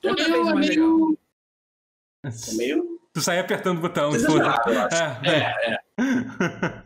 Toda 0.00 0.22
é 0.22 0.26
vez 0.26 0.38
é 0.38 0.54
mais 0.54 0.68
legal. 0.68 1.18
É 2.24 2.54
meio... 2.56 3.00
Tu 3.12 3.20
sai 3.20 3.38
apertando 3.38 3.78
o 3.78 3.80
botão. 3.80 4.10
É, 4.14 5.28
é, 5.28 5.72
é. 5.72 5.78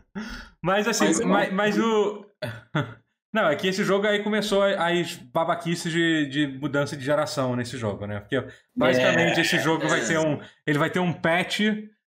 mas 0.61 0.87
assim, 0.87 1.05
mas, 1.05 1.19
mas, 1.21 1.53
mas 1.53 1.79
o. 1.79 2.25
Não, 3.33 3.47
é 3.47 3.55
que 3.55 3.67
esse 3.67 3.83
jogo 3.83 4.07
aí 4.07 4.23
começou 4.23 4.63
as 4.63 5.15
babaquices 5.15 5.91
de, 5.91 6.25
de 6.27 6.47
mudança 6.47 6.97
de 6.97 7.03
geração 7.03 7.55
nesse 7.55 7.77
jogo, 7.77 8.07
né? 8.07 8.19
Porque 8.19 8.43
basicamente 8.75 9.37
é, 9.37 9.41
esse 9.41 9.59
jogo 9.59 9.87
vai 9.87 10.03
ter 10.03 10.17
um. 10.17 10.39
Ele 10.65 10.79
vai 10.79 10.89
ter 10.89 10.99
um 10.99 11.13
patch. 11.13 11.59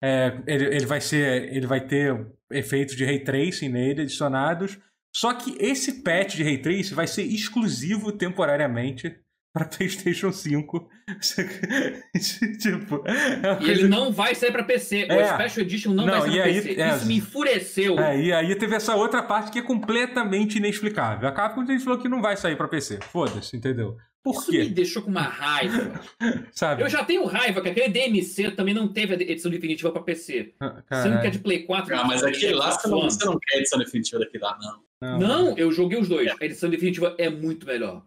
É, 0.03 0.39
ele, 0.47 0.65
ele, 0.67 0.87
vai 0.87 1.01
ser. 1.01 1.55
Ele 1.55 1.67
vai 1.67 1.81
ter 1.81 2.27
efeitos 2.51 2.95
de 2.95 3.05
ray 3.05 3.21
tracing 3.21 3.69
nele 3.69 4.03
adicionados. 4.03 4.79
Só 5.15 5.33
que 5.33 5.57
esse 5.61 6.03
patch 6.03 6.35
de 6.35 6.43
ray 6.43 6.59
tracing 6.59 6.95
vai 6.95 7.07
ser 7.07 7.23
exclusivo 7.23 8.11
temporariamente 8.13 9.17
para 9.55 9.67
PlayStation 9.67 10.33
5. 10.33 10.89
tipo, 12.61 13.05
é 13.07 13.63
e 13.63 13.71
ele 13.71 13.87
não 13.87 14.11
vai 14.11 14.35
sair 14.35 14.51
para 14.51 14.65
PC. 14.65 15.07
É. 15.09 15.23
O 15.23 15.35
Special 15.35 15.65
Edition 15.65 15.93
não, 15.93 16.07
não 16.07 16.21
vai 16.21 16.31
sair 16.31 16.43
para 16.43 16.45
PC. 16.45 16.81
É, 16.81 16.97
Isso 16.97 17.07
me 17.07 17.17
enfureceu. 17.19 17.99
É, 18.01 18.21
e 18.21 18.33
aí 18.33 18.55
teve 18.57 18.75
essa 18.75 18.97
outra 18.97 19.23
parte 19.23 19.53
que 19.53 19.61
é 19.61 19.63
completamente 19.63 20.59
inexplicável. 20.59 21.29
A 21.29 21.33
Capcom 21.33 21.63
a 21.63 21.67
gente 21.67 21.85
falou 21.85 21.99
que 21.99 22.09
não 22.09 22.21
vai 22.21 22.37
sair 22.37 22.57
para 22.57 22.67
PC. 22.67 22.99
Foda-se, 23.03 23.57
entendeu? 23.57 23.97
Por 24.25 24.37
Isso 24.37 24.51
quê? 24.51 24.59
me 24.61 24.71
deixou 24.71 25.03
com 25.03 25.11
uma 25.11 25.21
raiva. 25.21 26.01
Sabe? 26.51 26.83
Eu 26.83 26.89
já 26.89 27.05
tenho 27.05 27.27
raiva 27.27 27.61
que 27.61 27.69
aquele 27.69 27.91
DMC 27.91 28.53
também 28.53 28.73
não 28.73 28.91
teve 28.91 29.13
a 29.13 29.17
edição 29.21 29.51
definitiva 29.51 29.93
para 29.93 30.03
PC. 30.03 30.55
Ah, 30.59 30.83
Sendo 31.03 31.21
que 31.21 31.27
é 31.27 31.31
de 31.31 31.39
Play 31.41 31.65
4. 31.65 31.95
Ah, 31.95 32.05
mas 32.05 32.25
aquele 32.25 32.55
lá 32.55 32.71
você 32.71 32.89
não, 32.89 33.03
você 33.03 33.23
não 33.27 33.39
quer 33.39 33.57
a 33.57 33.61
edição 33.61 33.79
definitiva 33.79 34.21
daquele 34.21 34.43
lá, 34.43 34.59
não. 34.59 35.19
Não, 35.19 35.19
não 35.19 35.59
eu 35.59 35.71
joguei 35.71 36.01
os 36.01 36.09
dois. 36.09 36.35
A 36.41 36.45
edição 36.47 36.71
definitiva 36.71 37.15
é 37.19 37.29
muito 37.29 37.67
melhor. 37.67 38.03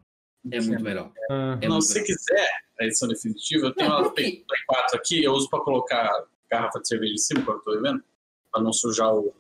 É 0.52 0.60
muito 0.60 0.84
melhor. 0.84 1.12
Uhum. 1.30 1.60
É 1.62 1.68
não, 1.68 1.80
se 1.80 1.94
você 1.94 2.04
quiser 2.04 2.50
a 2.80 2.86
edição 2.86 3.08
definitiva, 3.08 3.68
eu 3.68 3.74
tenho 3.76 3.90
não, 3.90 4.00
uma 4.00 4.12
Play 4.12 4.44
4 4.66 4.98
aqui, 4.98 5.24
eu 5.24 5.34
uso 5.34 5.48
para 5.48 5.60
colocar 5.60 6.10
garrafa 6.50 6.80
de 6.80 6.88
cerveja 6.88 7.14
em 7.14 7.18
cima 7.18 7.44
quando 7.44 7.58
eu 7.58 7.64
tô 7.64 7.76
bebendo, 7.76 8.04
para 8.52 8.64
não 8.64 8.74
sujar 8.74 9.14
o, 9.14 9.36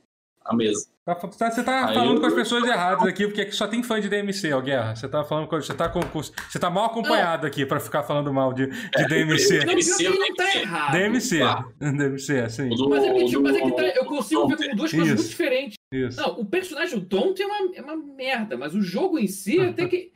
a 0.45 0.55
mesa. 0.55 0.87
Tá, 1.08 1.15
tá 1.15 1.50
você 1.50 1.63
tá 1.63 1.88
Aí 1.88 1.93
falando 1.93 2.15
eu... 2.15 2.20
com 2.20 2.28
as 2.28 2.34
pessoas 2.34 2.65
erradas 2.65 3.08
aqui, 3.08 3.26
porque 3.26 3.39
aqui 3.39 3.54
só 3.54 3.65
tem 3.65 3.82
fã 3.82 3.98
de 4.02 4.10
DMC, 4.10 4.52
ó, 4.52 4.60
Guerra. 4.60 4.93
Você 4.93 5.08
tá 5.08 5.24
falando 5.24 5.48
com, 5.48 5.56
você 5.56 5.74
tá 5.74 5.88
com, 5.88 6.02
você 6.02 6.60
tá 6.60 6.70
mal 6.70 6.88
acompanhado 6.88 7.43
não. 7.43 7.48
aqui 7.48 7.65
para 7.65 7.80
ficar 7.80 8.04
falando 8.04 8.34
mal 8.34 8.52
de, 8.52 8.67
de 8.67 8.78
é, 8.93 9.08
DMC. 9.08 9.60
DMC 9.60 10.10
não 10.10 10.36
tá 10.36 10.56
errado. 10.58 10.91
DMC, 10.91 11.39
DMC, 11.80 12.50
sim. 12.50 12.70
Mas 12.89 13.04
é 13.06 13.13
que, 13.13 13.26
tipo, 13.26 13.41
mas 13.41 13.56
é 13.56 13.62
que 13.62 13.72
tá, 13.72 13.84
eu 13.84 14.04
consigo 14.04 14.48
ver 14.50 14.58
como 14.58 14.76
duas 14.76 14.91
coisas 14.91 15.15
muito 15.15 15.30
diferentes. 15.30 15.78
Isso. 15.93 16.20
Não, 16.20 16.41
o 16.41 16.46
personagem, 16.46 16.98
o 16.98 17.02
Dom, 17.02 17.34
é 17.39 17.46
uma, 17.46 17.76
é 17.78 17.82
uma 17.82 17.96
merda, 17.96 18.58
mas 18.58 18.76
o 18.76 18.82
jogo 18.82 19.17
em 19.17 19.28
si 19.28 19.62
até 19.62 19.88
que 19.88 20.12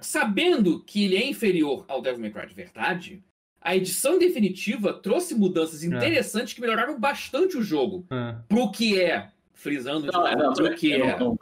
Sabendo 0.00 0.82
que 0.82 1.04
ele 1.04 1.16
é 1.16 1.28
inferior 1.28 1.84
ao 1.86 2.02
Devil 2.02 2.20
May 2.20 2.30
Cry 2.30 2.48
de 2.48 2.54
verdade, 2.54 3.22
a 3.60 3.76
edição 3.76 4.18
definitiva 4.18 4.92
trouxe 4.92 5.34
mudanças 5.34 5.82
é. 5.82 5.86
interessantes 5.86 6.52
é. 6.52 6.54
que 6.54 6.60
melhoraram 6.60 6.98
bastante 6.98 7.56
o 7.56 7.62
jogo. 7.62 8.04
É. 8.10 8.36
Pro 8.48 8.70
que 8.72 9.00
é, 9.00 9.30
frisando 9.56 10.06
não, 10.06 10.24
de 10.24 10.36
novo, 10.36 10.54
pro 10.54 10.74
que 10.76 10.92
é. 10.92 11.18
Não, 11.18 11.36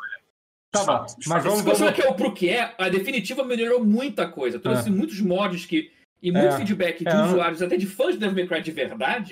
Tá 0.73 0.85
bom, 0.85 1.07
mas 1.29 1.45
vamos... 1.45 1.59
Se 1.61 1.65
você 1.65 1.93
que 1.93 2.03
é 2.03 2.09
o 2.09 2.15
pro 2.15 2.35
que 2.35 2.49
é, 2.49 2.75
a 2.77 2.89
definitiva 2.89 3.45
melhorou 3.45 3.85
muita 3.85 4.27
coisa. 4.27 4.59
Trouxe 4.59 4.89
é. 4.89 4.91
muitos 4.91 5.21
mods 5.21 5.67
que, 5.67 5.93
e 6.21 6.33
muito 6.33 6.47
é. 6.47 6.57
feedback 6.57 7.05
de 7.05 7.09
é, 7.09 7.23
usuários, 7.23 7.63
até 7.63 7.77
de 7.77 7.87
fãs 7.87 8.15
de 8.15 8.19
Devil 8.19 8.35
May 8.35 8.49
Cry 8.49 8.61
de 8.61 8.73
verdade, 8.73 9.31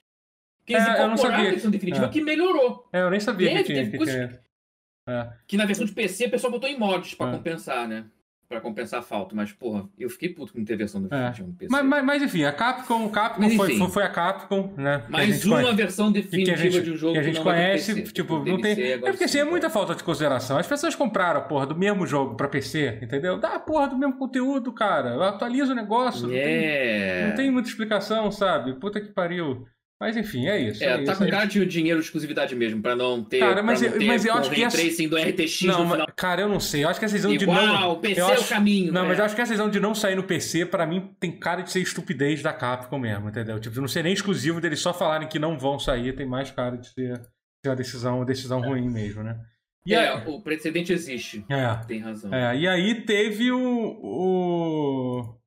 que 0.65 0.73
eles 0.73 0.87
incorporaram 0.87 1.45
a 1.45 1.49
edição 1.49 1.71
definitiva 1.71 2.09
que 2.09 2.21
melhorou. 2.21 2.89
É, 2.93 3.01
eu 3.01 3.11
nem 3.11 3.19
sabia 3.19 3.49
Teve, 3.49 3.63
que 3.65 3.73
tinha. 3.73 3.91
Que, 3.91 3.99
que, 3.99 5.37
que, 5.49 5.57
na 5.57 5.65
versão 5.65 5.85
de 5.85 5.91
PC, 5.91 6.27
o 6.27 6.31
pessoal 6.31 6.53
botou 6.53 6.71
em 6.71 6.79
mods 6.79 7.15
pra 7.15 7.33
compensar, 7.33 7.89
né? 7.89 8.05
Para 8.53 8.61
compensar 8.61 9.01
a 9.01 9.03
falta. 9.03 9.35
Mas, 9.35 9.51
porra, 9.53 9.89
eu 9.99 10.11
fiquei 10.11 10.29
puto 10.29 10.53
com 10.53 10.59
a 10.59 10.63
intervenção 10.63 11.03
do 11.03 11.13
é. 11.13 11.33
no 11.41 11.55
PC. 11.55 11.69
Mas, 11.71 11.85
mas, 11.85 12.05
mas, 12.05 12.23
enfim, 12.23 12.45
a 12.45 12.53
Capcom, 12.53 13.09
Capcom 13.09 13.41
mas, 13.41 13.55
foi, 13.55 13.79
foi, 13.79 13.89
foi, 13.89 14.03
a 14.03 14.09
Capcom, 14.09 14.75
né? 14.77 15.03
Mais 15.09 15.45
uma 15.45 15.57
conhece, 15.57 15.77
versão 15.77 16.13
definitiva 16.13 16.57
gente, 16.57 16.83
de 16.83 16.91
um 16.91 16.97
jogo 16.97 17.15
que 17.15 17.19
a 17.19 17.23
gente 17.23 17.39
que 17.39 17.43
conhece, 17.43 17.95
PC, 17.95 18.13
tipo, 18.13 18.45
não 18.45 18.61
tem. 18.61 18.73
É 18.73 18.99
porque 18.99 19.25
assim, 19.25 19.39
é 19.39 19.45
muita 19.45 19.71
falta 19.71 19.95
de 19.95 20.05
consideração. 20.05 20.59
As 20.59 20.67
pessoas 20.67 20.95
compraram 20.95 21.43
porra 21.49 21.67
do 21.67 21.75
mesmo 21.75 22.07
jogo 22.07 22.37
para 22.37 22.49
PC, 22.49 22.99
entendeu? 23.03 23.39
Dá 23.39 23.59
porra 23.59 23.89
do 23.89 23.97
mesmo 23.97 24.17
conteúdo, 24.19 24.73
cara. 24.73 25.29
Atualiza 25.29 25.73
o 25.73 25.77
negócio. 25.77 26.31
É. 26.31 26.33
Não, 26.33 26.33
tem, 26.33 26.65
é. 26.65 27.27
não 27.29 27.35
tem 27.35 27.51
muita 27.51 27.69
explicação, 27.69 28.31
sabe? 28.31 28.75
Puta 28.75 29.01
que 29.01 29.09
pariu. 29.09 29.67
Mas 30.03 30.17
enfim, 30.17 30.49
é 30.49 30.59
isso. 30.59 30.83
É, 30.83 30.87
é 30.89 31.05
tá 31.05 31.13
isso, 31.13 31.25
com 31.25 31.31
cara 31.31 31.45
de 31.45 31.65
dinheiro 31.65 32.01
de 32.01 32.05
exclusividade 32.05 32.57
mesmo, 32.57 32.83
pra 32.83 32.97
não 32.97 33.23
ter. 33.23 33.39
Cara, 33.39 33.63
mas, 33.63 33.81
eu, 33.81 34.05
mas 34.05 34.25
eu 34.25 34.35
acho 34.35 34.51
que. 34.51 34.65
Essa... 34.65 35.09
do 35.09 35.17
RTX 35.17 35.63
não, 35.63 35.85
mas, 35.85 36.05
Cara, 36.17 36.43
eu 36.43 36.49
não 36.49 36.59
sei. 36.59 36.83
Eu 36.83 36.89
acho 36.89 36.99
que 36.99 37.05
essa 37.05 37.15
visão 37.15 37.37
de 37.37 37.47
não. 37.47 37.93
o 37.93 38.01
PC 38.01 38.21
é 38.21 38.25
o 38.37 38.49
caminho. 38.49 38.93
Não, 38.93 39.05
é. 39.05 39.09
mas 39.09 39.19
eu 39.21 39.25
acho 39.25 39.37
que 39.37 39.41
essa 39.41 39.53
visão 39.53 39.71
de 39.71 39.79
não 39.79 39.95
sair 39.95 40.17
no 40.17 40.25
PC, 40.25 40.67
pra 40.67 40.85
mim, 40.85 41.15
tem 41.21 41.31
cara 41.31 41.63
de 41.63 41.71
ser 41.71 41.79
estupidez 41.79 42.43
da 42.43 42.53
Capcom 42.53 42.99
mesmo, 42.99 43.29
entendeu? 43.29 43.61
Tipo, 43.61 43.81
não 43.81 43.87
ser 43.87 44.03
nem 44.03 44.13
exclusivo 44.13 44.61
deles 44.61 44.81
só 44.81 44.93
falarem 44.93 45.29
que 45.29 45.39
não 45.39 45.57
vão 45.57 45.79
sair, 45.79 46.13
tem 46.17 46.27
mais 46.27 46.51
cara 46.51 46.77
de 46.77 46.89
ser, 46.89 47.21
ser 47.65 47.69
uma 47.69 47.77
decisão, 47.77 48.17
uma 48.17 48.27
decisão 48.27 48.65
é. 48.65 48.67
ruim 48.67 48.91
mesmo, 48.91 49.23
né? 49.23 49.39
E 49.87 49.95
é, 49.95 50.15
aí... 50.15 50.27
o 50.27 50.43
precedente 50.43 50.93
existe. 50.93 51.45
É. 51.49 51.77
Tem 51.87 52.01
razão. 52.01 52.35
É, 52.35 52.57
e 52.57 52.67
aí 52.67 53.03
teve 53.03 53.53
o. 53.53 54.01
o... 54.03 55.21
O 55.21 55.39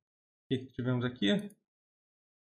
que 0.48 0.64
tivemos 0.72 1.04
aqui? 1.04 1.50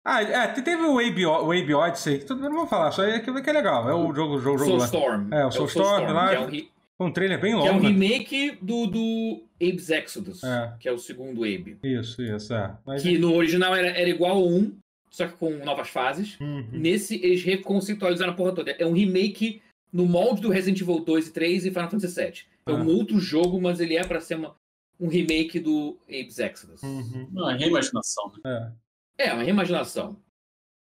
Ah, 0.06 0.22
é, 0.22 0.48
teve 0.48 0.84
o 0.84 1.00
Abe, 1.00 1.26
o 1.26 1.52
Abe 1.52 1.74
Odyssey, 1.74 2.20
que 2.20 2.32
não 2.32 2.52
vou 2.52 2.68
falar, 2.68 2.92
só 2.92 3.04
é 3.04 3.16
aquilo 3.16 3.42
que 3.42 3.50
é 3.50 3.54
legal. 3.54 3.90
É 3.90 3.94
o 3.94 4.14
jogo, 4.14 4.38
jogo, 4.40 4.60
jogo 4.60 4.80
Soulstorm. 4.80 5.34
É, 5.34 5.46
o 5.48 5.52
Soulstorm, 5.52 6.04
é 6.04 6.14
lá. 6.14 6.48
Que 6.48 6.70
é 7.00 7.04
um, 7.04 7.08
um 7.08 7.12
trailer 7.12 7.42
bem 7.42 7.56
longo. 7.56 7.64
Que 7.64 7.74
é 7.74 7.74
um 7.74 7.80
remake 7.80 8.58
do, 8.62 8.86
do 8.86 9.44
Abe's 9.60 9.90
Exodus, 9.90 10.44
é. 10.44 10.74
que 10.80 10.88
é 10.88 10.92
o 10.92 11.00
segundo 11.00 11.44
Abe. 11.44 11.80
Isso, 11.84 12.22
isso, 12.22 12.54
é. 12.54 12.72
Mas 12.86 13.02
que 13.02 13.16
é... 13.16 13.18
no 13.18 13.34
original 13.34 13.76
era, 13.76 13.88
era 13.88 14.08
igual 14.08 14.38
ao 14.38 14.48
1, 14.48 14.78
só 15.10 15.26
que 15.26 15.34
com 15.34 15.50
novas 15.66 15.90
fases. 15.90 16.40
Uhum. 16.40 16.68
Nesse, 16.72 17.16
eles 17.16 17.44
reconceitualizaram 17.44 18.34
a 18.34 18.36
porra 18.36 18.54
toda. 18.54 18.72
É 18.78 18.86
um 18.86 18.94
remake 18.94 19.60
no 19.92 20.06
molde 20.06 20.40
do 20.40 20.50
Resident 20.50 20.82
Evil 20.82 21.00
2 21.00 21.30
e 21.30 21.32
3 21.32 21.66
e 21.66 21.72
Final 21.72 21.90
Fantasy 21.90 22.22
VII. 22.22 22.42
É 22.68 22.74
um 22.74 22.84
ah. 22.84 22.94
outro 22.94 23.20
jogo, 23.20 23.60
mas 23.60 23.80
ele 23.80 23.96
é 23.96 24.04
pra 24.04 24.22
ser 24.22 24.36
uma, 24.36 24.56
um 25.00 25.08
remake 25.08 25.60
do 25.60 25.98
Abe's 26.08 26.38
Exodus. 26.38 26.84
Uhum. 26.84 27.28
Não, 27.32 27.50
é 27.50 27.58
reimaginação, 27.58 28.32
né? 28.44 28.52
É. 28.72 28.85
É, 29.18 29.34
uma 29.34 29.44
reimaginação. 29.44 30.18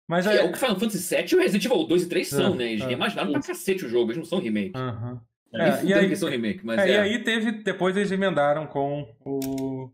Mas 0.08 0.26
é... 0.26 0.42
o 0.42 0.50
que 0.50 0.58
Final 0.58 0.78
Fantasy 0.80 1.14
VII 1.14 1.26
e 1.30 1.34
o 1.34 1.38
Resident 1.38 1.64
Evil 1.66 1.86
2 1.86 2.02
e 2.02 2.08
3 2.08 2.28
são, 2.28 2.54
é, 2.54 2.56
né? 2.56 2.72
Eles 2.72 2.84
é, 2.84 2.86
reimaginaram 2.86 3.30
pra 3.32 3.42
cacete 3.42 3.84
o 3.84 3.88
jogo, 3.88 4.06
eles 4.10 4.16
não 4.16 4.24
são 4.24 4.40
remake. 4.40 4.72
Uhum. 4.76 5.20
É, 5.54 5.84
e, 5.84 5.94
aí, 5.94 6.16
são 6.16 6.28
remake, 6.28 6.64
mas 6.64 6.78
é, 6.78 6.90
é. 6.90 6.94
E 6.94 6.98
aí 6.98 7.18
teve, 7.22 7.52
depois 7.52 7.96
eles 7.96 8.10
emendaram 8.10 8.66
com 8.66 9.08
o, 9.24 9.90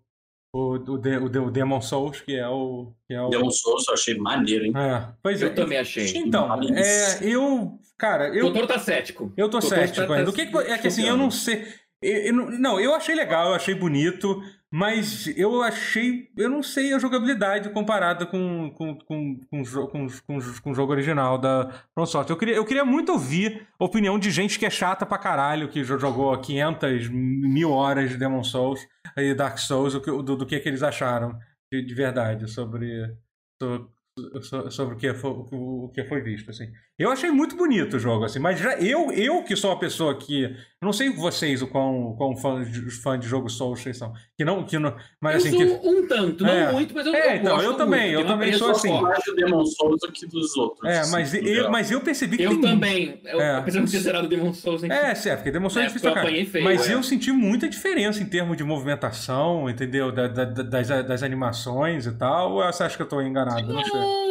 o, 0.53 0.59
o, 0.59 0.77
o, 0.77 1.45
o 1.47 1.51
Demon 1.51 1.81
Souls, 1.81 2.21
que 2.21 2.35
é 2.37 2.49
o... 2.49 2.93
Que 3.07 3.15
é 3.15 3.23
o... 3.23 3.29
Demon 3.29 3.51
Souls 3.51 3.87
eu 3.89 3.95
achei 3.95 4.17
maneiro, 4.17 4.65
hein? 4.65 4.73
É, 4.77 5.09
pois 5.23 5.43
eu 5.43 5.49
é. 5.49 5.53
também 5.53 5.79
achei. 5.79 6.13
Então, 6.17 6.49
é, 6.77 7.19
eu... 7.23 7.79
Cara, 7.97 8.29
eu... 8.29 8.47
O 8.47 8.51
doutor 8.51 8.67
tá 8.67 8.79
cético. 8.79 9.33
Eu 9.37 9.49
tô 9.49 9.61
cético 9.61 10.07
tá, 10.07 10.15
ainda. 10.15 10.25
Tá, 10.25 10.31
o 10.31 10.33
que, 10.33 10.47
que 10.47 10.57
é 10.57 10.79
que 10.79 10.89
assim, 10.89 11.07
eu 11.07 11.17
não 11.17 11.31
sei... 11.31 11.65
Eu, 12.03 12.17
eu, 12.19 12.33
não, 12.35 12.79
eu 12.79 12.95
achei 12.95 13.15
legal, 13.15 13.49
eu 13.49 13.55
achei 13.55 13.75
bonito, 13.75 14.43
mas 14.77 15.29
eu 15.37 15.63
achei. 15.63 16.33
Eu 16.37 16.51
não 16.51 16.61
sei 16.61 16.93
a 16.93 16.99
jogabilidade 16.99 17.71
comparada 17.71 18.27
com, 18.27 18.73
com, 18.73 18.99
com, 18.99 19.39
com, 19.39 19.65
com, 19.65 20.07
com, 20.27 20.39
com 20.63 20.71
o 20.73 20.75
jogo 20.75 20.91
original 20.91 21.39
da 21.39 21.71
FromSoft. 21.95 22.29
Eu 22.29 22.37
queria, 22.37 22.57
eu 22.57 22.65
queria 22.65 22.85
muito 22.85 23.13
ouvir 23.13 23.69
a 23.79 23.85
opinião 23.85 24.19
de 24.19 24.33
gente 24.33 24.59
que 24.59 24.67
é 24.67 24.71
chata 24.71 25.07
pra 25.07 25.17
caralho, 25.17 25.69
que 25.69 25.85
jogou 25.85 26.37
500 26.37 27.09
mil 27.09 27.71
horas 27.71 28.11
de 28.11 28.17
Demon 28.17 28.43
Souls 28.43 28.85
e 29.17 29.33
Dark 29.33 29.59
Souls, 29.59 29.93
do, 29.93 30.23
do, 30.25 30.37
do 30.39 30.45
que, 30.45 30.59
que 30.59 30.69
eles 30.69 30.83
acharam 30.83 31.39
de, 31.73 31.81
de 31.81 31.95
verdade 31.95 32.51
sobre, 32.51 33.17
sobre, 33.63 34.71
sobre 34.73 34.95
o 34.97 34.99
que 34.99 35.15
foi, 35.15 35.31
o 35.53 35.89
que 35.95 36.03
foi 36.03 36.21
visto, 36.21 36.51
assim. 36.51 36.73
Eu 36.97 37.11
achei 37.11 37.29
muito 37.29 37.57
bonito 37.57 37.97
o 37.97 37.99
jogo, 37.99 38.25
assim, 38.25 38.39
mas 38.39 38.61
já 38.61 38.79
eu, 38.79 39.11
eu 39.11 39.43
que 39.43 39.57
sou 39.57 39.71
uma 39.71 39.79
pessoa 39.81 40.17
que. 40.17 40.55
não 40.81 40.93
sei 40.93 41.11
vocês 41.11 41.61
o 41.61 41.67
quão, 41.67 42.15
quão 42.17 42.37
fã, 42.37 42.63
de, 42.63 42.89
fã 43.03 43.19
de 43.19 43.27
jogos 43.27 43.57
Souls 43.57 43.81
vocês 43.81 43.97
são. 43.99 44.13
Que 44.37 44.45
não. 44.45 44.65
Que 44.65 44.79
não 44.79 44.95
mas, 45.21 45.45
eu 45.45 45.51
assim, 45.51 45.69
sou 45.69 45.81
que, 45.81 45.89
um 45.89 46.07
tanto, 46.07 46.47
é, 46.47 46.67
não 46.67 46.73
muito, 46.75 46.95
mas 46.95 47.05
eu, 47.05 47.15
é, 47.15 47.37
então, 47.37 47.61
eu 47.61 47.75
também, 47.75 48.13
eu 48.13 48.25
também 48.25 48.53
sou 48.53 48.71
assim. 48.71 48.95
Eu 48.95 49.03
mais 49.03 49.25
de 49.25 49.35
Demon 49.35 49.67
Souls 49.67 50.01
do 50.03 50.13
que 50.13 50.25
dos 50.25 50.57
outros. 50.57 50.89
É, 50.89 51.05
mas, 51.11 51.35
assim, 51.35 51.45
eu, 51.45 51.69
mas 51.69 51.91
eu 51.91 52.01
percebi 52.01 52.37
que. 52.37 52.45
Eu 52.45 52.61
tem... 52.61 52.61
também. 52.61 53.21
Eu, 53.25 53.41
é. 53.41 53.57
Apesar 53.57 53.81
de 53.81 53.91
ter 53.91 53.99
zerado 53.99 54.29
Demon 54.29 54.55
Souls, 54.55 54.85
enfim. 54.85 54.93
É, 54.93 55.13
certo, 55.17 55.39
porque 55.39 55.51
Demon 55.51 55.71
Souls 55.71 55.87
é 55.87 55.89
difícil 55.89 56.13
pra 56.13 56.23
feio, 56.23 56.65
Mas 56.65 56.89
é. 56.89 56.95
eu 56.95 57.03
senti 57.03 57.33
muita 57.33 57.69
diferença 57.69 58.23
em 58.23 58.27
termos 58.27 58.57
de 58.57 58.63
movimentação, 58.63 59.69
entendeu? 59.69 60.13
Da, 60.13 60.29
da, 60.29 60.45
das, 60.45 60.89
das 60.89 61.23
animações 61.25 62.07
e 62.07 62.13
tal. 62.13 62.53
Ou 62.53 62.63
você 62.63 62.85
acha 62.85 62.97
que 62.97 63.03
eu 63.03 63.09
tô 63.09 63.21
enganado? 63.21 63.67
Não, 63.67 63.75
não 63.75 63.85
sei 63.85 64.25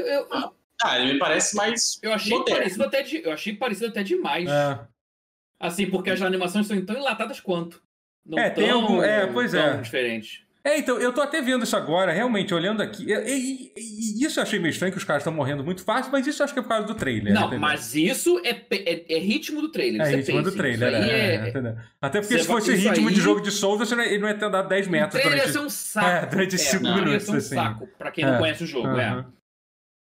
eu, 0.00 0.26
ah, 0.82 0.98
ele 0.98 1.14
me 1.14 1.18
parece 1.18 1.54
mais. 1.56 1.98
Eu 2.02 2.12
achei 2.12 2.36
moderno. 2.36 2.58
parecido 2.58 2.84
até 2.84 3.02
de, 3.02 3.22
eu 3.24 3.32
achei 3.32 3.54
parecido 3.54 3.86
até 3.88 4.02
demais. 4.02 4.48
É. 4.48 4.80
Assim, 5.58 5.86
porque 5.86 6.10
as 6.10 6.22
animações 6.22 6.66
são 6.66 6.84
tão 6.84 6.96
enlatadas 6.96 7.38
quanto. 7.40 7.82
Não 8.24 8.38
é, 8.38 8.48
tão, 8.48 8.64
tem 8.64 8.70
algum. 8.70 9.02
É, 9.02 9.26
pois 9.26 9.52
é. 9.54 9.76
Diferente. 9.78 10.46
É, 10.62 10.78
então, 10.78 10.98
eu 10.98 11.10
tô 11.10 11.22
até 11.22 11.40
vendo 11.40 11.64
isso 11.64 11.74
agora, 11.74 12.12
realmente, 12.12 12.52
olhando 12.52 12.82
aqui. 12.82 13.06
E, 13.10 13.14
e, 13.14 13.72
e 13.76 14.24
isso 14.24 14.38
eu 14.38 14.42
achei 14.42 14.58
meio 14.58 14.70
estranho, 14.70 14.92
que 14.92 14.98
os 14.98 15.04
caras 15.04 15.22
estão 15.22 15.32
morrendo 15.32 15.64
muito 15.64 15.82
fácil, 15.82 16.12
mas 16.12 16.26
isso 16.26 16.42
eu 16.42 16.44
acho 16.44 16.52
que 16.52 16.60
é 16.60 16.62
por 16.62 16.68
causa 16.68 16.86
do 16.86 16.94
trailer. 16.94 17.32
Não, 17.32 17.42
entendeu? 17.42 17.60
mas 17.60 17.94
isso 17.94 18.38
é, 18.44 18.50
é, 18.70 19.16
é, 19.16 19.18
ritmo 19.18 19.62
do 19.62 19.70
trailer. 19.70 20.02
É 20.02 20.16
ritmo 20.16 20.42
do 20.42 20.52
trailer, 20.52 20.92
é, 20.92 21.48
é, 21.48 21.76
Até 22.00 22.20
porque 22.20 22.38
se 22.38 22.46
fosse 22.46 22.74
ritmo 22.74 23.08
aí... 23.08 23.14
de 23.14 23.20
jogo 23.22 23.40
de 23.40 23.50
Souls, 23.50 23.90
ele 23.90 24.18
não 24.18 24.28
ia 24.28 24.34
ter 24.34 24.50
dado 24.50 24.68
10 24.68 24.88
metros. 24.88 25.14
O 25.14 25.18
trailer 25.18 25.38
durante... 25.38 25.46
ia 25.46 25.52
ser 25.60 25.66
um 25.66 25.70
saco. 25.70 26.08
É, 26.08 26.26
durante 26.26 26.58
5 26.58 26.82
minutos. 26.82 27.12
Ia 27.12 27.20
ser 27.20 27.30
um 27.30 27.36
assim. 27.36 27.54
saco, 27.54 27.88
pra 27.98 28.10
quem 28.10 28.26
não 28.26 28.38
conhece 28.38 28.64
o 28.64 28.66
jogo, 28.66 28.88
uh 28.88 28.96
-huh. 28.96 29.20
é. 29.20 29.39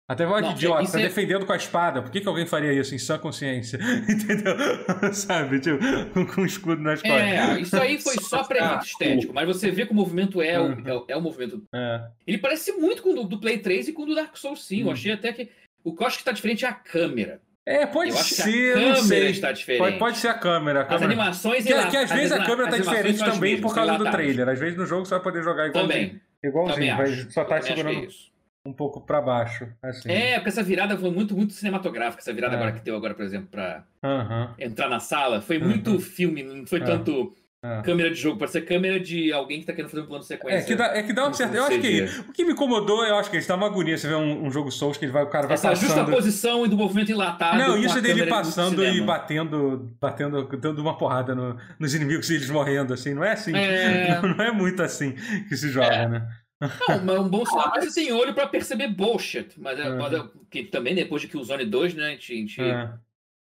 Até 0.10 0.26
vai 0.26 0.42
que 0.42 0.50
idiota, 0.50 0.92
tá 0.92 1.00
é... 1.00 1.04
defendendo 1.04 1.46
com 1.46 1.54
a 1.54 1.56
espada. 1.56 2.02
Por 2.02 2.10
que, 2.10 2.20
que 2.20 2.28
alguém 2.28 2.48
faria 2.48 2.74
isso 2.74 2.96
em 2.96 2.98
sã 2.98 3.20
consciência? 3.20 3.78
Entendeu? 4.10 4.56
Sabe? 5.14 5.60
Tipo, 5.60 5.78
com, 6.12 6.26
com 6.26 6.42
um 6.42 6.46
escudo 6.46 6.82
nas 6.82 7.00
costas. 7.00 7.22
É, 7.22 7.60
isso 7.60 7.80
aí 7.80 8.02
foi 8.02 8.16
só 8.26 8.44
pré 8.44 8.80
estético, 8.82 9.32
mas 9.32 9.46
você 9.46 9.70
vê 9.70 9.86
que 9.86 9.92
o 9.92 9.96
movimento 9.96 10.42
é, 10.42 10.60
uhum. 10.60 10.82
o, 10.84 11.06
é, 11.08 11.14
é, 11.14 11.16
o 11.16 11.22
movimento. 11.22 11.62
É. 11.72 12.08
Ele 12.26 12.40
parece 12.40 12.72
muito 12.72 13.04
com 13.04 13.12
o 13.12 13.16
do, 13.18 13.24
do, 13.26 13.40
Play 13.40 13.60
3 13.60 13.90
e 13.90 13.94
com 13.94 14.02
o 14.02 14.06
do 14.08 14.16
Dark 14.16 14.36
Souls 14.36 14.66
5. 14.66 14.82
Uhum. 14.82 14.88
Eu 14.88 14.94
achei 14.94 15.12
até 15.12 15.32
que. 15.32 15.48
O 15.84 15.96
que 15.96 16.02
eu 16.02 16.08
acho 16.08 16.18
que 16.18 16.22
está 16.22 16.32
diferente 16.32 16.66
é 16.66 16.70
a 16.70 16.74
câmera. 16.74 17.40
É, 17.64 17.86
pode 17.86 18.12
ser. 18.14 18.76
a 18.76 18.96
câmera 18.96 19.30
está 19.30 19.52
diferente. 19.52 19.80
Pode, 19.80 20.00
pode, 20.00 20.18
ser 20.18 20.30
a 20.30 20.34
câmera. 20.34 20.82
A 20.82 20.86
câmera. 20.86 20.96
As 20.96 21.02
animações. 21.04 21.64
Que, 21.64 21.90
que 21.92 21.98
às 21.98 22.10
vezes 22.10 22.32
a 22.32 22.44
câmera 22.44 22.76
está 22.76 22.78
diferente 22.80 23.20
também 23.20 23.62
por 23.62 23.76
causa 23.76 23.96
do 23.96 24.10
trailer. 24.10 24.50
Às 24.50 24.58
vezes 24.58 24.76
no 24.76 24.88
jogo 24.88 25.06
você 25.06 25.14
vai 25.14 25.24
poder 25.24 25.44
jogar 25.44 25.68
igualzinho. 25.68 26.08
Também. 26.08 26.22
Igualzinho, 26.44 26.98
também 26.98 26.98
mas 26.98 27.32
só 27.32 27.44
tá 27.44 27.62
segurando. 27.62 28.08
É 28.08 28.39
um 28.70 28.74
pouco 28.74 29.02
para 29.02 29.20
baixo. 29.22 29.68
Assim. 29.82 30.10
É, 30.12 30.36
porque 30.36 30.50
essa 30.50 30.64
virada 30.64 30.98
foi 30.98 31.12
muito, 31.12 31.36
muito 31.36 31.54
cinematográfica. 31.54 32.22
Essa 32.22 32.34
virada 32.34 32.56
é. 32.56 32.58
agora 32.58 32.72
que 32.72 32.82
deu 32.82 32.96
agora, 32.96 33.14
por 33.14 33.26
exemplo, 33.26 33.48
para 33.50 33.84
uhum. 34.04 34.48
entrar 34.60 34.88
na 34.88 35.00
sala. 35.00 35.42
Foi 35.42 35.58
muito 35.60 35.92
uhum. 35.92 36.00
filme, 36.00 36.44
não 36.44 36.66
foi 36.66 36.80
é. 36.80 36.86
tanto 36.86 37.34
é. 37.62 37.82
câmera 37.82 38.10
de 38.10 38.16
jogo, 38.16 38.40
pode 38.40 38.52
ser 38.52 38.62
câmera 38.62 38.98
de 39.00 39.34
alguém 39.34 39.60
que 39.60 39.66
tá 39.66 39.74
querendo 39.74 39.92
fazer 39.92 40.04
um 40.04 40.06
plano 40.06 40.22
de 40.22 40.28
sequência. 40.28 40.60
É 40.60 40.64
que 40.64 40.76
dá, 40.76 40.86
é 40.96 41.04
que 41.04 41.12
dá 41.12 41.26
uma 41.26 41.34
certa. 41.34 41.58
Eu 41.58 41.66
acho 41.66 41.80
que 41.82 42.04
o 42.30 42.32
que 42.32 42.46
me 42.46 42.54
incomodou, 42.54 43.04
eu 43.04 43.16
acho 43.16 43.30
que 43.30 43.36
está 43.36 43.56
uma 43.56 43.68
agonia. 43.68 43.98
Você 43.98 44.08
vê 44.08 44.16
um, 44.16 44.46
um, 44.46 44.52
jogo 44.52 44.72
Souls 44.72 44.98
que 44.98 45.04
ele 45.04 45.12
vai, 45.12 45.24
o 45.24 45.28
cara 45.28 45.46
vai 45.46 45.56
Essa 45.56 45.70
passando. 45.70 45.88
justa 45.88 46.06
posição 46.06 46.66
e 46.66 46.70
do 46.70 46.78
movimento 46.78 47.12
enlatado. 47.12 47.58
Não, 47.58 47.78
isso 47.78 47.98
é 47.98 48.02
dele 48.02 48.28
passando 48.28 48.86
e 48.86 49.02
batendo, 49.02 49.92
batendo, 50.00 50.48
dando 50.58 50.80
uma 50.80 50.98
porrada 50.98 51.36
no, 51.36 51.58
nos 51.78 51.94
inimigos 51.94 52.30
e 52.30 52.36
eles 52.36 52.50
morrendo, 52.50 52.94
assim. 52.94 53.14
Não 53.14 53.26
é 53.26 53.34
assim. 53.34 53.54
É... 53.54 54.20
Não, 54.22 54.36
não 54.36 54.44
é 54.44 54.52
muito 54.52 54.82
assim 54.82 55.14
que 55.48 55.56
se 55.56 55.70
joga, 55.70 55.94
é. 55.94 56.08
né? 56.08 56.28
Não, 56.60 57.06
mas 57.06 57.20
um 57.20 57.30
bom 57.30 57.46
sinal 57.46 57.74
é 57.76 57.80
que 57.80 57.94
tem 57.94 58.12
olho 58.12 58.34
pra 58.34 58.48
perceber 58.48 58.90
bullshit. 58.90 59.54
Mas, 59.58 59.80
é, 59.80 59.90
mas 59.90 60.14
é, 60.14 60.30
que 60.50 60.64
também 60.66 60.94
depois 60.94 61.22
de 61.22 61.28
Killzone 61.28 61.66
2, 61.66 61.94
né, 61.94 62.08
a 62.08 62.10
gente, 62.12 62.34
a 62.34 62.36
gente 62.36 62.62
é. 62.62 62.94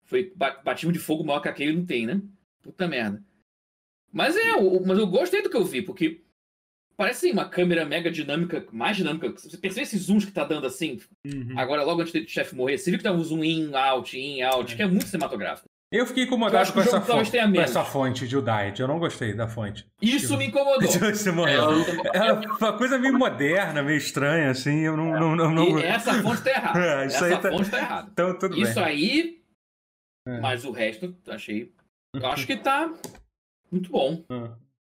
foi 0.04 0.34
batismo 0.64 0.92
de 0.92 1.00
fogo 1.00 1.24
maior 1.24 1.40
que 1.40 1.50
aquele 1.50 1.74
não 1.74 1.86
tem, 1.86 2.06
né? 2.06 2.22
Puta 2.62 2.88
merda. 2.88 3.24
Mas 4.12 4.36
é, 4.36 4.56
o, 4.56 4.86
mas 4.86 4.98
eu 4.98 5.08
gostei 5.08 5.42
do 5.42 5.50
que 5.50 5.58
eu 5.58 5.66
vi, 5.66 5.82
porque 5.82 6.22
parece 6.96 7.32
uma 7.32 7.48
câmera 7.48 7.86
mega 7.86 8.12
dinâmica, 8.12 8.66
mais 8.72 8.98
dinâmica. 8.98 9.30
Você 9.30 9.58
percebe 9.58 9.84
esses 9.84 10.04
zooms 10.04 10.26
que 10.26 10.32
tá 10.32 10.44
dando 10.44 10.68
assim? 10.68 11.00
Uhum. 11.26 11.54
Agora, 11.58 11.84
logo 11.84 12.02
antes 12.02 12.14
do 12.14 12.30
chefe 12.30 12.56
morrer, 12.56 12.78
você 12.78 12.92
viu 12.92 13.00
que 13.00 13.04
tá 13.04 13.12
um 13.12 13.24
zoom 13.24 13.44
in, 13.44 13.74
out, 13.74 14.18
in, 14.18 14.42
out, 14.42 14.74
é. 14.74 14.76
que 14.76 14.82
é 14.82 14.88
muito 14.88 15.08
cinematográfico. 15.08 15.68
Eu 15.90 16.06
fiquei 16.06 16.26
incomodado 16.26 16.74
com 16.74 16.82
essa, 16.82 17.00
fonte, 17.00 17.32
com 17.32 17.62
essa 17.62 17.84
fonte 17.86 18.28
de 18.28 18.36
Udite. 18.36 18.82
Eu 18.82 18.90
não 18.90 19.00
gostei 19.00 19.34
da 19.34 19.48
fonte. 19.48 19.88
Isso 20.02 20.38
me 20.38 20.48
incomodou. 20.48 20.82
Você 20.92 21.32
morreu. 21.32 21.64
É, 22.14 22.34
uma 22.34 22.78
coisa 22.78 23.00
meio 23.00 23.18
moderna, 23.18 23.82
meio 23.82 23.98
estranha, 23.98 24.52
assim. 24.52 24.80
Eu 24.80 24.98
não. 24.98 25.16
É. 25.16 25.20
não, 25.20 25.36
não, 25.36 25.52
não... 25.52 25.80
essa 25.80 26.22
fonte 26.22 26.44
tá 26.44 26.50
errada. 26.50 26.80
É, 26.80 27.06
essa 27.06 27.38
tá... 27.38 27.50
fonte 27.50 27.70
tá 27.70 27.78
errada. 27.78 28.10
Então, 28.12 28.38
tudo 28.38 28.58
isso 28.60 28.76
bem. 28.76 28.84
aí. 28.84 29.42
É. 30.28 30.42
Mas 30.42 30.66
o 30.66 30.72
resto, 30.72 31.16
achei. 31.30 31.72
Eu 32.14 32.26
acho 32.28 32.46
que 32.48 32.58
tá 32.58 32.94
muito 33.72 33.90
bom. 33.90 34.26
É. 34.30 34.50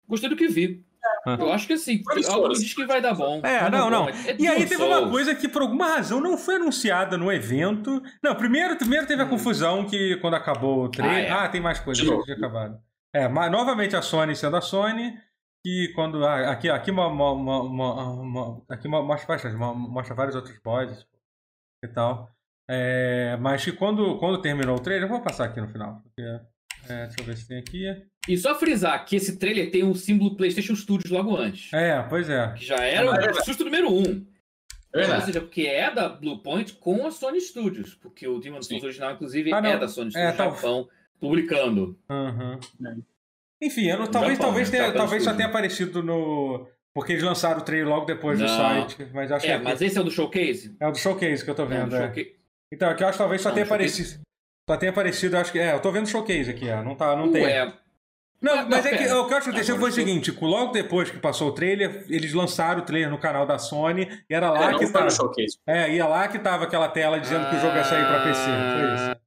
Gostei 0.07 0.29
do 0.29 0.37
que 0.37 0.49
vi. 0.49 0.85
Eu 1.27 1.53
acho 1.53 1.67
que 1.67 1.75
assim, 1.75 2.03
algo 2.29 2.49
diz 2.49 2.75
que 2.75 2.85
vai 2.85 3.01
dar 3.01 3.15
bom. 3.15 3.41
É, 3.45 3.71
não, 3.71 3.89
não. 3.89 4.09
É 4.09 4.37
e 4.39 4.47
aí 4.49 4.67
teve 4.67 4.83
uma 4.83 5.09
coisa 5.09 5.35
que 5.35 5.49
por 5.49 5.63
alguma 5.63 5.87
razão 5.95 6.21
não 6.21 6.37
foi 6.37 6.57
anunciada 6.57 7.17
no 7.17 7.33
evento. 7.33 8.03
Não, 8.23 8.35
primeiro, 8.35 8.77
primeiro 8.77 9.07
teve 9.07 9.23
a 9.23 9.25
hum. 9.25 9.29
confusão 9.29 9.87
que 9.87 10.17
quando 10.17 10.35
acabou 10.35 10.85
o 10.85 10.89
trailer. 10.89 11.33
Ah, 11.33 11.43
é. 11.43 11.47
ah 11.47 11.49
tem 11.49 11.61
mais 11.61 11.79
coisas 11.79 12.05
que 12.05 12.27
já 12.27 12.35
acabaram. 12.35 12.81
É, 13.15 13.29
mas 13.29 13.51
novamente 13.53 13.95
a 13.95 14.03
Sony 14.03 14.35
sendo 14.35 14.57
a 14.57 14.61
Sony. 14.61 15.17
E 15.65 15.93
quando. 15.95 16.25
Ah, 16.27 16.51
aqui, 16.51 16.69
aqui, 16.69 16.91
uma, 16.91 17.07
uma, 17.07 17.33
uma, 17.33 18.13
uma 18.13 18.63
aqui 18.69 18.89
mostra, 18.89 19.39
mostra 19.57 20.15
vários 20.15 20.35
outros 20.35 20.59
boys 20.59 21.07
e 21.85 21.89
tal. 21.89 22.29
É, 22.69 23.37
mas 23.41 23.65
que 23.65 23.73
quando, 23.73 24.19
quando 24.19 24.41
terminou 24.41 24.77
o 24.77 24.81
trailer, 24.81 25.05
eu 25.05 25.09
vou 25.09 25.21
passar 25.21 25.45
aqui 25.45 25.61
no 25.61 25.69
final. 25.69 26.01
Porque 26.03 26.23
é, 26.93 27.07
deixa 27.07 27.21
eu 27.21 27.25
ver 27.25 27.37
se 27.37 27.49
tem 27.49 27.59
aqui. 27.59 27.85
E 28.29 28.37
só 28.37 28.55
frisar 28.55 29.05
que 29.05 29.17
esse 29.17 29.39
trailer 29.39 29.71
tem 29.71 29.83
um 29.83 29.95
símbolo 29.95 30.37
PlayStation 30.37 30.77
Studios 30.77 31.11
logo 31.11 31.37
antes. 31.37 31.73
É, 31.73 32.01
pois 32.03 32.29
é. 32.29 32.53
Que 32.53 32.65
já 32.65 32.77
era 32.77 33.07
é 33.07 33.31
o 33.31 33.45
susto 33.45 33.65
número 33.65 33.93
um. 33.93 34.25
É. 34.95 35.15
Ou 35.15 35.21
seja, 35.23 35.41
porque 35.41 35.63
é 35.63 35.91
da 35.91 36.09
Bluepoint 36.09 36.75
com 36.75 37.07
a 37.07 37.11
Sony 37.11 37.41
Studios. 37.41 37.95
Porque 37.95 38.29
o 38.29 38.39
Demon 38.39 38.63
Souls 38.63 38.85
original, 38.85 39.15
inclusive, 39.15 39.53
ah, 39.53 39.59
é 39.59 39.79
da 39.79 39.89
Sony 39.89 40.11
Studios 40.11 40.33
é, 40.33 40.37
tá... 40.37 40.51
Japão, 40.51 40.89
publicando. 41.19 41.99
Uhum. 42.11 42.61
Enfim, 43.61 43.87
eu 43.87 43.99
não, 43.99 44.07
talvez, 44.07 44.35
Japão, 44.35 44.51
talvez, 44.51 44.71
né? 44.71 44.79
tenha, 44.79 44.93
talvez 44.93 45.25
só 45.25 45.35
tenha 45.35 45.49
aparecido 45.49 46.03
no. 46.03 46.69
Porque 46.95 47.13
eles 47.13 47.25
lançaram 47.25 47.61
o 47.61 47.65
trailer 47.65 47.89
logo 47.89 48.05
depois 48.05 48.39
não. 48.39 48.47
do 48.47 48.53
site. 48.53 49.09
Mas 49.15 49.33
acho 49.33 49.47
é, 49.47 49.57
que 49.57 49.65
mas 49.65 49.81
esse 49.81 49.97
é 49.97 50.01
o 50.01 50.05
do 50.05 50.11
showcase? 50.11 50.77
É 50.79 50.87
o 50.87 50.93
do 50.93 50.99
showcase 50.99 51.43
que 51.43 51.51
eu 51.51 51.55
tô 51.55 51.65
vendo. 51.65 51.97
É, 51.97 52.05
é. 52.05 52.33
Então, 52.71 52.91
aqui 52.91 53.03
eu 53.03 53.09
acho 53.09 53.17
que 53.17 53.23
talvez 53.23 53.41
só 53.41 53.49
não, 53.49 53.55
tenha 53.55 53.65
aparecido. 53.65 54.21
Só 54.69 54.77
tem 54.77 54.89
aparecido, 54.89 55.37
acho 55.37 55.53
que. 55.53 55.59
É, 55.59 55.75
eu 55.75 55.81
tô 55.81 55.91
vendo 55.91 56.09
showcase 56.09 56.51
aqui, 56.51 56.69
ó. 56.71 56.83
Não, 56.83 56.95
tá, 56.95 57.17
não 57.17 57.31
tem. 57.33 57.45
Ué. 57.45 57.73
Não, 58.41 58.69
mas 58.69 58.85
é 58.85 58.97
que 58.97 59.05
o 59.05 59.27
que 59.27 59.33
eu 59.33 59.37
acho 59.37 59.45
que 59.45 59.51
aconteceu 59.51 59.79
foi 59.79 59.91
o 59.91 59.93
seguinte: 59.93 60.37
logo 60.41 60.73
depois 60.73 61.09
que 61.11 61.19
passou 61.19 61.49
o 61.49 61.53
trailer, 61.53 62.05
eles 62.09 62.33
lançaram 62.33 62.83
o 62.83 62.85
trailer 62.85 63.09
no 63.09 63.19
canal 63.19 63.47
da 63.47 63.57
Sony 63.57 64.09
e 64.29 64.35
era 64.35 64.51
lá 64.51 64.73
é, 64.73 64.79
que 64.79 64.91
tava. 64.91 65.09
É, 65.65 65.95
ia 65.95 66.07
lá 66.07 66.27
que 66.27 66.41
tava 66.41 66.65
aquela 66.65 66.89
tela 66.89 67.21
dizendo 67.21 67.49
que 67.49 67.57
o 67.57 67.61
jogo 67.61 67.77
ia 67.77 67.85
sair 67.85 68.05
pra 68.05 68.25
PC. 68.25 68.45
Foi 68.45 68.95
isso. 68.95 69.21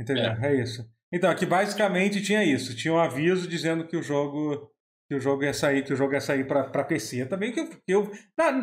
Entendeu? 0.00 0.24
É. 0.24 0.52
é 0.52 0.62
isso. 0.62 0.86
Então, 1.10 1.30
aqui 1.30 1.46
basicamente 1.46 2.22
tinha 2.22 2.44
isso. 2.44 2.76
Tinha 2.76 2.92
um 2.92 2.98
aviso 2.98 3.48
dizendo 3.48 3.86
que 3.86 3.96
o 3.96 4.02
jogo 4.02 4.70
que 5.08 5.16
o 5.16 5.20
jogo 5.20 5.44
ia 5.44 5.52
sair, 5.52 5.84
que 5.84 5.92
o 5.92 5.96
jogo 5.96 6.12
ia 6.12 6.20
sair 6.20 6.46
para 6.46 6.84
PC. 6.84 7.26
Também 7.26 7.52
que 7.52 7.60
eu, 7.60 7.70
eu, 7.86 8.12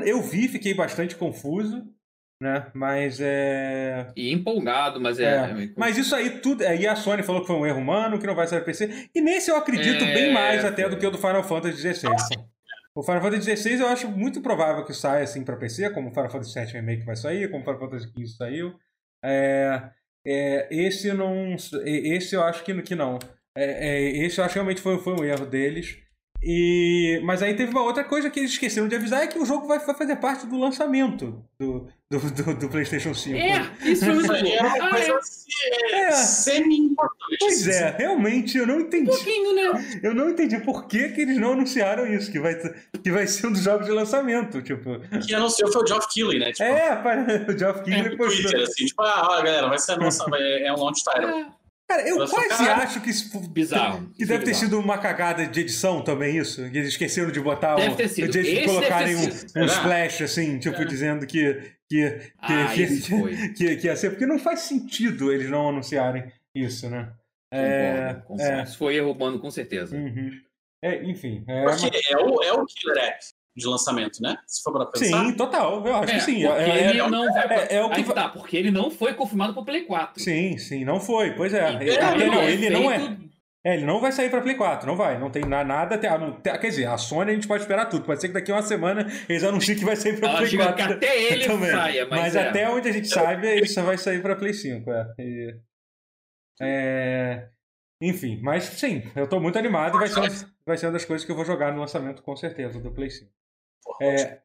eu 0.05 0.21
vi, 0.21 0.47
fiquei 0.47 0.73
bastante 0.73 1.15
confuso 1.15 1.83
né? 2.39 2.67
Mas 2.73 3.19
é. 3.19 4.07
E 4.15 4.31
empolgado, 4.31 4.99
mas 4.99 5.19
é. 5.19 5.23
é. 5.23 5.63
é 5.63 5.69
mas 5.75 5.97
isso 5.97 6.15
aí 6.15 6.39
tudo. 6.39 6.65
Aí 6.65 6.87
a 6.87 6.95
Sony 6.95 7.21
falou 7.21 7.41
que 7.41 7.47
foi 7.47 7.55
um 7.55 7.65
erro 7.65 7.79
humano, 7.79 8.17
que 8.17 8.25
não 8.25 8.35
vai 8.35 8.47
sair 8.47 8.63
PC. 8.63 9.09
E 9.13 9.21
nesse 9.21 9.51
eu 9.51 9.57
acredito 9.57 10.03
é... 10.03 10.13
bem 10.13 10.33
mais 10.33 10.63
até 10.63 10.87
do 10.87 10.97
que 10.97 11.05
o 11.05 11.11
do 11.11 11.17
Final 11.17 11.43
Fantasy 11.43 11.93
XVI. 11.93 12.09
O 12.95 13.03
Final 13.03 13.21
Fantasy 13.21 13.55
XVI 13.55 13.81
eu 13.81 13.87
acho 13.87 14.07
muito 14.09 14.41
provável 14.41 14.85
que 14.85 14.93
saia 14.93 15.23
assim 15.23 15.43
para 15.43 15.57
PC, 15.57 15.89
como 15.91 16.09
o 16.09 16.11
Final 16.11 16.29
Fantasy 16.29 16.59
VII 16.59 16.73
Remake 16.73 17.05
vai 17.05 17.15
sair, 17.15 17.49
como 17.49 17.61
o 17.61 17.65
Final 17.65 17.79
Fantasy 17.79 18.07
XV 18.07 18.27
saiu. 18.37 18.79
É, 19.23 19.89
é, 20.25 20.67
esse 20.71 21.11
não. 21.13 21.55
Esse 21.83 22.35
eu 22.35 22.43
acho 22.43 22.63
que, 22.63 22.81
que 22.81 22.95
não. 22.95 23.19
É, 23.55 23.89
é, 23.89 24.25
esse 24.25 24.39
eu 24.39 24.45
acho 24.45 24.53
que 24.53 24.59
realmente 24.59 24.81
foi, 24.81 24.97
foi 24.99 25.13
um 25.13 25.23
erro 25.23 25.45
deles. 25.45 25.97
E, 26.41 27.19
mas 27.23 27.41
aí 27.41 27.53
teve 27.53 27.71
uma 27.71 27.83
outra 27.83 28.03
coisa 28.03 28.29
que 28.29 28.39
eles 28.39 28.51
esqueceram 28.51 28.87
de 28.87 28.95
avisar: 28.95 29.21
é 29.21 29.27
que 29.27 29.37
o 29.37 29.45
jogo 29.45 29.67
vai, 29.67 29.77
vai 29.79 29.93
fazer 29.93 30.15
parte 30.15 30.45
do 30.45 30.57
lançamento 30.57 31.43
do, 31.59 31.87
do, 32.09 32.19
do, 32.31 32.53
do 32.55 32.69
PlayStation 32.69 33.13
5. 33.13 33.35
É, 33.35 33.69
isso 33.83 34.05
é 34.05 34.13
muito 34.13 34.31
é 34.31 34.61
uma 34.61 34.89
coisa 34.89 35.19
é, 35.91 36.01
é. 36.03 36.11
semi-importante. 36.11 37.37
Pois 37.39 37.67
é, 37.67 37.93
realmente 37.97 38.57
eu 38.57 38.65
não 38.65 38.79
entendi. 38.79 39.11
Um 39.11 39.13
pouquinho, 39.13 39.53
né? 39.53 39.99
Eu 40.01 40.15
não 40.15 40.29
entendi 40.29 40.57
por 40.61 40.87
que, 40.87 41.09
que 41.09 41.21
eles 41.21 41.37
não 41.37 41.51
anunciaram 41.51 42.07
isso, 42.07 42.31
que 42.31 42.39
vai, 42.39 42.55
que 43.03 43.11
vai 43.11 43.27
ser 43.27 43.47
um 43.47 43.51
dos 43.51 43.63
jogos 43.63 43.85
de 43.85 43.91
lançamento. 43.91 44.61
Tipo. 44.61 44.97
Que 45.25 45.35
anunciou 45.35 45.69
foi 45.71 45.83
o 45.83 45.87
Geoff 45.87 46.07
Keighley, 46.09 46.39
né? 46.39 46.53
Tipo, 46.53 46.63
é, 46.63 47.45
o 47.51 47.57
Geoff 47.57 47.83
Keighley 47.83 48.13
é, 48.13 48.15
postou. 48.15 48.43
Twitter, 48.43 48.61
assim, 48.61 48.85
tipo, 48.85 49.01
ah, 49.01 49.41
galera, 49.43 49.67
vai 49.67 49.77
ser 49.77 49.91
a 49.91 49.97
nossa, 49.97 50.23
é 50.37 50.71
um 50.71 50.77
launch 50.77 51.03
title. 51.03 51.58
É. 51.89 51.93
Cara, 51.93 52.07
eu 52.07 52.17
quase 52.17 52.49
cara, 52.49 52.83
acho 52.83 53.01
que 53.01 53.09
isso. 53.09 53.39
Bizarro. 53.49 54.09
Que 54.11 54.25
deve 54.25 54.45
ter 54.45 54.53
sido 54.53 54.79
uma 54.79 54.97
cagada 54.99 55.45
de 55.47 55.59
edição 55.59 56.03
também, 56.03 56.37
isso. 56.37 56.69
Que 56.69 56.77
eles 56.77 56.89
esqueceram 56.89 57.31
de 57.31 57.39
botar 57.39 57.75
deve 57.75 57.95
ter 57.95 58.07
sido. 58.07 58.31
De, 58.31 58.43
de 58.43 58.63
colocarem 58.65 59.15
um, 59.15 59.21
um 59.21 59.65
splash, 59.65 60.23
assim, 60.23 60.59
tipo, 60.59 60.81
é. 60.81 60.85
dizendo 60.85 61.25
que. 61.25 61.79
Que, 61.91 62.11
que, 62.11 62.33
ah, 62.37 62.71
que, 62.71 63.01
que, 63.01 63.53
que, 63.53 63.75
que 63.77 63.87
ia 63.87 63.95
ser. 63.95 64.11
Porque 64.11 64.27
não 64.27 64.37
faz 64.37 64.59
sentido 64.59 65.33
eles 65.33 65.49
não 65.49 65.69
anunciarem 65.69 66.31
isso, 66.53 66.87
né? 66.87 67.11
É, 67.51 68.21
é. 68.39 68.65
Foi 68.67 68.95
erro 68.95 69.11
humano, 69.11 69.39
com 69.39 69.49
certeza. 69.49 69.95
Uhum. 69.95 70.29
É, 70.83 71.03
enfim. 71.03 71.43
É, 71.47 71.63
Porque 71.63 71.99
é, 72.11 72.17
o, 72.17 72.43
é 72.43 72.53
o 72.53 72.65
killer 72.65 73.03
app 73.05 73.25
de 73.55 73.67
lançamento, 73.67 74.21
né? 74.21 74.37
Se 74.47 74.61
for 74.61 74.71
pra 74.71 74.85
pensar. 74.85 75.25
Sim, 75.25 75.33
total. 75.33 75.85
Eu 75.85 75.95
acho 75.95 76.11
é, 76.11 76.15
que 76.15 76.21
sim. 76.21 76.45
Porque 76.45 76.61
é, 76.61 76.89
ele 76.89 76.99
é, 76.99 77.09
não 77.09 77.33
vai 77.33 77.47
pra... 77.47 77.55
é, 77.55 77.75
é, 77.75 77.83
o 77.83 77.89
que 77.89 77.95
Aí 77.97 78.03
tá, 78.03 78.29
porque 78.29 78.57
ele 78.57 78.71
não 78.71 78.89
foi 78.89 79.13
confirmado 79.13 79.53
pro 79.53 79.65
Play 79.65 79.83
4. 79.83 80.21
Sim, 80.21 80.57
sim, 80.57 80.85
não 80.85 80.99
foi. 80.99 81.31
Pois 81.31 81.53
é. 81.53 81.73
Ele, 81.75 81.91
ele, 81.91 82.25
não, 82.25 82.43
ele 82.43 82.69
não 82.69 82.91
é. 82.91 83.17
É, 83.65 83.73
ele 83.75 83.85
não 83.85 83.99
vai 83.99 84.11
sair 84.13 84.29
pra 84.29 84.39
Play 84.39 84.55
4, 84.55 84.87
não 84.87 84.95
vai. 84.95 85.19
Não 85.19 85.29
tem 85.29 85.43
nada 85.43 85.95
até. 85.95 86.09
Quer 86.57 86.69
dizer, 86.69 86.85
a 86.85 86.97
Sony 86.97 87.31
a 87.31 87.33
gente 87.33 87.47
pode 87.47 87.63
esperar 87.63 87.87
tudo. 87.87 88.05
Pode 88.05 88.21
ser 88.21 88.29
que 88.29 88.33
daqui 88.33 88.51
a 88.51 88.55
uma 88.55 88.61
semana 88.61 89.05
eles 89.27 89.43
anunciem 89.43 89.77
que 89.77 89.83
vai 89.83 89.97
sair 89.97 90.17
pra 90.17 90.37
Play 90.37 90.55
4. 90.55 90.75
Que 90.75 90.81
até 90.81 91.23
ele 91.23 91.43
também. 91.47 91.71
saia, 91.71 92.07
mas. 92.09 92.19
Mas 92.21 92.35
é. 92.35 92.47
até 92.47 92.69
onde 92.69 92.87
a 92.87 92.91
gente 92.93 93.09
sabe, 93.09 93.47
ele 93.47 93.67
só 93.67 93.83
vai 93.83 93.97
sair 93.97 94.21
pra 94.21 94.35
Play 94.35 94.53
5. 94.53 94.89
É. 94.91 95.13
E, 95.19 95.55
é... 96.61 97.49
Enfim, 98.01 98.39
mas 98.41 98.63
sim, 98.63 99.03
eu 99.13 99.27
tô 99.27 99.41
muito 99.41 99.59
animado 99.59 99.97
e 99.97 99.99
vai 99.99 100.07
ser, 100.07 100.47
vai 100.65 100.77
ser 100.77 100.85
uma 100.85 100.93
das 100.93 101.03
coisas 101.03 101.25
que 101.25 101.31
eu 101.31 101.35
vou 101.35 101.43
jogar 101.43 101.73
no 101.73 101.81
lançamento 101.81 102.21
com 102.23 102.35
certeza 102.35 102.79
do 102.79 102.91
Play 102.91 103.09
5. 103.09 103.29
É... 104.01 104.39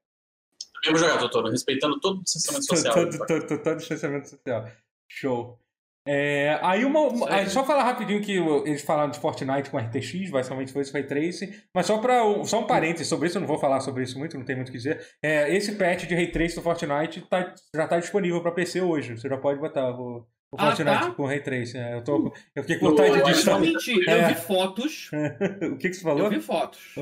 Eu 0.84 0.92
vou 0.92 0.98
jogar, 0.98 1.16
doutor, 1.16 1.50
respeitando 1.50 1.98
todo 1.98 2.20
o 2.20 2.22
distanciamento 2.22 2.66
social. 2.66 2.94
Todo, 2.94 3.26
todo, 3.26 3.46
todo, 3.46 3.62
todo 3.62 3.76
distanciamento 3.78 4.28
social. 4.28 4.68
Show. 5.08 5.58
É, 6.06 6.58
aí 6.60 6.84
uma, 6.84 7.00
uma 7.00 7.46
só 7.46 7.64
falar 7.64 7.84
rapidinho 7.84 8.20
que 8.20 8.32
eles 8.66 8.82
falaram 8.82 9.10
de 9.10 9.18
Fortnite 9.18 9.70
com 9.70 9.78
RTX, 9.78 10.30
basicamente 10.30 10.70
foi 10.70 10.82
esse 10.82 10.92
Ray 10.92 11.04
Tracing, 11.04 11.54
mas 11.74 11.86
só 11.86 11.96
para 11.96 12.22
só 12.44 12.60
um 12.60 12.66
parênteses 12.66 13.08
sobre 13.08 13.28
isso, 13.28 13.38
eu 13.38 13.40
não 13.40 13.48
vou 13.48 13.58
falar 13.58 13.80
sobre 13.80 14.02
isso 14.02 14.18
muito, 14.18 14.36
não 14.36 14.44
tem 14.44 14.54
muito 14.54 14.68
o 14.68 14.72
que 14.72 14.76
dizer. 14.76 15.02
É, 15.22 15.54
esse 15.56 15.76
patch 15.76 16.06
de 16.06 16.14
Ray 16.14 16.30
Tracing 16.30 16.56
do 16.56 16.62
Fortnite 16.62 17.22
tá, 17.22 17.54
já 17.74 17.84
está 17.84 17.98
disponível 17.98 18.42
para 18.42 18.52
PC 18.52 18.82
hoje, 18.82 19.16
você 19.16 19.26
já 19.26 19.38
pode 19.38 19.58
botar 19.58 19.98
o, 19.98 20.18
o 20.18 20.56
ah, 20.58 20.66
Fortnite 20.66 21.06
tá? 21.06 21.10
com 21.12 21.24
Ray 21.24 21.40
Tracing. 21.40 21.78
É, 21.78 21.94
eu, 21.94 22.04
tô, 22.04 22.34
eu 22.54 22.62
fiquei 22.62 22.78
com 22.78 22.90
vontade 22.90 23.14
de 23.14 23.22
digitar. 23.22 23.58
Mentira, 23.58 24.12
é. 24.12 24.24
eu 24.24 24.28
vi 24.28 24.34
fotos. 24.34 25.10
o 25.72 25.76
que, 25.78 25.88
que 25.88 25.94
você 25.94 26.02
falou? 26.02 26.24
Eu 26.24 26.30
vi 26.30 26.40
fotos. 26.40 26.96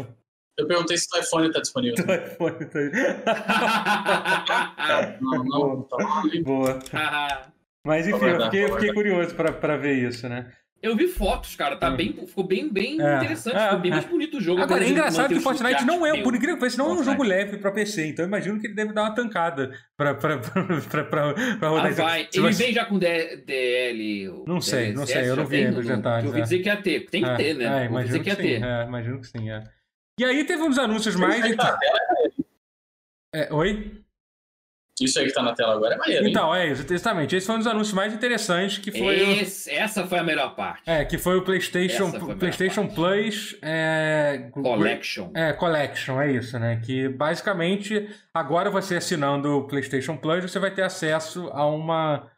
Eu 0.59 0.67
perguntei 0.67 0.97
se 0.97 1.07
o 1.15 1.19
iPhone 1.19 1.47
está 1.49 1.61
disponível. 1.61 2.05
O 2.39 2.49
iPhone 2.49 2.67
tá 2.67 2.81
não, 5.21 5.45
não, 5.45 5.89
Boa. 6.43 6.79
Tá 6.79 6.81
Boa. 6.93 7.53
Mas 7.85 8.07
enfim, 8.07 8.27
eu 8.27 8.45
fiquei, 8.45 8.69
fiquei 8.69 8.93
curioso 8.93 9.35
pra, 9.35 9.77
ver 9.77 9.95
isso, 9.95 10.29
né? 10.29 10.53
Eu 10.81 10.97
vi 10.97 11.07
fotos, 11.07 11.55
cara, 11.55 11.77
tá 11.77 11.91
hum. 11.91 11.97
bem, 11.97 12.13
ficou 12.27 12.45
bem, 12.45 12.69
bem 12.69 13.01
é, 13.01 13.17
interessante, 13.17 13.57
é, 13.57 13.67
ficou 13.67 13.79
bem 13.81 13.91
é. 13.93 13.95
mais 13.95 14.05
bonito 14.05 14.39
o 14.39 14.41
jogo. 14.41 14.61
Agora, 14.61 14.85
é 14.85 14.89
engraçado 14.89 15.29
que 15.29 15.39
o 15.39 15.41
Fortnite 15.41 15.85
não 15.85 16.05
é, 16.05 16.21
por 16.23 16.35
incrível 16.35 16.57
que 16.57 16.61
pareça, 16.61 16.77
não 16.77 16.91
é 16.91 16.95
um 16.95 17.05
jogo 17.05 17.23
leve 17.23 17.57
pra 17.59 17.71
PC, 17.71 18.09
então 18.09 18.25
eu 18.25 18.29
imagino 18.29 18.61
que 18.61 18.67
ele 18.67 18.75
deve 18.75 18.93
dar 18.93 19.03
uma 19.03 19.15
tancada 19.15 19.71
pra, 19.97 20.15
pra, 20.15 20.39
pra, 20.39 20.65
pra, 21.05 21.05
pra 21.05 21.69
rodar. 21.69 21.87
Ah, 21.87 21.91
vai. 21.91 22.29
Ele 22.33 22.53
você... 22.53 22.65
vem 22.65 22.73
já 22.73 22.85
com 22.85 22.99
DL... 22.99 24.45
Não 24.45 24.61
sei, 24.61 24.93
não 24.93 25.07
sei, 25.07 25.29
eu 25.29 25.37
não 25.37 25.47
vi 25.47 25.65
ainda 25.65 25.79
os 25.79 25.87
detalhes. 25.87 26.25
Eu 26.25 26.31
ouvi 26.31 26.43
dizer 26.43 26.59
que 26.59 26.69
ia 26.69 26.77
ter, 26.77 27.07
tem 27.07 27.23
que 27.23 27.37
ter, 27.37 27.55
né? 27.55 27.85
É, 27.85 27.87
imagino 27.87 28.19
que, 28.19 28.25
que 28.25 28.31
ia 28.31 28.37
ter. 28.37 28.65
É, 28.65 28.85
imagino 28.85 29.21
que 29.21 29.27
sim, 29.29 29.51
é. 29.51 29.63
E 30.19 30.25
aí 30.25 30.45
teve 30.45 30.63
uns 30.63 30.79
anúncios 30.79 31.17
mais... 31.17 31.43
É, 33.35 33.53
oi? 33.53 34.03
Isso 35.01 35.19
aí 35.19 35.27
que 35.27 35.33
tá 35.33 35.43
na 35.43 35.55
tela 35.55 35.75
agora 35.75 35.95
é 35.95 35.99
maneiro. 35.99 36.29
Então, 36.29 36.55
hein? 36.55 36.69
é, 36.69 36.71
exatamente. 36.71 37.35
Esse 37.35 37.47
foi 37.47 37.55
um 37.57 37.59
dos 37.59 37.67
anúncios 37.67 37.95
mais 37.95 38.13
interessantes 38.13 38.79
que 38.79 38.93
foi. 38.93 39.41
Esse, 39.41 39.71
o... 39.71 39.73
Essa 39.73 40.07
foi 40.07 40.19
a 40.19 40.23
melhor 40.23 40.55
parte. 40.55 40.83
É, 40.87 41.05
que 41.05 41.17
foi 41.17 41.39
o 41.39 41.43
PlayStation, 41.43 42.11
foi 42.13 42.37
PlayStation 42.37 42.87
Plus. 42.87 43.57
É... 43.63 44.51
Collection. 44.53 45.31
É, 45.35 45.53
Collection, 45.55 46.21
é 46.21 46.33
isso, 46.33 46.59
né? 46.59 46.81
Que 46.85 47.09
basicamente, 47.09 48.09
agora 48.35 48.71
você 48.71 48.97
assinando 48.97 49.59
o 49.59 49.67
PlayStation 49.67 50.17
Plus, 50.17 50.43
você 50.43 50.59
vai 50.59 50.71
ter 50.71 50.83
acesso 50.83 51.49
a 51.53 51.67
uma. 51.67 52.31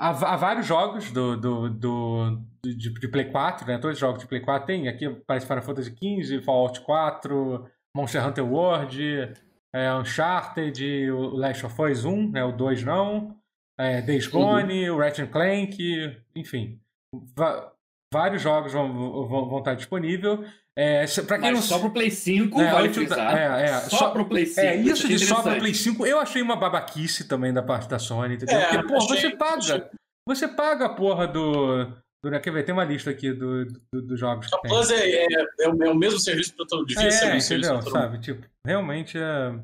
A, 0.00 0.08
a 0.32 0.36
vários 0.36 0.66
jogos 0.66 1.12
do, 1.12 1.36
do, 1.36 1.68
do, 1.68 2.38
de, 2.64 2.74
de, 2.74 3.08
Play 3.08 3.26
4, 3.26 3.66
né? 3.66 3.76
Todos 3.76 3.96
os 3.96 4.00
jogos 4.00 4.22
de 4.22 4.26
Play 4.26 4.40
4 4.40 4.66
tem. 4.66 4.88
Aqui 4.88 5.08
parece 5.26 5.46
Final 5.46 5.62
Fantasy 5.62 5.90
XV, 5.90 6.40
Fallout 6.40 6.80
4, 6.80 7.68
Monster 7.94 8.26
Hunter 8.26 8.50
World 8.50 9.34
é, 9.74 9.92
Uncharted, 9.94 11.10
o 11.10 11.36
Last 11.36 11.64
of 11.64 11.82
Us 11.82 12.04
1, 12.04 12.30
né, 12.30 12.44
o 12.44 12.52
2 12.52 12.84
não, 12.84 13.36
é, 13.78 14.02
Days 14.02 14.26
Gone, 14.26 14.90
uhum. 14.90 14.96
o 14.96 14.98
Ratchet 14.98 15.30
Clank, 15.30 16.22
enfim. 16.34 16.80
Vários 18.12 18.42
jogos 18.42 18.72
vão, 18.72 18.92
vão, 19.26 19.48
vão 19.48 19.58
estar 19.58 19.74
disponíveis. 19.74 20.40
É, 20.82 21.04
pra 21.26 21.38
quem 21.38 21.52
Mas 21.52 21.60
não... 21.60 21.62
só 21.62 21.78
pro 21.78 21.90
Play 21.90 22.10
5, 22.10 22.58
é, 22.58 22.72
vale 22.72 22.88
frisar. 22.94 23.36
É, 23.36 23.64
é, 23.66 23.80
só, 23.80 23.96
só 23.98 24.10
pro 24.10 24.24
Play 24.24 24.46
5. 24.46 24.60
É, 24.60 24.76
isso 24.76 25.06
de 25.06 25.18
só 25.18 25.42
pro 25.42 25.58
Play 25.58 25.74
5, 25.74 26.06
eu 26.06 26.18
achei 26.18 26.40
uma 26.40 26.56
babaquice 26.56 27.28
também 27.28 27.52
da 27.52 27.62
parte 27.62 27.86
da 27.86 27.98
Sony, 27.98 28.36
entendeu? 28.36 28.56
É, 28.56 28.78
Porque, 28.78 28.88
porra, 28.88 29.06
você 29.08 29.30
paga. 29.30 29.90
Você 30.26 30.48
paga 30.48 30.86
a 30.86 30.88
porra 30.88 31.26
do, 31.26 31.86
Quer 32.42 32.50
ver? 32.50 32.62
Tem 32.62 32.72
uma 32.72 32.84
lista 32.84 33.10
aqui 33.10 33.30
dos 33.30 33.70
do, 33.92 34.02
do 34.02 34.16
jogos. 34.16 34.50
A 34.52 34.58
Plus 34.58 34.90
é, 34.90 35.06
é, 35.06 35.26
é, 35.60 35.68
o, 35.68 35.82
é, 35.82 35.94
mesmo 35.94 36.18
serviço 36.18 36.54
para 36.54 36.66
todo 36.66 36.86
dia. 36.86 36.98
É, 36.98 37.36
entendeu? 37.36 37.82
Sabe? 37.82 38.18
Tipo, 38.18 38.46
realmente 38.66 39.18
é. 39.18 39.54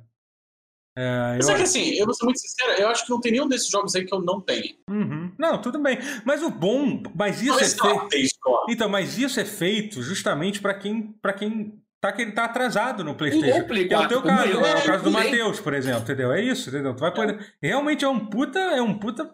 É, 0.97 1.37
Mas 1.37 1.47
eu... 1.47 1.55
é 1.55 1.57
que 1.59 1.63
assim, 1.65 1.91
eu 1.91 2.07
vou 2.07 2.15
ser 2.15 2.25
muito 2.25 2.41
sincero, 2.41 2.73
eu 2.81 2.89
acho 2.89 3.05
que 3.05 3.11
não 3.11 3.21
tem 3.21 3.33
nenhum 3.33 3.47
desses 3.47 3.69
jogos 3.69 3.95
aí 3.95 4.05
que 4.05 4.15
eu 4.15 4.23
não 4.23 4.41
tenho. 4.41 4.75
Uhum. 4.89 5.31
Não, 5.39 5.61
tudo 5.61 5.79
bem. 5.79 5.99
Mas 6.25 6.43
o 6.43 6.49
bom. 6.49 7.03
Mas 7.15 7.43
isso 7.43 7.77
não, 7.85 8.07
é 8.07 8.09
feito. 8.09 8.35
Então, 8.71 8.89
mas 8.89 9.19
isso 9.19 9.39
é 9.39 9.45
feito 9.45 10.03
justamente 10.03 10.61
para 10.61 10.73
quem, 10.73 11.15
pra 11.21 11.35
quem 11.35 11.79
tá, 12.01 12.13
que 12.13 12.23
ele 12.23 12.33
tá 12.33 12.47
atrasado 12.47 13.05
no 13.05 13.15
PlayStation. 13.15 13.65
Play 13.65 13.89
é 13.91 13.99
o 13.99 14.09
teu 14.09 14.23
caso, 14.23 14.49
é, 14.51 14.77
o 14.77 14.85
caso 14.85 15.05
do 15.05 15.11
Matheus, 15.11 15.61
por 15.61 15.75
exemplo, 15.75 16.01
entendeu? 16.01 16.33
É 16.33 16.41
isso, 16.41 16.71
entendeu? 16.71 16.95
Tu 16.95 17.01
vai 17.01 17.13
poder. 17.13 17.55
Realmente 17.63 18.05
é 18.05 18.09
um 18.09 18.27
puta. 18.27 18.59
É 18.59 18.81
um 18.81 18.99
puta. 18.99 19.31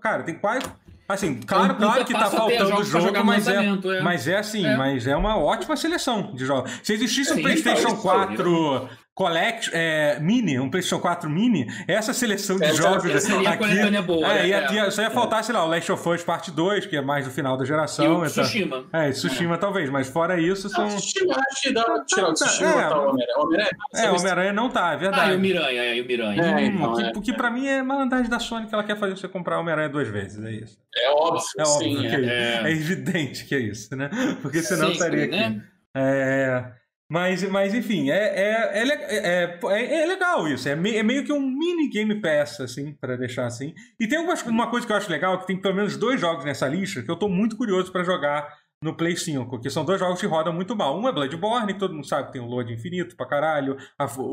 Cara, 0.00 0.24
tem 0.24 0.34
quase 0.36 0.66
Assim, 1.12 1.40
claro, 1.40 1.74
claro 1.74 2.04
que 2.04 2.12
tá 2.14 2.30
faltando 2.30 2.82
jogo, 2.84 3.24
mas 3.24 3.46
é, 3.46 3.56
é, 3.56 4.00
mas 4.02 4.28
é 4.28 4.38
assim, 4.38 4.64
é. 4.64 4.76
mas 4.76 5.06
é 5.06 5.14
uma 5.14 5.36
ótima 5.36 5.76
seleção 5.76 6.32
de 6.34 6.46
jogos. 6.46 6.70
Se 6.82 6.94
existisse 6.94 7.34
um 7.34 7.42
PlayStation 7.42 7.96
4 7.96 8.88
Collect, 9.14 9.70
é, 9.74 10.18
Mini, 10.20 10.58
um 10.58 10.70
PlayStation 10.70 10.98
4 10.98 11.28
Mini, 11.28 11.66
essa 11.86 12.14
seleção 12.14 12.56
de 12.56 12.64
essa, 12.64 12.76
jogos 12.76 13.04
essa 13.04 13.38
aqui. 13.50 14.02
Boa, 14.02 14.32
é, 14.32 14.42
né? 14.42 14.74
ia, 14.74 14.90
só 14.90 15.02
ia 15.02 15.10
faltar, 15.10 15.44
sei 15.44 15.54
lá, 15.54 15.64
o 15.66 15.68
Last 15.68 15.92
of 15.92 16.08
Us 16.08 16.22
Parte 16.22 16.50
2, 16.50 16.86
que 16.86 16.96
é 16.96 17.02
mais 17.02 17.26
do 17.26 17.30
final 17.30 17.58
da 17.58 17.64
geração. 17.66 18.04
E 18.04 18.08
o 18.08 18.24
então, 18.24 18.42
Tsushima. 18.42 18.86
É, 18.90 19.10
Tsushima 19.10 19.58
talvez, 19.58 19.90
mas 19.90 20.08
fora 20.08 20.40
isso 20.40 20.70
são. 20.70 20.88
Não, 20.88 20.96
Tsushima, 20.96 21.36
acho 21.50 21.62
que 21.62 21.74
dá 21.74 21.84
pra 21.84 22.04
tirar 22.06 22.28
o 22.30 22.32
Tsushima 22.32 22.70
é, 22.70 22.88
tá, 22.88 22.98
o 22.98 23.10
Homem-Aranha. 23.10 23.70
É, 23.94 24.10
Homem-Aranha 24.10 24.52
não 24.54 24.70
tá, 24.70 24.92
é 24.94 24.96
verdade. 24.96 25.30
Ah, 25.30 25.34
e 25.34 25.36
o 25.36 25.40
Miranha, 25.40 25.82
é, 25.82 26.00
o 26.00 26.06
Miranha. 26.06 26.42
É, 26.42 26.64
então, 26.64 26.92
porque, 26.92 27.12
porque 27.12 27.32
pra 27.34 27.50
mim 27.50 27.66
é 27.66 27.82
malandragem 27.82 28.30
da 28.30 28.38
Sony 28.38 28.66
que 28.66 28.74
ela 28.74 28.82
quer 28.82 28.96
fazer 28.96 29.14
você 29.14 29.28
comprar 29.28 29.60
Homem-Aranha 29.60 29.90
duas 29.90 30.08
vezes, 30.08 30.42
é 30.42 30.52
isso. 30.52 30.78
É 30.96 31.10
óbvio, 31.10 31.42
é 31.58 31.62
óbvio 31.62 31.98
sim, 31.98 32.08
que 32.08 32.16
é. 32.16 32.62
é. 32.64 32.70
evidente 32.70 33.44
que 33.44 33.54
é 33.54 33.58
isso, 33.58 33.94
né? 33.94 34.08
Porque 34.40 34.62
senão 34.62 34.92
Sempre, 34.92 34.92
estaria 34.92 35.24
aqui. 35.24 35.36
Né? 35.36 35.64
É. 35.94 36.81
Mas, 37.12 37.42
mas 37.42 37.74
enfim, 37.74 38.08
é, 38.08 38.14
é, 38.14 38.78
é, 38.78 39.58
é, 39.66 40.02
é 40.02 40.06
legal 40.06 40.48
isso. 40.48 40.66
É, 40.66 40.74
me, 40.74 40.96
é 40.96 41.02
meio 41.02 41.26
que 41.26 41.30
um 41.30 41.42
mini 41.42 41.90
Game 41.90 42.18
Pass, 42.22 42.58
assim, 42.58 42.94
para 42.94 43.18
deixar 43.18 43.44
assim. 43.44 43.74
E 44.00 44.08
tem 44.08 44.18
uma, 44.18 44.32
uma 44.46 44.70
coisa 44.70 44.86
que 44.86 44.92
eu 44.94 44.96
acho 44.96 45.10
legal, 45.10 45.38
que 45.38 45.46
tem 45.46 45.60
pelo 45.60 45.74
menos 45.74 45.98
dois 45.98 46.18
jogos 46.18 46.42
nessa 46.42 46.66
lista 46.66 47.02
que 47.02 47.10
eu 47.10 47.16
tô 47.16 47.28
muito 47.28 47.54
curioso 47.54 47.92
para 47.92 48.02
jogar 48.02 48.48
no 48.82 48.96
Play 48.96 49.14
5, 49.14 49.60
que 49.60 49.68
são 49.68 49.84
dois 49.84 50.00
jogos 50.00 50.22
que 50.22 50.26
rodam 50.26 50.54
muito 50.54 50.74
mal. 50.74 50.98
Um 50.98 51.06
é 51.06 51.12
Bloodborne, 51.12 51.74
que 51.74 51.78
todo 51.78 51.92
mundo 51.92 52.08
sabe 52.08 52.28
que 52.28 52.32
tem 52.32 52.40
um 52.40 52.46
load 52.46 52.72
infinito 52.72 53.14
pra 53.14 53.26
caralho, 53.26 53.76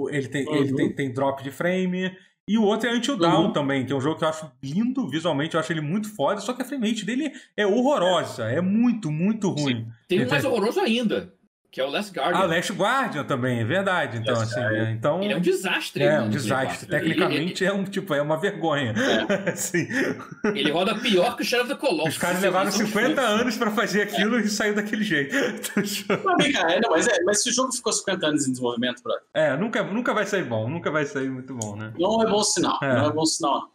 ele 0.10 0.30
tem, 0.30 0.48
uhum. 0.48 0.56
ele 0.56 0.74
tem, 0.74 0.96
tem 0.96 1.14
drop 1.14 1.44
de 1.44 1.52
frame. 1.52 2.16
E 2.48 2.58
o 2.58 2.64
outro 2.64 2.88
é 2.88 2.94
Until 2.96 3.18
Dawn 3.18 3.48
uhum. 3.48 3.52
também, 3.52 3.86
que 3.86 3.92
é 3.92 3.96
um 3.96 4.00
jogo 4.00 4.18
que 4.18 4.24
eu 4.24 4.30
acho 4.30 4.50
lindo 4.64 5.06
visualmente, 5.10 5.54
eu 5.54 5.60
acho 5.60 5.74
ele 5.74 5.82
muito 5.82 6.16
foda, 6.16 6.40
só 6.40 6.54
que 6.54 6.62
a 6.62 6.66
frame 6.66 6.90
rate 6.90 7.06
dele 7.06 7.30
é 7.58 7.68
horrorosa, 7.68 8.46
é 8.46 8.62
muito, 8.62 9.12
muito 9.12 9.50
ruim. 9.50 9.84
Sim. 9.84 9.92
Tem 10.08 10.26
um 10.26 10.30
mais 10.30 10.46
horroroso 10.46 10.80
ainda. 10.80 11.38
Que 11.72 11.80
é 11.82 11.86
o 11.86 11.90
Last 11.90 12.12
Guardian. 12.12 12.40
Ah, 12.40 12.46
o 12.46 12.48
Last 12.48 12.74
Guardian 12.74 13.24
também, 13.24 13.60
é 13.60 13.64
verdade. 13.64 14.18
Então, 14.18 14.34
Last 14.34 14.58
assim, 14.58 14.76
é, 14.76 14.92
então... 14.92 15.22
Ele 15.22 15.34
é 15.34 15.38
um 15.38 15.42
desastre. 15.42 16.04
É, 16.04 16.20
um 16.20 16.30
desastre. 16.30 16.90
Tecnicamente 16.90 17.64
ele, 17.64 17.72
ele... 17.72 17.80
é 17.80 17.82
um 17.82 17.84
tipo, 17.84 18.14
é 18.16 18.22
uma 18.22 18.38
vergonha. 18.38 18.96
É. 18.98 19.50
assim. 19.54 19.88
Ele 20.46 20.72
roda 20.72 20.96
pior 20.96 21.36
que 21.36 21.44
o 21.44 21.46
Shadow 21.46 21.66
of 21.66 21.76
the 21.76 21.80
Colossus. 21.80 22.16
Os 22.16 22.18
caras 22.18 22.42
levaram 22.42 22.72
50 22.72 23.22
anos 23.22 23.56
pra 23.56 23.70
fazer 23.70 24.02
aquilo 24.02 24.38
é. 24.38 24.42
e 24.42 24.50
saiu 24.50 24.74
daquele 24.74 25.04
jeito. 25.04 25.36
Não, 26.10 26.52
cara, 26.52 26.74
é, 26.74 26.80
não, 26.80 26.90
mas, 26.90 27.08
é, 27.08 27.22
mas 27.24 27.44
se 27.44 27.50
o 27.50 27.54
jogo 27.54 27.72
ficou 27.72 27.94
50 27.94 28.26
anos 28.26 28.48
em 28.48 28.52
desenvolvimento, 28.52 29.04
brother. 29.04 29.24
É, 29.34 29.56
nunca, 29.56 29.84
nunca 29.84 30.14
vai 30.14 30.26
sair 30.26 30.44
bom, 30.44 30.68
nunca 30.68 30.90
vai 30.90 31.06
sair 31.06 31.30
muito 31.30 31.54
bom, 31.54 31.76
né? 31.76 31.94
Não 32.00 32.24
é 32.24 32.28
bom 32.28 32.44
sinal, 32.44 32.80
não 32.82 33.10
é 33.10 33.12
bom 33.12 33.26
sinal. 33.26 33.72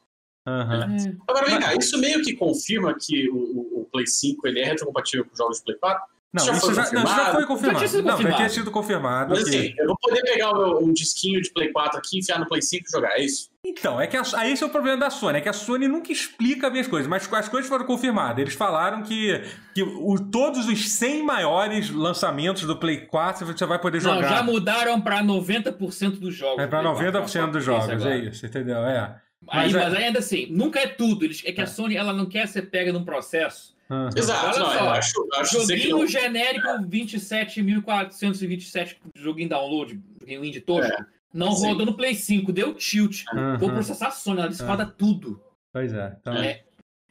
Uhum. 0.46 1.18
Agora, 1.26 1.46
vem 1.46 1.58
cá, 1.58 1.74
isso 1.74 1.96
meio 1.98 2.22
que 2.22 2.34
confirma 2.34 2.94
que 2.94 3.30
o, 3.30 3.36
o, 3.36 3.80
o 3.80 3.88
Play 3.90 4.06
5 4.06 4.46
ele 4.46 4.60
é 4.60 4.64
retrocompatível 4.64 5.24
com 5.24 5.34
jogos 5.36 5.58
de 5.58 5.64
Play 5.64 5.78
4? 5.78 6.13
Não, 6.34 6.44
já 6.46 6.52
isso, 6.52 6.74
já, 6.74 6.90
não, 6.90 7.04
isso 7.04 7.14
já 7.14 7.32
foi 7.32 7.46
confirmado. 7.46 7.86
Já 7.86 8.02
não, 8.02 8.20
já 8.20 8.32
tinha 8.32 8.48
sido 8.48 8.70
confirmado. 8.72 9.30
Mas 9.30 9.46
assim, 9.46 9.72
eu 9.78 9.86
vou 9.86 9.96
poder 9.96 10.20
pegar 10.22 10.50
o 10.50 10.58
meu, 10.58 10.78
um 10.82 10.92
disquinho 10.92 11.40
de 11.40 11.48
Play 11.52 11.70
4 11.70 11.96
aqui, 11.96 12.18
enfiar 12.18 12.40
no 12.40 12.48
Play 12.48 12.60
5 12.60 12.84
e 12.84 12.90
jogar, 12.90 13.12
é 13.12 13.24
isso? 13.24 13.48
Então, 13.64 14.00
é 14.00 14.08
que 14.08 14.16
a, 14.16 14.22
aí 14.34 14.52
esse 14.52 14.64
é 14.64 14.66
o 14.66 14.68
problema 14.68 14.98
da 14.98 15.10
Sony, 15.10 15.38
é 15.38 15.40
que 15.40 15.48
a 15.48 15.52
Sony 15.52 15.86
nunca 15.86 16.10
explica 16.10 16.68
bem 16.68 16.80
as 16.80 16.88
coisas, 16.88 17.08
mas 17.08 17.32
as 17.32 17.48
coisas 17.48 17.68
foram 17.68 17.86
confirmadas. 17.86 18.40
Eles 18.40 18.54
falaram 18.54 19.04
que, 19.04 19.42
que 19.72 19.84
o, 19.84 20.16
todos 20.18 20.66
os 20.66 20.90
100 20.90 21.22
maiores 21.22 21.88
lançamentos 21.88 22.64
do 22.64 22.76
Play 22.76 23.06
4 23.06 23.46
você 23.46 23.64
vai 23.64 23.78
poder 23.78 24.00
jogar. 24.00 24.20
Não, 24.20 24.28
já 24.28 24.42
mudaram 24.42 25.00
para 25.00 25.22
90% 25.22 26.18
dos 26.18 26.34
jogos. 26.34 26.64
É 26.64 26.66
para 26.66 26.82
90% 26.82 27.52
dos 27.52 27.62
jogos, 27.62 28.04
é 28.04 28.18
isso, 28.18 28.44
entendeu? 28.44 28.78
É. 28.78 29.20
Mas, 29.40 29.72
aí, 29.72 29.80
é... 29.80 29.84
mas 29.84 29.94
ainda 29.94 30.18
assim, 30.18 30.48
nunca 30.50 30.80
é 30.80 30.88
tudo. 30.88 31.26
É 31.44 31.52
que 31.52 31.60
a 31.60 31.64
é. 31.64 31.66
Sony 31.66 31.96
ela 31.96 32.12
não 32.12 32.26
quer 32.26 32.48
ser 32.48 32.62
pega 32.62 32.92
num 32.92 33.04
processo 33.04 33.73
Uhum. 33.90 34.08
Exato, 34.16 34.46
Olha 34.46 34.58
não, 34.58 34.72
só, 34.72 34.88
acho, 34.90 35.28
acho 35.34 35.60
joguinho 35.60 36.00
que... 36.00 36.08
genérico 36.08 36.68
27.427 36.88 38.96
joguinho 39.14 39.48
download, 39.48 40.00
joguinho 40.20 40.44
indie 40.44 40.60
todo, 40.60 40.84
é, 40.84 41.06
não 41.32 41.52
sim. 41.52 41.66
roda 41.66 41.84
no 41.84 41.94
Play 41.94 42.14
5, 42.14 42.52
deu 42.52 42.74
tilt. 42.74 43.24
Uhum. 43.32 43.56
Vou 43.58 43.70
processar 43.70 44.08
a 44.08 44.10
Sony, 44.10 44.40
ela 44.40 44.48
desfada 44.48 44.82
uhum. 44.84 44.92
tudo. 44.96 45.40
Pois 45.72 45.92
é. 45.92 46.16
Então... 46.20 46.34
é. 46.34 46.64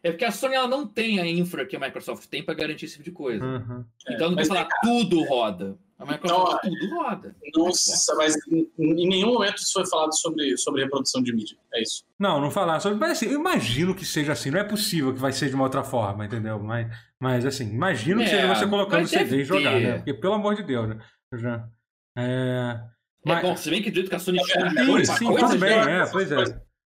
É 0.06 0.12
porque 0.12 0.26
a 0.26 0.32
Sony 0.32 0.56
ela 0.56 0.68
não 0.68 0.86
tem 0.86 1.22
a 1.22 1.26
infra 1.26 1.66
que 1.66 1.78
a 1.78 1.80
Microsoft 1.80 2.28
tem 2.28 2.44
para 2.44 2.54
garantir 2.54 2.84
esse 2.86 2.96
tipo 2.96 3.06
de 3.06 3.12
coisa. 3.12 3.46
Uhum. 3.46 3.86
Então 4.10 4.28
não 4.28 4.36
vai 4.36 4.44
falar 4.44 4.68
tudo 4.84 5.24
roda. 5.24 5.78
A 6.04 6.12
Microsoft 6.12 6.66
então, 6.66 6.80
tudo 6.80 6.96
roda. 6.96 7.36
Nossa, 7.56 8.16
mas 8.16 8.36
em, 8.52 8.70
em 8.78 9.08
nenhum 9.08 9.34
momento 9.34 9.58
isso 9.58 9.72
foi 9.74 9.86
falado 9.86 10.14
sobre, 10.14 10.58
sobre 10.58 10.84
reprodução 10.84 11.24
de 11.24 11.34
mídia. 11.34 11.58
É 11.74 11.82
isso. 11.82 12.04
Não, 12.20 12.42
não 12.42 12.52
falaram 12.52 12.80
sobre. 12.80 13.00
Mas 13.00 13.12
assim, 13.12 13.28
eu 13.28 13.40
imagino 13.40 13.96
que 13.96 14.06
seja 14.06 14.34
assim. 14.34 14.52
Não 14.52 14.60
é 14.60 14.64
possível 14.64 15.14
que 15.14 15.20
vai 15.20 15.32
ser 15.32 15.50
de 15.50 15.56
uma 15.56 15.64
outra 15.64 15.84
forma, 15.84 16.26
entendeu? 16.26 16.60
Mas, 16.60 16.88
mas 17.20 17.46
assim, 17.46 17.70
imagino 17.70 18.22
é, 18.22 18.26
que 18.26 18.30
seja 18.32 18.54
você 18.54 18.68
colocando 18.68 19.08
CD 19.08 19.42
e 19.42 19.46
jogar, 19.46 19.80
né? 19.80 19.96
Porque, 19.96 20.14
pelo 20.14 20.34
amor 20.34 20.56
de 20.56 20.64
Deus, 20.64 20.90
né? 20.90 21.00
Já, 21.36 21.68
é... 22.18 22.80
Mas... 23.26 23.38
É 23.38 23.42
bom, 23.42 23.56
se 23.56 23.70
bem 23.70 23.82
que 23.82 23.90
dito 23.90 24.10
que 24.10 24.16
a 24.16 24.20
Sony 24.20 24.40
é, 24.40 25.06
sim, 25.06 25.06
sim, 25.06 25.36
tudo 25.36 25.58
bem, 25.58 25.80
é, 25.80 26.06
pois 26.12 26.32
é. 26.32 26.44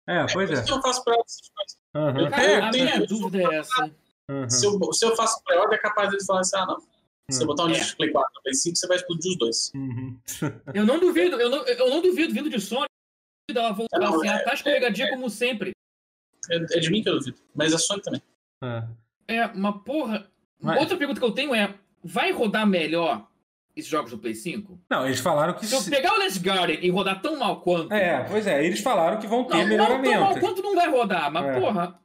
É, 0.08 0.26
pois 0.32 0.50
é. 0.50 0.54
eu 0.54 0.82
faço 0.82 1.04
pra 1.04 1.14
essas 1.14 1.50
coisas. 1.54 1.78
Uhum. 1.94 2.30
Cara, 2.30 2.66
a 2.66 2.70
minha 2.70 3.06
dúvida 3.06 3.38
é 3.38 3.58
essa. 3.58 3.90
Uhum. 4.30 4.48
Se, 4.48 4.66
eu, 4.66 4.92
se 4.92 5.04
eu 5.04 5.14
faço 5.14 5.42
pré-order, 5.44 5.78
é 5.78 5.82
capaz 5.82 6.10
de 6.10 6.24
falar 6.24 6.40
assim, 6.40 6.56
ah, 6.56 6.66
não. 6.66 6.91
Se 7.30 7.38
você 7.38 7.44
botar 7.46 7.64
um 7.64 7.70
é. 7.70 7.72
disco 7.72 7.96
Play 7.96 8.10
4 8.10 8.30
no 8.34 8.42
Play 8.42 8.54
5, 8.54 8.76
você 8.76 8.86
vai 8.86 8.96
explodir 8.96 9.30
os 9.32 9.38
dois. 9.38 9.72
Uhum. 9.74 10.18
eu 10.74 10.84
não 10.84 10.98
duvido, 10.98 11.40
eu 11.40 11.48
não, 11.48 11.64
eu 11.66 11.90
não 11.90 12.02
duvido 12.02 12.34
vindo 12.34 12.50
de 12.50 12.60
Sony 12.60 12.86
ela 13.50 13.72
voltar 13.72 13.96
é, 13.96 14.00
não, 14.00 14.16
assim, 14.16 14.28
é, 14.28 14.34
a 14.34 14.44
tá 14.44 14.54
escorregadia 14.54 15.06
é, 15.06 15.10
como 15.10 15.28
sempre. 15.28 15.72
É, 16.50 16.56
é, 16.56 16.80
de 16.80 16.90
mim 16.90 17.02
que 17.02 17.08
eu 17.08 17.18
duvido, 17.18 17.38
mas 17.54 17.72
é 17.72 17.78
Sony 17.78 18.02
também. 18.02 18.22
É, 19.28 19.36
é 19.36 19.46
uma 19.46 19.82
porra. 19.82 20.30
Mas... 20.60 20.80
Outra 20.80 20.96
pergunta 20.96 21.20
que 21.20 21.26
eu 21.26 21.32
tenho 21.32 21.54
é: 21.54 21.74
vai 22.02 22.32
rodar 22.32 22.66
melhor 22.66 23.28
esses 23.76 23.90
jogos 23.90 24.10
do 24.10 24.18
Play 24.18 24.34
5? 24.34 24.80
Não, 24.88 25.06
eles 25.06 25.20
falaram 25.20 25.54
que. 25.54 25.66
Se 25.66 25.74
eu 25.74 25.82
pegar 25.84 26.14
o 26.14 26.18
Last 26.18 26.38
Guardian 26.38 26.78
e 26.80 26.90
rodar 26.90 27.20
tão 27.20 27.38
mal 27.38 27.60
quanto. 27.60 27.92
É, 27.92 28.24
pois 28.24 28.46
é, 28.46 28.64
eles 28.64 28.80
falaram 28.80 29.20
que 29.20 29.26
vão 29.26 29.44
ter 29.44 29.58
não, 29.58 29.66
melhoramento. 29.66 30.04
Não 30.04 30.12
tão 30.12 30.20
mal 30.20 30.40
quanto 30.40 30.62
não 30.62 30.74
vai 30.74 30.90
rodar, 30.90 31.30
mas 31.30 31.44
é. 31.44 31.60
porra. 31.60 32.01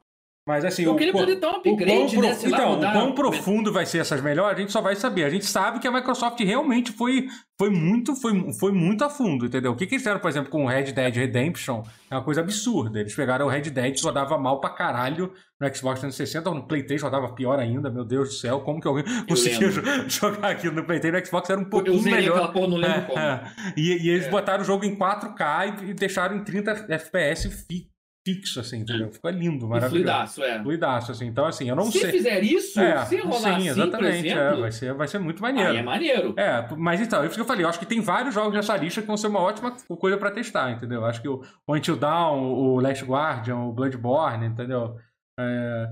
Mas 0.47 0.63
assim, 0.63 0.83
eu 0.83 0.93
o, 0.93 0.95
queria 0.95 1.11
poder 1.11 1.35
dar 1.35 1.49
um 1.49 1.55
upgrade, 1.57 2.17
o 2.17 2.21
né? 2.21 2.37
Então, 2.41 2.79
o 2.79 2.91
quão 2.93 3.11
profundo 3.11 3.73
vai 3.73 3.85
ser 3.85 3.97
essas 3.97 4.21
melhores, 4.21 4.57
a 4.57 4.61
gente 4.61 4.71
só 4.71 4.79
vai 4.79 4.95
saber. 4.95 5.25
A 5.25 5.29
gente 5.29 5.45
sabe 5.45 5.79
que 5.79 5.85
a 5.85 5.91
Microsoft 5.91 6.39
realmente 6.39 6.93
foi, 6.93 7.27
foi, 7.59 7.69
muito, 7.69 8.15
foi, 8.15 8.53
foi 8.53 8.71
muito 8.71 9.03
a 9.03 9.09
fundo, 9.09 9.47
entendeu? 9.47 9.73
O 9.73 9.75
que, 9.75 9.85
que 9.85 9.95
eles 9.95 10.03
fizeram, 10.03 10.21
por 10.21 10.29
exemplo, 10.29 10.49
com 10.49 10.63
o 10.63 10.67
Red 10.69 10.93
Dead 10.93 11.13
Redemption 11.13 11.83
é 12.09 12.15
uma 12.15 12.23
coisa 12.23 12.39
absurda. 12.39 12.97
Eles 12.97 13.13
pegaram 13.13 13.45
o 13.45 13.49
Red 13.49 13.63
Dead, 13.63 14.01
rodava 14.01 14.37
mal 14.37 14.61
pra 14.61 14.69
caralho 14.69 15.33
no 15.59 15.67
Xbox 15.75 15.99
360, 15.99 16.49
no 16.49 16.65
Playstation 16.65 17.07
rodava 17.07 17.33
pior 17.33 17.59
ainda, 17.59 17.89
meu 17.89 18.05
Deus 18.05 18.29
do 18.29 18.35
céu, 18.35 18.61
como 18.61 18.79
que 18.79 18.87
alguém 18.87 19.03
conseguiu 19.27 19.69
jogar 20.07 20.51
aquilo 20.51 20.75
no 20.75 20.85
Playstation? 20.85 21.17
No 21.17 21.25
Xbox 21.25 21.49
era 21.49 21.59
um 21.59 21.65
pouquinho 21.65 22.01
melhor. 22.03 22.53
Porra, 22.53 22.67
não 22.69 22.77
lembro 22.77 22.99
é, 23.19 23.37
como. 23.37 23.73
E, 23.75 24.05
e, 24.05 24.09
eles 24.11 24.27
é. 24.27 24.29
botaram 24.29 24.61
o 24.61 24.65
jogo 24.65 24.85
em 24.85 24.95
4K 24.95 25.81
e, 25.83 25.89
e 25.89 25.93
deixaram 25.93 26.37
em 26.37 26.43
30 26.45 26.85
FPS 26.87 27.49
fixo 27.67 27.96
fixo, 28.27 28.59
assim, 28.59 28.79
entendeu? 28.79 29.09
Ficou 29.09 29.31
lindo, 29.31 29.69
maravilhoso. 29.69 30.03
fluidaço, 30.03 30.43
é. 30.43 30.61
Fluidaço, 30.61 31.11
assim. 31.13 31.27
Então, 31.27 31.45
assim, 31.45 31.69
eu 31.69 31.75
não 31.77 31.85
se 31.85 31.99
sei. 31.99 32.11
Se 32.11 32.17
fizer 32.17 32.43
isso, 32.43 32.79
é, 32.79 33.05
se 33.05 33.17
rolar 33.17 33.39
sim, 33.39 33.69
assim, 33.69 33.69
exatamente, 33.69 34.29
é, 34.29 34.53
vai, 34.53 34.71
ser, 34.71 34.93
vai 34.93 35.07
ser 35.07 35.19
muito 35.19 35.41
maneiro. 35.41 35.71
Aí 35.71 35.77
é 35.77 35.81
maneiro. 35.81 36.33
É, 36.37 36.67
mas 36.75 36.99
então, 36.99 37.23
é 37.23 37.25
isso 37.25 37.35
que 37.35 37.41
eu 37.41 37.45
falei, 37.45 37.63
eu 37.63 37.69
acho 37.69 37.79
que 37.79 37.85
tem 37.85 38.01
vários 38.01 38.33
jogos 38.33 38.53
nessa 38.53 38.75
lista 38.75 38.99
que 38.99 39.07
vão 39.07 39.15
ser 39.15 39.27
uma 39.27 39.39
ótima 39.39 39.71
coisa 39.71 40.17
pra 40.17 40.29
testar, 40.29 40.71
entendeu? 40.71 41.05
Acho 41.05 41.21
que 41.21 41.29
o, 41.29 41.41
Until 41.69 41.95
Dawn, 41.95 42.43
o 42.43 42.81
Last 42.81 43.05
Guardian, 43.05 43.59
o 43.59 43.71
Bloodborne, 43.71 44.45
entendeu? 44.45 44.97
É... 45.39 45.87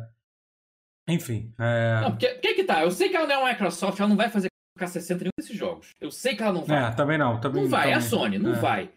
Enfim. 1.07 1.53
É... 1.57 2.01
Não, 2.01 2.11
porque, 2.11 2.27
que 2.35 2.53
que 2.55 2.63
tá? 2.65 2.83
Eu 2.83 2.91
sei 2.91 3.07
que 3.07 3.15
ela 3.15 3.27
não 3.27 3.35
é 3.35 3.37
uma 3.37 3.49
Microsoft, 3.49 3.97
ela 3.97 4.09
não 4.09 4.17
vai 4.17 4.29
fazer 4.29 4.49
k 4.77 4.87
60 4.87 5.23
nenhum 5.23 5.31
desses 5.39 5.57
jogos. 5.57 5.91
Eu 6.01 6.11
sei 6.11 6.35
que 6.35 6.43
ela 6.43 6.51
não 6.51 6.65
vai. 6.65 6.83
É, 6.83 6.91
também 6.91 7.17
não. 7.17 7.39
Também, 7.39 7.63
não 7.63 7.69
vai, 7.69 7.83
também. 7.83 7.93
é 7.93 7.97
a 7.97 8.01
Sony, 8.01 8.37
não 8.37 8.53
é. 8.53 8.59
vai. 8.59 8.89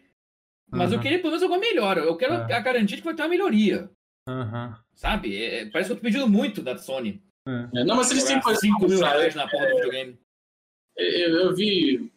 Mas 0.71 0.89
uhum. 0.89 0.97
eu 0.97 1.01
queria 1.01 1.17
pelo 1.17 1.29
menos 1.29 1.43
alguma 1.43 1.59
melhora. 1.59 2.01
Eu 2.01 2.15
quero 2.15 2.33
é. 2.33 2.53
a 2.53 2.59
garantia 2.59 2.95
de 2.95 3.01
que 3.01 3.05
vai 3.05 3.15
ter 3.15 3.23
uma 3.23 3.29
melhoria. 3.29 3.89
Uhum. 4.27 4.75
Sabe? 4.93 5.41
É, 5.41 5.65
parece 5.69 5.89
que 5.89 5.93
eu 5.93 5.97
tô 5.97 6.03
pedindo 6.03 6.27
muito 6.27 6.61
da 6.61 6.77
Sony. 6.77 7.21
É. 7.47 7.83
Não, 7.83 7.95
mas 7.95 8.11
eles 8.11 8.23
têm 8.23 8.39
coisa 8.39 8.59
5 8.59 8.87
mil 8.87 8.99
reais 8.99 9.33
na 9.33 9.47
porra 9.47 9.67
do 9.67 9.75
videogame. 9.75 10.19
Eu, 10.95 11.35
eu 11.35 11.55
vi 11.55 12.11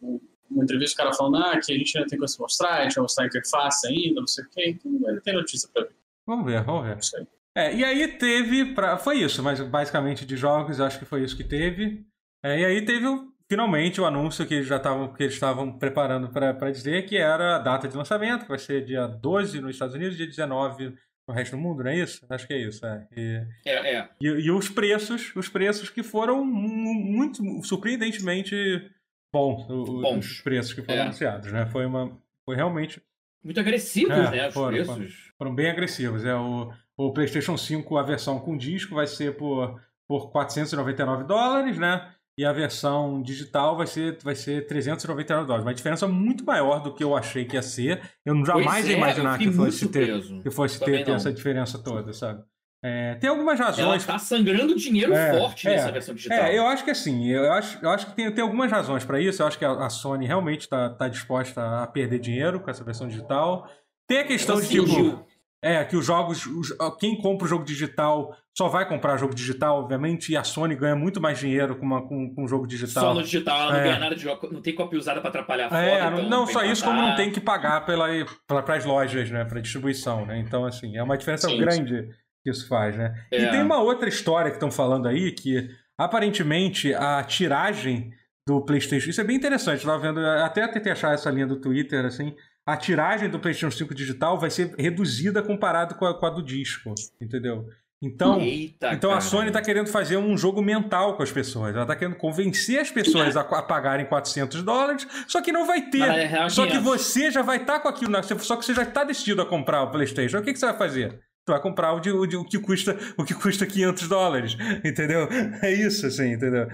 uma 0.49 0.63
entrevista, 0.63 0.93
o 0.93 0.97
cara 1.05 1.15
falando 1.15 1.37
ah, 1.37 1.59
que 1.59 1.73
a 1.73 1.77
gente 1.77 1.97
ainda 1.97 2.09
tem 2.09 2.19
coisa 2.19 2.35
pra 2.35 2.43
mostrar, 2.43 2.79
a 2.79 2.83
gente 2.83 2.95
vai 2.95 3.01
mostrar 3.01 3.23
a 3.23 3.27
interface 3.27 3.87
ainda, 3.87 4.19
não 4.19 4.27
sei 4.27 4.43
o 4.43 4.49
quê. 4.49 4.69
Então 4.69 5.09
ele 5.09 5.21
tem 5.21 5.33
notícia 5.33 5.69
pra 5.73 5.83
ver. 5.83 5.95
Vamos 6.27 6.45
ver, 6.45 6.63
vamos 6.63 6.85
ver. 6.85 7.27
É, 7.55 7.75
e 7.75 7.83
aí 7.83 8.07
teve. 8.17 8.73
Pra... 8.73 8.97
Foi 8.97 9.19
isso, 9.19 9.41
mas 9.41 9.59
basicamente 9.59 10.25
de 10.25 10.35
jogos, 10.35 10.79
acho 10.79 10.99
que 10.99 11.05
foi 11.05 11.23
isso 11.23 11.37
que 11.37 11.43
teve. 11.43 12.05
É, 12.43 12.59
e 12.59 12.65
aí 12.65 12.85
teve 12.85 13.07
finalmente 13.53 14.01
o 14.01 14.05
anúncio 14.05 14.47
que, 14.47 14.63
já 14.63 14.79
tavam, 14.79 15.13
que 15.13 15.21
eles 15.21 15.35
estavam 15.35 15.71
preparando 15.71 16.27
para 16.27 16.71
dizer, 16.71 17.05
que 17.05 17.15
era 17.15 17.57
a 17.57 17.59
data 17.59 17.87
de 17.87 17.95
lançamento, 17.95 18.43
que 18.43 18.49
vai 18.49 18.57
ser 18.57 18.83
dia 18.83 19.05
12 19.05 19.61
nos 19.61 19.75
Estados 19.75 19.93
Unidos, 19.93 20.17
dia 20.17 20.25
19 20.25 20.95
no 21.27 21.33
resto 21.35 21.55
do 21.55 21.61
mundo, 21.61 21.83
não 21.83 21.91
é 21.91 21.99
isso? 21.99 22.25
Acho 22.27 22.47
que 22.47 22.53
é 22.53 22.57
isso, 22.57 22.83
é. 22.83 23.07
E, 23.15 23.45
é, 23.63 23.95
é. 23.95 24.09
E, 24.19 24.25
e, 24.25 24.51
os 24.51 24.69
preços, 24.69 25.31
os 25.35 25.49
preços 25.49 25.91
que 25.91 26.01
foram 26.01 26.43
muito, 26.43 27.43
surpreendentemente 27.63 28.89
bons, 29.31 29.67
bons. 29.67 30.25
os 30.25 30.41
preços 30.41 30.73
que 30.73 30.81
foram 30.81 30.97
é. 30.97 31.01
anunciados, 31.03 31.51
né? 31.51 31.67
Foi 31.67 31.85
uma, 31.85 32.11
foi 32.43 32.55
realmente... 32.55 32.99
Muito 33.43 33.59
agressivos, 33.59 34.17
é, 34.17 34.31
né, 34.31 34.47
os 34.47 34.53
foram, 34.55 34.69
preços. 34.69 34.95
Foram, 34.95 35.09
foram, 35.37 35.55
bem 35.55 35.69
agressivos, 35.69 36.25
é. 36.25 36.35
O, 36.35 36.73
o 36.97 37.13
PlayStation 37.13 37.55
5, 37.55 37.97
a 37.97 38.03
versão 38.03 38.39
com 38.39 38.57
disco, 38.57 38.95
vai 38.95 39.05
ser 39.05 39.37
por, 39.37 39.79
por 40.07 40.31
499 40.31 41.25
dólares, 41.25 41.77
né? 41.77 42.11
E 42.37 42.45
a 42.45 42.51
versão 42.51 43.21
digital 43.21 43.77
vai 43.77 43.85
ser, 43.85 44.17
vai 44.23 44.35
ser 44.35 44.65
399 44.65 45.45
dólares. 45.45 45.65
Uma 45.65 45.73
diferença 45.73 46.07
muito 46.07 46.43
maior 46.43 46.81
do 46.81 46.93
que 46.93 47.03
eu 47.03 47.15
achei 47.15 47.45
que 47.45 47.55
ia 47.55 47.61
ser. 47.61 48.01
Eu 48.25 48.43
jamais 48.43 48.87
ia 48.87 48.95
é, 48.95 48.97
imaginar 48.97 49.37
que 49.37 49.51
fosse 49.51 49.87
ter, 49.87 50.21
que 50.41 50.49
fosse 50.49 50.79
ter, 50.79 51.05
ter 51.05 51.11
essa 51.11 51.31
diferença 51.31 51.77
toda, 51.77 52.11
sabe? 52.11 52.43
É, 52.85 53.15
tem 53.15 53.29
algumas 53.29 53.57
razões. 53.57 54.03
Ela 54.03 54.13
tá 54.13 54.19
sangrando 54.19 54.75
dinheiro 54.75 55.13
é, 55.13 55.39
forte 55.39 55.67
nessa 55.67 55.87
é, 55.87 55.91
versão 55.91 56.13
digital. 56.13 56.37
É, 56.37 56.57
eu 56.57 56.67
acho 56.67 56.83
que 56.83 56.91
assim, 56.91 57.29
eu 57.29 57.49
acho, 57.53 57.79
eu 57.81 57.89
acho 57.89 58.07
que 58.07 58.13
tem, 58.13 58.29
tem 58.29 58.43
algumas 58.43 58.69
razões 58.69 59.05
para 59.05 59.21
isso. 59.21 59.41
Eu 59.41 59.47
acho 59.47 59.57
que 59.57 59.63
a, 59.63 59.71
a 59.71 59.89
Sony 59.89 60.25
realmente 60.25 60.61
está 60.61 60.89
tá 60.89 61.07
disposta 61.07 61.81
a 61.81 61.87
perder 61.87 62.19
dinheiro 62.19 62.59
com 62.59 62.69
essa 62.69 62.83
versão 62.83 63.07
digital. 63.07 63.69
Tem 64.05 64.19
a 64.19 64.25
questão 64.25 64.59
de 64.59 64.67
tipo. 64.67 65.25
É, 65.63 65.81
que 65.85 65.95
os 65.95 66.05
jogos. 66.05 66.45
Os, 66.45 66.75
quem 66.99 67.15
compra 67.15 67.45
o 67.45 67.47
jogo 67.47 67.63
digital 67.63 68.35
só 68.55 68.67
vai 68.67 68.87
comprar 68.87 69.17
jogo 69.17 69.33
digital, 69.33 69.79
obviamente, 69.79 70.33
e 70.33 70.37
a 70.37 70.43
Sony 70.43 70.75
ganha 70.75 70.95
muito 70.95 71.21
mais 71.21 71.39
dinheiro 71.39 71.75
com, 71.77 71.85
uma, 71.85 72.01
com, 72.01 72.35
com 72.35 72.43
um 72.43 72.47
jogo 72.47 72.67
digital. 72.67 73.03
Só 73.03 73.13
no 73.13 73.23
digital, 73.23 73.61
ela 73.61 73.71
não 73.71 73.79
é. 73.79 73.83
ganha 73.83 73.99
nada 73.99 74.15
de 74.15 74.21
jogo, 74.21 74.49
não 74.51 74.61
tem 74.61 74.75
cópia 74.75 74.99
usada 74.99 75.21
para 75.21 75.29
atrapalhar 75.29 75.67
a 75.67 75.69
foto. 75.69 75.79
É, 75.79 76.05
então 76.05 76.29
não, 76.29 76.45
só 76.45 76.63
isso, 76.65 76.83
como 76.83 77.01
não 77.01 77.15
tem 77.15 77.31
que 77.31 77.39
pagar 77.39 77.85
pela, 77.85 78.07
para 78.45 78.75
as 78.75 78.85
lojas, 78.85 79.31
né, 79.31 79.45
para 79.45 79.61
distribuição, 79.61 80.25
né? 80.25 80.37
Então, 80.37 80.65
assim, 80.65 80.97
é 80.97 81.01
uma 81.01 81.17
diferença 81.17 81.47
sim, 81.47 81.57
grande 81.57 82.09
que 82.43 82.51
isso 82.51 82.67
faz, 82.67 82.97
né? 82.97 83.15
É. 83.31 83.43
E 83.43 83.49
tem 83.49 83.61
uma 83.61 83.81
outra 83.81 84.09
história 84.09 84.51
que 84.51 84.57
estão 84.57 84.69
falando 84.69 85.07
aí 85.07 85.31
que 85.31 85.69
aparentemente 85.97 86.93
a 86.93 87.23
tiragem 87.23 88.11
do 88.45 88.61
PlayStation, 88.61 89.09
isso 89.09 89.21
é 89.21 89.23
bem 89.23 89.37
interessante, 89.37 89.85
eu 89.85 89.89
tava 89.89 90.01
vendo, 90.01 90.19
até 90.19 90.67
tentei 90.67 90.91
achar 90.91 91.13
essa 91.13 91.31
linha 91.31 91.47
do 91.47 91.61
Twitter, 91.61 92.05
assim, 92.05 92.35
a 92.65 92.77
tiragem 92.77 93.29
do 93.29 93.39
PlayStation 93.39 93.75
5 93.75 93.93
digital 93.93 94.39
vai 94.39 94.49
ser 94.49 94.73
reduzida 94.77 95.41
comparado 95.41 95.95
com 95.95 96.05
a, 96.05 96.17
com 96.17 96.25
a 96.25 96.29
do 96.29 96.41
disco, 96.41 96.93
entendeu? 97.21 97.67
Então, 98.01 98.41
Eita, 98.41 98.91
então 98.91 99.13
a 99.13 99.21
Sony 99.21 99.47
está 99.47 99.61
querendo 99.61 99.87
fazer 99.87 100.17
um 100.17 100.37
jogo 100.37 100.61
mental 100.61 101.15
com 101.15 101.23
as 101.23 101.31
pessoas. 101.31 101.73
Ela 101.73 101.83
está 101.83 101.95
querendo 101.95 102.17
convencer 102.17 102.79
as 102.79 102.91
pessoas 102.91 103.37
a, 103.37 103.41
a, 103.41 103.61
pagarem 103.61 104.05
400 104.05 104.61
dólares, 104.61 105.07
só 105.25 105.41
que 105.41 105.53
não 105.53 105.65
vai 105.65 105.89
ter. 105.89 106.01
É 106.01 106.49
só 106.49 106.67
que 106.67 106.77
você 106.79 107.31
já 107.31 107.41
vai 107.41 107.57
estar 107.57 107.75
tá 107.75 107.79
com 107.79 107.87
aquilo, 107.87 108.11
só 108.39 108.57
que 108.57 108.65
você 108.65 108.73
já 108.73 108.83
está 108.83 109.05
decidido 109.05 109.41
a 109.41 109.45
comprar 109.45 109.83
o 109.83 109.91
PlayStation. 109.91 110.37
O 110.39 110.41
que, 110.41 110.51
que 110.51 110.59
você 110.59 110.65
vai 110.65 110.77
fazer? 110.77 111.21
Tu 111.45 111.51
vai 111.51 111.61
comprar 111.61 111.93
o, 111.93 111.99
de, 111.99 112.09
o, 112.09 112.25
de, 112.25 112.37
o, 112.37 112.45
que 112.45 112.57
custa 112.57 112.97
o 113.17 113.25
que 113.25 113.33
custa 113.33 113.65
500 113.65 114.07
dólares, 114.07 114.57
entendeu? 114.83 115.27
É 115.61 115.73
isso, 115.73 116.05
assim, 116.05 116.31
entendeu? 116.31 116.67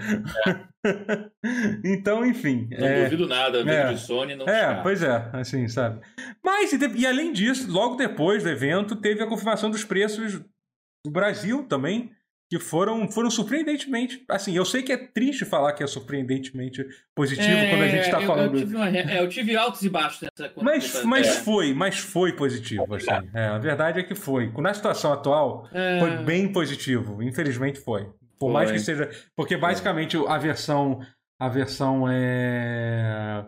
É. 0.46 0.70
então, 1.84 2.24
enfim. 2.24 2.68
Não 2.70 2.86
é, 2.86 3.04
duvido 3.04 3.26
nada, 3.26 3.58
é, 3.60 3.92
de 3.92 4.00
Sony 4.00 4.36
não 4.36 4.46
É, 4.48 4.80
pois 4.82 5.02
é, 5.02 5.28
assim, 5.32 5.66
sabe? 5.68 6.00
Mas, 6.42 6.72
e, 6.72 6.78
e 6.96 7.06
além 7.06 7.32
disso, 7.32 7.70
logo 7.70 7.96
depois 7.96 8.42
do 8.42 8.48
evento, 8.48 8.94
teve 8.96 9.22
a 9.22 9.26
confirmação 9.26 9.70
dos 9.70 9.84
preços 9.84 10.40
do 11.04 11.10
Brasil 11.10 11.64
também, 11.64 12.12
que 12.50 12.58
foram, 12.58 13.08
foram 13.08 13.30
surpreendentemente. 13.30 14.24
Assim, 14.28 14.56
eu 14.56 14.64
sei 14.64 14.82
que 14.82 14.92
é 14.92 14.96
triste 14.96 15.44
falar 15.44 15.72
que 15.72 15.84
é 15.84 15.86
surpreendentemente 15.86 16.84
positivo 17.14 17.48
é, 17.48 17.70
quando 17.70 17.82
a 17.82 17.88
gente 17.88 18.00
está 18.02 18.20
falando. 18.20 18.56
Eu 18.56 18.60
tive, 18.60 18.74
uma, 18.74 18.88
é, 18.88 19.22
eu 19.22 19.28
tive 19.28 19.56
altos 19.56 19.82
e 19.82 19.88
baixos 19.88 20.22
nessa 20.22 20.52
Mas, 20.60 21.04
mas 21.04 21.28
é. 21.28 21.30
foi, 21.30 21.72
mas 21.72 22.00
foi 22.00 22.32
positivo. 22.32 22.92
Assim. 22.92 23.06
É, 23.32 23.46
a 23.46 23.58
verdade 23.58 24.00
é 24.00 24.02
que 24.02 24.16
foi. 24.16 24.52
Na 24.58 24.74
situação 24.74 25.12
atual, 25.12 25.68
é. 25.72 26.00
foi 26.00 26.16
bem 26.24 26.52
positivo. 26.52 27.22
Infelizmente 27.22 27.78
foi. 27.78 28.06
Por 28.36 28.46
foi. 28.46 28.52
mais 28.52 28.72
que 28.72 28.80
seja. 28.80 29.08
Porque 29.36 29.56
basicamente 29.56 30.16
a 30.16 30.36
versão. 30.36 31.00
A 31.38 31.48
versão 31.48 32.06
é. 32.10 33.44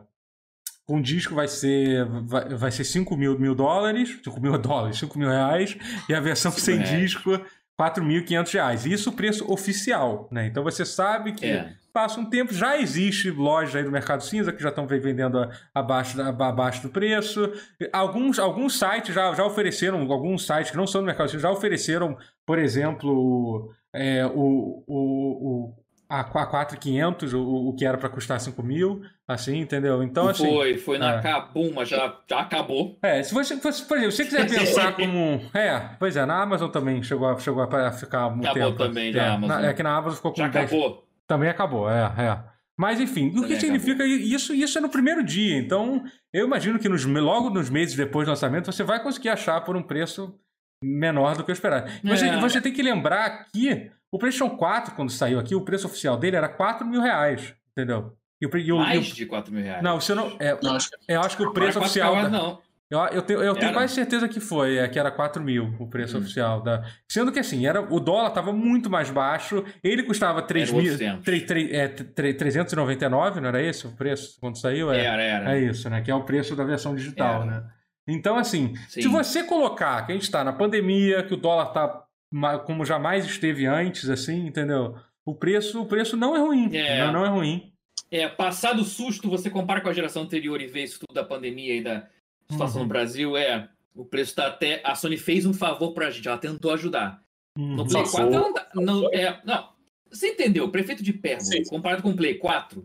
Com 0.86 1.00
disco 1.00 1.34
vai 1.34 1.48
ser, 1.48 2.04
vai, 2.04 2.48
vai 2.50 2.70
ser 2.70 2.84
5 2.84 3.16
mil, 3.16 3.38
mil 3.38 3.54
dólares, 3.54 4.20
5 4.22 4.40
mil 4.40 4.56
dólares, 4.58 4.98
5 4.98 5.18
mil 5.18 5.28
reais, 5.28 5.76
e 6.08 6.14
a 6.14 6.20
versão 6.20 6.52
sem 6.52 6.78
reais. 6.78 7.00
disco 7.00 7.40
4.500 7.80 8.52
reais. 8.52 8.86
Isso 8.86 9.10
o 9.10 9.12
preço 9.12 9.50
oficial, 9.50 10.28
né? 10.30 10.46
Então 10.46 10.62
você 10.62 10.84
sabe 10.84 11.32
que 11.32 11.46
é. 11.46 11.72
passa 11.92 12.20
um 12.20 12.24
tempo, 12.24 12.52
já 12.52 12.78
existe 12.78 13.30
lojas 13.30 13.76
aí 13.76 13.84
do 13.84 13.90
Mercado 13.90 14.22
Cinza 14.22 14.52
que 14.52 14.62
já 14.62 14.68
estão 14.68 14.86
vendendo 14.86 15.38
abaixo, 15.74 16.20
abaixo 16.20 16.82
do 16.82 16.90
preço. 16.90 17.52
Alguns, 17.92 18.38
alguns 18.38 18.78
sites 18.78 19.14
já, 19.14 19.34
já 19.34 19.44
ofereceram, 19.44 20.00
alguns 20.12 20.46
sites 20.46 20.70
que 20.70 20.76
não 20.76 20.86
são 20.86 21.00
do 21.00 21.06
Mercado 21.06 21.30
Cinza 21.30 21.42
já 21.42 21.50
ofereceram, 21.50 22.16
por 22.46 22.58
exemplo, 22.58 23.72
é, 23.92 24.24
o, 24.26 24.84
o, 24.86 25.68
o 25.68 25.81
a 26.12 26.22
4.500, 26.22 27.32
o, 27.32 27.68
o 27.70 27.74
que 27.74 27.86
era 27.86 27.96
para 27.96 28.10
custar 28.10 28.38
5 28.38 28.62
mil, 28.62 29.00
assim, 29.26 29.60
entendeu? 29.60 30.02
Então, 30.02 30.28
assim... 30.28 30.46
Foi, 30.46 30.76
foi 30.76 30.98
na 30.98 31.14
é. 31.14 31.42
Mas 31.74 31.88
já, 31.88 32.14
já 32.28 32.40
acabou. 32.40 32.98
É, 33.02 33.22
se 33.22 33.32
você, 33.32 33.56
se, 33.56 33.88
por 33.88 33.96
exemplo, 33.96 34.12
se 34.12 34.18
você 34.18 34.24
quiser 34.26 34.46
pensar 34.46 34.92
como... 34.96 35.40
É, 35.54 35.78
pois 35.98 36.14
é, 36.14 36.26
na 36.26 36.42
Amazon 36.42 36.68
também 36.68 37.02
chegou 37.02 37.26
a, 37.26 37.38
chegou 37.38 37.62
a 37.62 37.90
ficar 37.92 38.26
um 38.26 38.40
acabou 38.40 38.52
tempo. 38.52 38.76
também 38.76 39.08
é, 39.08 39.12
na 39.12 39.32
Amazon. 39.32 39.62
Na, 39.62 39.68
é 39.68 39.72
que 39.72 39.82
na 39.82 39.96
Amazon 39.96 40.16
ficou 40.16 40.32
com 40.32 40.36
já 40.36 40.48
10... 40.48 40.66
acabou. 40.66 41.08
Também 41.26 41.48
acabou, 41.48 41.90
é, 41.90 42.02
é. 42.18 42.38
Mas 42.76 43.00
enfim, 43.00 43.32
o 43.34 43.46
que 43.46 43.58
significa 43.58 44.04
isso? 44.04 44.52
Isso 44.52 44.76
é 44.76 44.80
no 44.82 44.90
primeiro 44.90 45.24
dia. 45.24 45.56
Então, 45.56 46.04
eu 46.30 46.46
imagino 46.46 46.78
que 46.78 46.90
nos, 46.90 47.06
logo 47.06 47.48
nos 47.48 47.70
meses 47.70 47.96
depois 47.96 48.26
do 48.26 48.30
lançamento 48.30 48.70
você 48.70 48.82
vai 48.82 49.02
conseguir 49.02 49.30
achar 49.30 49.62
por 49.62 49.76
um 49.76 49.82
preço 49.82 50.38
menor 50.84 51.36
do 51.36 51.44
que 51.44 51.50
eu 51.50 51.54
esperava. 51.54 51.88
Você, 52.04 52.28
é. 52.28 52.38
você 52.38 52.60
tem 52.60 52.72
que 52.72 52.82
lembrar 52.82 53.46
que 53.50 53.90
o 54.12 54.18
PlayStation 54.18 54.54
4, 54.54 54.94
quando 54.94 55.10
saiu 55.10 55.38
aqui, 55.38 55.54
o 55.54 55.62
preço 55.62 55.86
oficial 55.86 56.18
dele 56.18 56.36
era 56.36 56.48
4 56.48 56.86
mil 56.86 57.00
reais, 57.00 57.54
entendeu? 57.72 58.14
E 58.38 58.46
o, 58.46 58.58
e 58.58 58.72
o, 58.72 58.76
Mais 58.76 59.06
de 59.06 59.24
4 59.24 59.52
mil 59.52 59.64
reais. 59.64 59.82
Não, 59.82 59.98
você 59.98 60.14
não. 60.14 60.36
É, 60.38 60.58
não, 60.62 60.76
acho 60.76 60.90
que, 60.90 60.96
eu 61.08 61.20
acho 61.20 61.36
que 61.36 61.42
o 61.42 61.52
preço 61.52 61.78
oficial. 61.78 62.14
Da, 62.14 62.28
não. 62.28 62.58
Eu, 62.90 63.00
eu 63.06 63.22
tenho, 63.22 63.42
eu 63.42 63.54
tenho 63.54 63.72
quase 63.72 63.94
certeza 63.94 64.28
que 64.28 64.38
foi, 64.38 64.76
é, 64.76 64.86
que 64.86 64.98
era 64.98 65.10
4 65.10 65.42
mil 65.42 65.74
o 65.78 65.86
preço 65.86 66.18
hum. 66.18 66.20
oficial. 66.20 66.60
Da, 66.60 66.84
sendo 67.08 67.32
que 67.32 67.38
assim, 67.38 67.66
era, 67.66 67.80
o 67.80 67.98
dólar 67.98 68.28
estava 68.28 68.52
muito 68.52 68.90
mais 68.90 69.08
baixo, 69.08 69.64
ele 69.82 70.02
custava 70.02 70.42
3 70.42 70.70
mil, 70.72 70.98
3, 71.22 71.42
3, 71.44 71.72
é, 71.72 71.88
399, 71.88 73.40
não 73.40 73.48
era 73.48 73.62
esse 73.62 73.86
o 73.86 73.92
preço 73.92 74.36
quando 74.38 74.58
saiu? 74.58 74.92
É, 74.92 75.06
era, 75.06 75.22
era. 75.22 75.56
É 75.56 75.60
isso, 75.60 75.88
né? 75.88 76.02
Que 76.02 76.10
é 76.10 76.14
o 76.14 76.24
preço 76.24 76.54
da 76.54 76.64
versão 76.64 76.94
digital, 76.94 77.42
era. 77.42 77.44
né? 77.46 77.64
Então, 78.06 78.36
assim, 78.36 78.74
Sim. 78.88 79.02
se 79.02 79.08
você 79.08 79.44
colocar 79.44 80.04
que 80.04 80.12
a 80.12 80.14
gente 80.14 80.24
está 80.24 80.44
na 80.44 80.52
pandemia, 80.52 81.22
que 81.22 81.32
o 81.32 81.36
dólar 81.36 81.68
está 81.68 82.01
como 82.64 82.84
jamais 82.84 83.24
esteve 83.24 83.66
antes, 83.66 84.08
assim, 84.08 84.46
entendeu? 84.46 84.96
O 85.24 85.34
preço, 85.34 85.82
o 85.82 85.86
preço 85.86 86.16
não 86.16 86.34
é 86.34 86.40
ruim. 86.40 86.74
É. 86.74 87.04
Não, 87.04 87.12
não 87.12 87.26
é 87.26 87.28
ruim. 87.28 87.72
É, 88.10 88.28
passado 88.28 88.82
o 88.82 88.84
susto, 88.84 89.28
você 89.28 89.48
compara 89.48 89.80
com 89.80 89.88
a 89.88 89.92
geração 89.92 90.22
anterior 90.22 90.60
e 90.60 90.66
vê 90.66 90.84
isso 90.84 91.00
tudo 91.00 91.14
da 91.14 91.24
pandemia 91.24 91.76
e 91.76 91.82
da 91.82 92.08
situação 92.50 92.82
uhum. 92.82 92.82
no 92.84 92.88
Brasil, 92.88 93.36
é. 93.36 93.68
O 93.94 94.04
preço 94.04 94.30
está 94.30 94.46
até. 94.46 94.80
A 94.84 94.94
Sony 94.94 95.16
fez 95.16 95.44
um 95.44 95.52
favor 95.52 95.92
pra 95.92 96.10
gente, 96.10 96.26
ela 96.26 96.38
tentou 96.38 96.72
ajudar. 96.72 97.22
Uhum. 97.58 97.76
No 97.76 97.86
Play 97.86 98.04
4, 98.04 98.30
não, 98.30 98.54
não, 98.74 99.12
é, 99.12 99.40
não. 99.44 99.70
Você 100.10 100.28
entendeu? 100.28 100.70
Prefeito 100.70 101.02
de 101.02 101.12
Pérgola, 101.12 101.50
comparado 101.68 102.02
com 102.02 102.10
o 102.10 102.16
Play 102.16 102.34
4. 102.34 102.84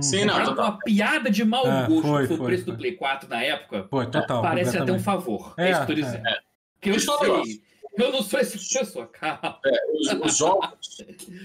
Sim, 0.00 0.24
não. 0.24 0.42
Total. 0.42 0.70
Uma 0.70 0.78
piada 0.78 1.30
de 1.30 1.44
mau 1.44 1.66
é, 1.66 1.86
gosto 1.86 2.08
foi, 2.08 2.26
foi 2.26 2.36
o 2.36 2.44
preço 2.44 2.64
foi. 2.64 2.72
do 2.72 2.78
Play 2.78 2.92
4 2.92 3.28
na 3.28 3.42
época. 3.42 3.86
Foi, 3.90 4.10
total. 4.10 4.42
Parece 4.42 4.78
até 4.78 4.92
um 4.92 4.98
favor. 4.98 5.54
É, 5.58 5.68
é 5.68 5.70
isso 5.70 5.86
que 5.86 5.92
eu 5.92 5.96
tô 5.96 6.02
dizendo. 6.02 6.26
É. 6.26 6.38
Que 6.80 6.90
eu 6.90 7.00
sei. 7.00 7.62
Eu 7.98 8.10
não 8.10 8.22
sou 8.22 8.40
esse 8.40 8.58
pessoa, 8.58 9.06
cara. 9.06 9.60
É, 9.64 9.92
os, 9.92 10.12
os, 10.24 10.36
jogos, 10.36 10.96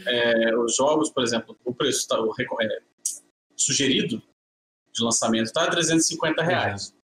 é, 0.06 0.56
os 0.56 0.76
jogos, 0.76 1.10
por 1.10 1.24
exemplo, 1.24 1.58
o 1.66 1.74
preço 1.74 2.00
está 2.00 2.20
o, 2.20 2.34
é, 2.62 2.80
sugerido 3.56 4.22
de 4.94 5.04
lançamento 5.04 5.46
está 5.46 5.64
a 5.64 5.70
350 5.70 6.44
reais. 6.44 6.96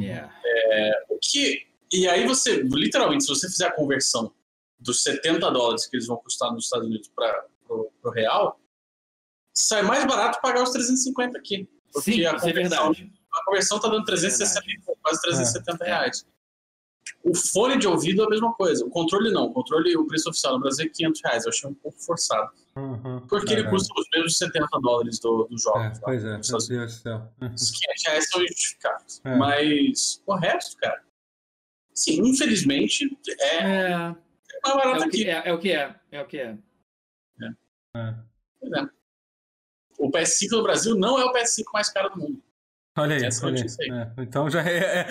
Yeah. 0.00 0.34
É, 0.44 1.04
o 1.10 1.18
que, 1.20 1.66
e 1.92 2.08
aí 2.08 2.26
você, 2.26 2.62
literalmente, 2.62 3.24
se 3.24 3.28
você 3.28 3.48
fizer 3.48 3.66
a 3.66 3.72
conversão 3.72 4.32
dos 4.78 5.02
70 5.02 5.50
dólares 5.50 5.86
que 5.86 5.96
eles 5.96 6.06
vão 6.06 6.16
custar 6.16 6.52
nos 6.52 6.64
Estados 6.64 6.86
Unidos 6.86 7.08
para 7.08 7.46
o 7.68 8.10
real, 8.10 8.60
sai 9.54 9.82
mais 9.82 10.06
barato 10.06 10.40
pagar 10.40 10.62
os 10.62 10.70
350 10.70 11.38
aqui. 11.38 11.68
Porque 11.92 12.12
Sim, 12.12 12.24
a, 12.24 12.38
conversão, 12.38 12.92
é 12.92 13.08
a 13.32 13.44
conversão 13.44 13.76
está 13.76 13.88
dando 13.88 14.04
360, 14.04 14.90
é 14.90 14.94
quase 15.02 15.20
370 15.22 15.84
é. 15.84 15.86
reais. 15.86 16.26
O 17.22 17.34
fone 17.34 17.78
de 17.78 17.86
ouvido 17.86 18.22
é 18.22 18.26
a 18.26 18.28
mesma 18.28 18.52
coisa. 18.54 18.84
O 18.84 18.90
controle 18.90 19.30
não. 19.30 19.46
O 19.46 19.52
controle, 19.52 19.96
o 19.96 20.06
preço 20.06 20.28
oficial 20.28 20.54
no 20.54 20.60
Brasil 20.60 20.86
é 20.86 20.88
500 20.88 21.20
reais. 21.24 21.44
Eu 21.44 21.50
achei 21.50 21.70
um 21.70 21.74
pouco 21.74 21.98
forçado. 22.02 22.50
Uhum, 22.76 23.20
porque 23.28 23.54
é, 23.54 23.58
ele 23.58 23.70
custa 23.70 23.92
os 23.98 24.06
mesmos 24.12 24.36
70 24.36 24.66
dólares 24.80 25.18
do, 25.20 25.44
do 25.44 25.58
jogo. 25.58 25.78
É, 25.78 25.92
pois 26.02 26.24
é, 26.24 26.28
meu 26.28 26.40
Deus 26.40 26.66
do 26.66 26.88
céu. 26.90 27.32
Os 27.54 27.70
500 27.70 28.04
reais 28.06 28.28
são 28.28 28.40
justificados. 28.40 29.20
É. 29.24 29.36
Mas 29.36 30.22
o 30.26 30.34
resto, 30.34 30.76
cara... 30.76 31.02
Sim, 31.94 32.20
infelizmente, 32.28 33.16
é, 33.28 33.56
é, 33.56 33.60
é 33.62 34.14
mais 34.64 34.76
barato 34.76 35.04
é 35.04 35.06
aqui. 35.06 35.30
É, 35.30 35.48
é, 35.48 35.52
o 35.52 35.58
que 35.58 35.72
é. 35.72 35.94
É 36.10 36.20
o 36.20 36.26
que 36.26 36.38
é. 36.38 36.58
É. 37.40 37.46
é. 37.96 38.14
Pois 38.60 38.72
é. 38.72 38.88
O 39.98 40.10
PS5 40.10 40.50
no 40.50 40.62
Brasil 40.64 40.96
não 40.96 41.18
é 41.18 41.24
o 41.24 41.32
PS5 41.32 41.64
mais 41.72 41.88
caro 41.88 42.10
do 42.10 42.18
mundo. 42.18 42.42
Olha 42.96 43.16
aí, 43.16 43.22
olha 43.42 43.60
aí. 43.60 43.90
É, 43.90 44.22
então 44.22 44.48
já 44.48 44.60
é, 44.68 45.00
é, 45.00 45.06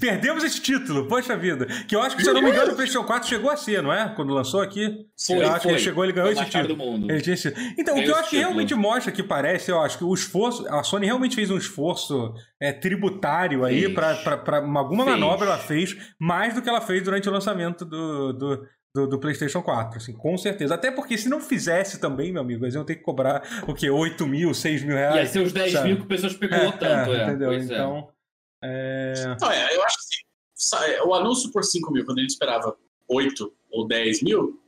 perdemos 0.00 0.42
esse 0.42 0.60
título, 0.60 1.06
poxa 1.06 1.36
vida. 1.36 1.66
Que 1.86 1.94
eu 1.94 2.00
acho 2.00 2.16
que, 2.16 2.22
se 2.22 2.30
eu 2.30 2.34
não 2.34 2.42
me 2.42 2.50
engano, 2.50 2.72
o 2.72 2.74
PlayStation 2.74 3.04
4 3.04 3.28
chegou 3.28 3.50
a 3.50 3.56
ser, 3.56 3.82
não 3.82 3.92
é? 3.92 4.08
Quando 4.16 4.32
lançou 4.32 4.62
aqui. 4.62 5.06
Foi, 5.26 5.36
eu 5.36 5.50
acho 5.50 5.50
foi. 5.50 5.60
que 5.60 5.68
ele 5.68 5.78
chegou, 5.78 6.04
ele 6.04 6.12
ganhou 6.14 6.32
esse 6.32 6.44
título. 6.46 7.10
Ele 7.10 7.20
tinha 7.20 7.34
esse... 7.34 7.48
Então, 7.78 7.94
Ganhou 7.94 8.00
o 8.00 8.02
que 8.04 8.10
eu 8.10 8.16
acho 8.16 8.30
que 8.30 8.38
realmente 8.38 8.74
mostra 8.74 9.12
que 9.12 9.22
parece, 9.22 9.70
eu 9.70 9.80
acho 9.80 9.98
que 9.98 10.04
o 10.04 10.14
esforço, 10.14 10.66
a 10.68 10.82
Sony 10.82 11.04
realmente 11.04 11.34
fez 11.34 11.50
um 11.50 11.58
esforço 11.58 12.32
é, 12.60 12.72
tributário 12.72 13.64
aí 13.64 13.92
para 13.92 14.58
alguma 14.76 15.04
fez. 15.04 15.18
manobra 15.18 15.46
ela 15.48 15.58
fez 15.58 15.96
mais 16.18 16.54
do 16.54 16.62
que 16.62 16.68
ela 16.68 16.80
fez 16.80 17.02
durante 17.02 17.28
o 17.28 17.32
lançamento 17.32 17.84
do, 17.84 18.32
do 18.32 18.66
do, 18.98 19.06
do, 19.06 19.18
PlayStation 19.18 19.62
4, 19.62 19.98
assim, 19.98 20.12
com 20.12 20.36
certeza. 20.36 20.74
Até 20.74 20.90
porque 20.90 21.16
se 21.16 21.28
não 21.28 21.40
fizesse 21.40 22.00
também, 22.00 22.32
meu 22.32 22.42
amigo, 22.42 22.64
eles 22.64 22.74
iam 22.74 22.84
ter 22.84 22.96
que 22.96 23.02
cobrar 23.02 23.42
o 23.68 23.74
quê? 23.74 23.88
8 23.88 24.26
mil, 24.26 24.52
6 24.52 24.82
mil 24.82 24.96
reais. 24.96 25.16
Ia 25.16 25.26
ser 25.26 25.40
os 25.40 25.52
10 25.52 25.72
sabe? 25.72 25.88
mil 25.88 25.96
que 25.98 26.02
o 26.02 26.06
pessoal 26.06 26.32
especulou 26.32 26.66
é, 26.66 26.72
tanto, 26.72 27.14
é. 27.14 27.24
Entendeu? 27.24 27.48
Pois 27.48 27.70
é. 27.70 27.74
então. 27.74 28.12
É... 28.62 29.36
Não, 29.40 29.50
é, 29.52 29.76
eu 29.76 29.82
acho 29.84 29.96
que 29.96 31.02
o 31.04 31.14
anúncio 31.14 31.52
por 31.52 31.62
5 31.62 31.92
mil, 31.92 32.04
quando 32.04 32.18
ele 32.18 32.26
esperava 32.26 32.76
8 33.08 33.52
ou 33.70 33.86
10 33.86 34.22
mil, 34.22 34.60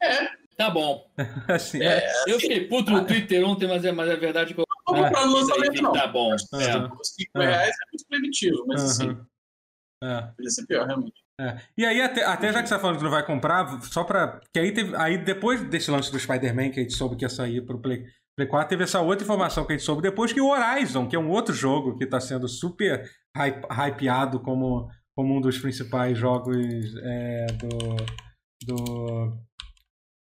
é. 0.00 0.44
Tá 0.56 0.70
bom. 0.70 1.10
assim, 1.48 1.82
é, 1.82 2.06
assim, 2.06 2.30
eu 2.30 2.38
fiquei 2.38 2.68
puto 2.68 2.92
no 2.92 3.04
Twitter 3.04 3.44
ontem, 3.44 3.66
mas 3.66 3.84
é, 3.84 3.90
mas 3.90 4.08
é 4.08 4.16
verdade 4.16 4.54
que 4.54 4.60
eu. 4.60 4.64
Não 4.86 4.94
vou 4.94 5.04
comprar 5.04 5.26
no 5.26 5.32
lançamento, 5.32 5.82
não. 5.82 5.92
Tá 5.92 6.06
bom. 6.06 6.30
Uhum. 6.30 6.60
É. 6.60 6.72
5 7.02 7.38
reais 7.38 7.70
é 7.70 7.90
muito 7.90 8.06
primitivo, 8.08 8.64
mas 8.68 8.80
uhum. 8.80 8.86
assim. 8.86 9.26
É. 10.04 10.22
Podia 10.36 10.50
ser 10.50 10.66
pior, 10.66 10.86
realmente. 10.86 11.23
É. 11.40 11.56
E 11.76 11.84
aí, 11.84 12.00
até, 12.00 12.24
até 12.24 12.52
já 12.52 12.62
que 12.62 12.68
você 12.68 12.74
tá 12.74 12.80
falando 12.80 12.98
que 12.98 13.02
não 13.02 13.10
vai 13.10 13.26
comprar, 13.26 13.80
só 13.82 14.04
pra. 14.04 14.40
Que 14.52 14.60
aí, 14.60 14.72
teve, 14.72 14.94
aí 14.96 15.18
depois 15.18 15.62
desse 15.64 15.90
lance 15.90 16.10
do 16.10 16.18
Spider-Man, 16.18 16.70
que 16.70 16.80
a 16.80 16.82
gente 16.82 16.94
soube 16.94 17.16
que 17.16 17.24
ia 17.24 17.28
sair 17.28 17.60
pro 17.66 17.80
Play, 17.80 18.04
Play 18.36 18.48
4, 18.48 18.68
teve 18.68 18.84
essa 18.84 19.00
outra 19.00 19.24
informação 19.24 19.64
que 19.64 19.72
a 19.72 19.76
gente 19.76 19.84
soube 19.84 20.02
depois, 20.02 20.32
que 20.32 20.40
o 20.40 20.48
Horizon, 20.48 21.08
que 21.08 21.16
é 21.16 21.18
um 21.18 21.30
outro 21.30 21.52
jogo 21.52 21.96
que 21.96 22.06
tá 22.06 22.20
sendo 22.20 22.46
super 22.46 23.08
hype, 23.36 23.66
hypeado 23.68 24.40
como, 24.40 24.88
como 25.16 25.36
um 25.36 25.40
dos 25.40 25.58
principais 25.58 26.16
jogos 26.16 26.56
é, 27.02 27.46
do, 27.46 27.96
do, 28.64 29.38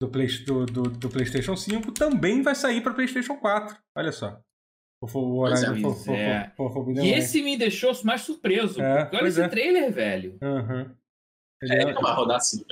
do, 0.01 0.09
Play, 0.09 0.27
do, 0.45 0.65
do, 0.65 0.83
do, 0.83 1.09
PlayStation 1.09 1.57
5, 1.57 1.91
também 1.91 2.41
vai 2.41 2.55
sair 2.55 2.81
para 2.81 2.93
PlayStation 2.93 3.35
4. 3.35 3.77
Olha 3.97 4.13
só. 4.13 4.39
O 5.01 5.39
Horizon 5.39 5.73
é, 5.73 5.81
for, 5.81 6.13
é. 6.13 6.53
For, 6.55 6.71
for, 6.71 7.03
e 7.03 7.11
esse 7.11 7.41
me 7.41 7.57
deixou 7.57 7.91
mais 8.03 8.21
surpreso. 8.21 8.79
É, 8.79 9.09
olha 9.13 9.27
esse 9.27 9.41
é. 9.41 9.47
trailer, 9.47 9.91
velho. 9.91 10.37
Uhum. 10.41 10.95
Ele 11.61 11.73
é, 11.73 11.93
não 11.93 12.01
vai 12.01 12.13
rodar 12.15 12.37
assim 12.37 12.63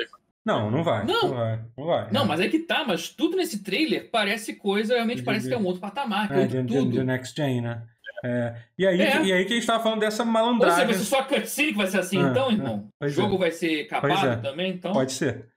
Não, 0.46 0.72
não 0.72 0.84
vai. 0.84 1.06
Não, 1.06 1.22
não 1.22 1.36
vai. 1.36 1.60
Não, 1.78 1.86
vai, 1.86 2.12
não 2.12 2.26
mas 2.26 2.40
é 2.40 2.48
que 2.48 2.60
tá, 2.60 2.84
mas 2.86 3.10
tudo 3.10 3.38
nesse 3.38 3.64
trailer 3.64 4.10
parece 4.10 4.56
coisa, 4.56 4.96
realmente 4.96 5.20
de, 5.20 5.24
parece 5.24 5.44
de, 5.44 5.50
que 5.50 5.56
é 5.56 5.58
um 5.58 5.66
outro 5.66 5.82
patamar, 5.82 6.28
que 6.28 6.34
é, 6.34 6.40
outro 6.40 6.64
de, 6.64 6.76
tudo. 6.76 6.92
De, 6.92 7.04
Next 7.04 7.36
Gen, 7.36 7.62
né? 7.62 7.84
É. 8.24 8.56
E, 8.78 8.86
aí, 8.86 9.02
é. 9.02 9.24
e 9.24 9.34
aí 9.34 9.46
que 9.46 9.54
a 9.54 9.56
gente 9.56 9.68
tava 9.68 9.82
falando 9.82 10.02
dessa 10.02 10.26
malandragem. 10.26 10.88
Ou 10.88 10.94
seja, 10.94 11.06
só 11.06 11.24
cutscene 11.24 11.72
que 11.72 11.78
vai 11.78 11.88
ser 11.88 12.00
assim, 12.00 12.22
ah, 12.22 12.30
então, 12.30 12.52
irmão? 12.52 12.90
o 13.00 13.08
jogo 13.08 13.36
é. 13.36 13.40
vai 13.40 13.52
ser 13.52 13.86
capado 13.86 14.42
também, 14.42 14.74
então? 14.74 14.92
Pode 14.92 15.14
ser. 15.14 15.48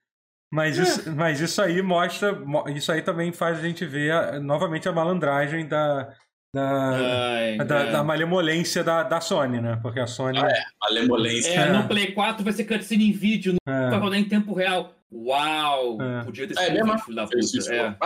Mas, 0.52 0.78
é. 0.78 0.82
isso, 0.82 1.16
mas 1.16 1.40
isso 1.40 1.62
aí 1.62 1.80
mostra. 1.80 2.38
Isso 2.74 2.92
aí 2.92 3.00
também 3.00 3.32
faz 3.32 3.58
a 3.58 3.62
gente 3.62 3.86
ver 3.86 4.12
a, 4.12 4.38
novamente 4.38 4.88
a 4.88 4.92
malandragem 4.92 5.66
da, 5.66 6.14
da, 6.54 7.34
Ai, 7.34 7.56
da, 7.56 7.78
é. 7.80 7.92
da, 7.92 8.04
malemolência 8.04 8.84
da, 8.84 9.02
da 9.02 9.20
Sony, 9.20 9.60
né? 9.60 9.78
Porque 9.82 9.98
a 9.98 10.06
Sony. 10.06 10.38
Ah, 10.38 10.48
é, 10.48 10.64
malemolência. 10.80 11.50
É, 11.50 11.72
no 11.72 11.88
Play 11.88 12.12
4 12.12 12.44
vai 12.44 12.52
ser 12.52 12.64
cutscene 12.64 13.08
em 13.08 13.12
vídeo, 13.12 13.54
não 13.66 13.74
é. 13.74 13.90
vai 13.90 13.98
rodar 13.98 14.18
em 14.18 14.28
tempo 14.28 14.52
real. 14.52 14.94
Uau! 15.10 15.98
É. 16.00 16.24
Podia 16.24 16.46
ter 16.46 16.58
é 16.58 16.64
sido 16.64 16.78
é, 16.78 16.82
vídeo, 16.82 16.98
filho 16.98 17.16
da 17.16 17.26
puta. 17.26 17.96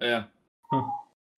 É. 0.00 0.06
é. 0.08 0.24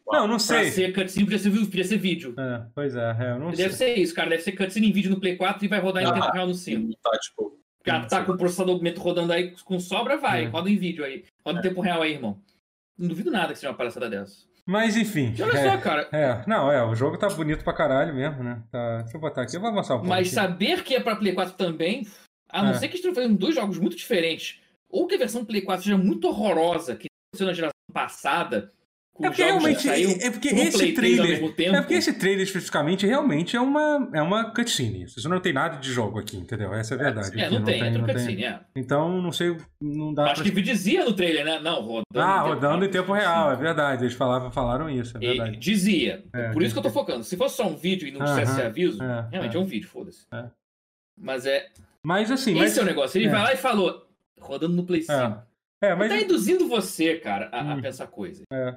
Não, 0.08 0.26
não 0.26 0.38
sei. 0.38 0.62
Pra 0.62 0.70
ser 0.70 0.94
cutscene 0.94 1.24
podia 1.26 1.38
ser, 1.38 1.50
podia 1.50 1.84
ser 1.84 1.98
vídeo. 1.98 2.34
É, 2.38 2.62
pois 2.74 2.96
é, 2.96 3.16
é 3.20 3.30
eu 3.32 3.38
não 3.38 3.50
Deve 3.50 3.74
sei. 3.74 3.94
ser 3.94 4.00
isso, 4.00 4.14
cara. 4.14 4.30
Deve 4.30 4.42
ser 4.42 4.52
cutscene 4.52 4.88
em 4.88 4.92
vídeo 4.92 5.10
no 5.10 5.20
Play 5.20 5.36
4 5.36 5.62
e 5.62 5.68
vai 5.68 5.80
rodar 5.80 6.06
ah, 6.06 6.08
em 6.08 6.12
tempo 6.14 6.32
real 6.32 6.46
no 6.46 6.54
5. 6.54 6.96
Tá, 7.02 7.10
tipo. 7.18 7.56
Porque 7.78 8.08
tá 8.08 8.24
com 8.24 8.32
o 8.32 8.38
processador 8.38 8.74
augmento 8.74 9.00
rodando 9.00 9.32
aí 9.32 9.54
com 9.64 9.78
sobra, 9.78 10.16
vai. 10.16 10.46
É. 10.46 10.48
Roda 10.48 10.68
em 10.68 10.76
vídeo 10.76 11.04
aí. 11.04 11.24
Roda 11.44 11.60
em 11.60 11.62
tempo 11.62 11.80
real 11.80 12.02
aí, 12.02 12.14
irmão. 12.14 12.40
Não 12.98 13.08
duvido 13.08 13.30
nada 13.30 13.52
que 13.52 13.58
seja 13.58 13.70
uma 13.70 13.76
palhaçada 13.76 14.08
dessa. 14.08 14.46
Mas 14.66 14.96
enfim. 14.96 15.32
Olha 15.40 15.56
é, 15.56 15.70
só, 15.70 15.78
cara. 15.78 16.08
É, 16.10 16.42
não, 16.46 16.70
é, 16.72 16.84
o 16.84 16.94
jogo 16.94 17.16
tá 17.16 17.28
bonito 17.28 17.62
pra 17.62 17.72
caralho 17.72 18.12
mesmo, 18.12 18.42
né? 18.42 18.62
Tá, 18.70 19.02
deixa 19.02 19.16
eu 19.16 19.20
botar 19.20 19.42
aqui, 19.42 19.56
eu 19.56 19.60
vou 19.60 19.72
mostrar 19.72 19.94
um 19.94 19.98
pouco. 19.98 20.10
Mas 20.10 20.26
aqui. 20.26 20.34
saber 20.34 20.82
que 20.82 20.96
é 20.96 21.00
pra 21.00 21.14
Play 21.14 21.32
4 21.32 21.54
também, 21.54 22.04
a 22.50 22.62
não 22.62 22.70
é. 22.70 22.74
ser 22.74 22.88
que 22.88 22.96
estejam 22.96 23.14
fazendo 23.14 23.38
dois 23.38 23.54
jogos 23.54 23.78
muito 23.78 23.96
diferentes, 23.96 24.60
ou 24.90 25.06
que 25.06 25.14
a 25.14 25.18
versão 25.18 25.44
Play 25.44 25.62
4 25.62 25.84
seja 25.84 25.96
muito 25.96 26.26
horrorosa, 26.26 26.96
que 26.96 27.06
aconteceu 27.28 27.46
na 27.46 27.52
geração 27.52 27.72
passada, 27.92 28.72
é 29.20 29.28
porque 29.28 29.42
realmente 29.42 29.88
é 29.88 30.30
porque 30.30 30.48
esse 30.48 30.92
trailer 30.92 31.42
é 31.58 31.80
porque 31.80 31.94
esse 31.94 32.12
trailer 32.12 32.42
especificamente 32.42 33.06
realmente 33.06 33.56
é 33.56 33.60
uma 33.60 34.10
é 34.12 34.20
uma 34.20 34.50
cutscene. 34.52 35.04
Isso 35.04 35.28
não 35.28 35.40
tem 35.40 35.52
nada 35.52 35.78
de 35.78 35.90
jogo 35.90 36.18
aqui 36.18 36.36
entendeu? 36.36 36.74
Essa 36.74 36.94
é 36.94 36.96
a 36.96 37.02
verdade. 37.02 37.40
é, 37.40 37.50
não, 37.50 37.64
tem, 37.64 37.80
tem, 37.80 37.88
é 37.88 37.98
não 37.98 38.06
cutscene, 38.06 38.36
tem. 38.36 38.46
É. 38.46 38.60
então 38.74 39.20
não 39.22 39.32
sei 39.32 39.56
não 39.80 40.12
dá 40.12 40.32
acho 40.32 40.42
pra... 40.42 40.52
que 40.52 40.62
dizia 40.62 41.04
no 41.04 41.14
trailer 41.14 41.44
né? 41.44 41.58
Não 41.60 41.80
rodando 41.82 42.04
ah 42.14 42.40
rodando 42.40 42.84
em 42.84 42.90
tempo 42.90 43.12
real 43.12 43.52
é 43.52 43.56
verdade. 43.56 44.04
Eles 44.04 44.14
falavam 44.14 44.50
falaram 44.50 44.90
isso 44.90 45.16
é 45.16 45.20
verdade. 45.20 45.56
e 45.56 45.58
dizia. 45.58 46.24
É, 46.34 46.52
por 46.52 46.62
isso 46.62 46.74
que 46.74 46.78
eu 46.78 46.82
tô 46.82 46.90
focando. 46.90 47.24
Se 47.24 47.36
fosse 47.36 47.56
só 47.56 47.66
um 47.66 47.76
vídeo 47.76 48.06
e 48.06 48.10
não 48.10 48.24
tivesse 48.24 48.60
aviso 48.60 49.02
é, 49.02 49.28
realmente 49.30 49.56
é. 49.56 49.60
um 49.60 49.64
vídeo 49.64 49.88
foda-se. 49.88 50.26
Mas 51.18 51.46
é 51.46 51.68
mas 52.04 52.30
assim 52.30 52.52
esse 52.52 52.60
mas... 52.60 52.78
é 52.78 52.82
o 52.82 52.84
negócio. 52.84 53.18
Ele 53.18 53.28
vai 53.28 53.42
lá 53.42 53.52
e 53.54 53.56
falou 53.56 54.06
rodando 54.38 54.76
no 54.76 54.84
Play 54.84 55.02
5 55.02 55.12
é, 55.82 55.94
mas... 55.94 56.08
tá 56.08 56.18
induzindo 56.18 56.68
você 56.68 57.16
cara 57.16 57.48
a, 57.52 57.62
hum. 57.62 57.72
a 57.72 57.82
pensar 57.82 58.06
coisa. 58.06 58.42
É 58.52 58.74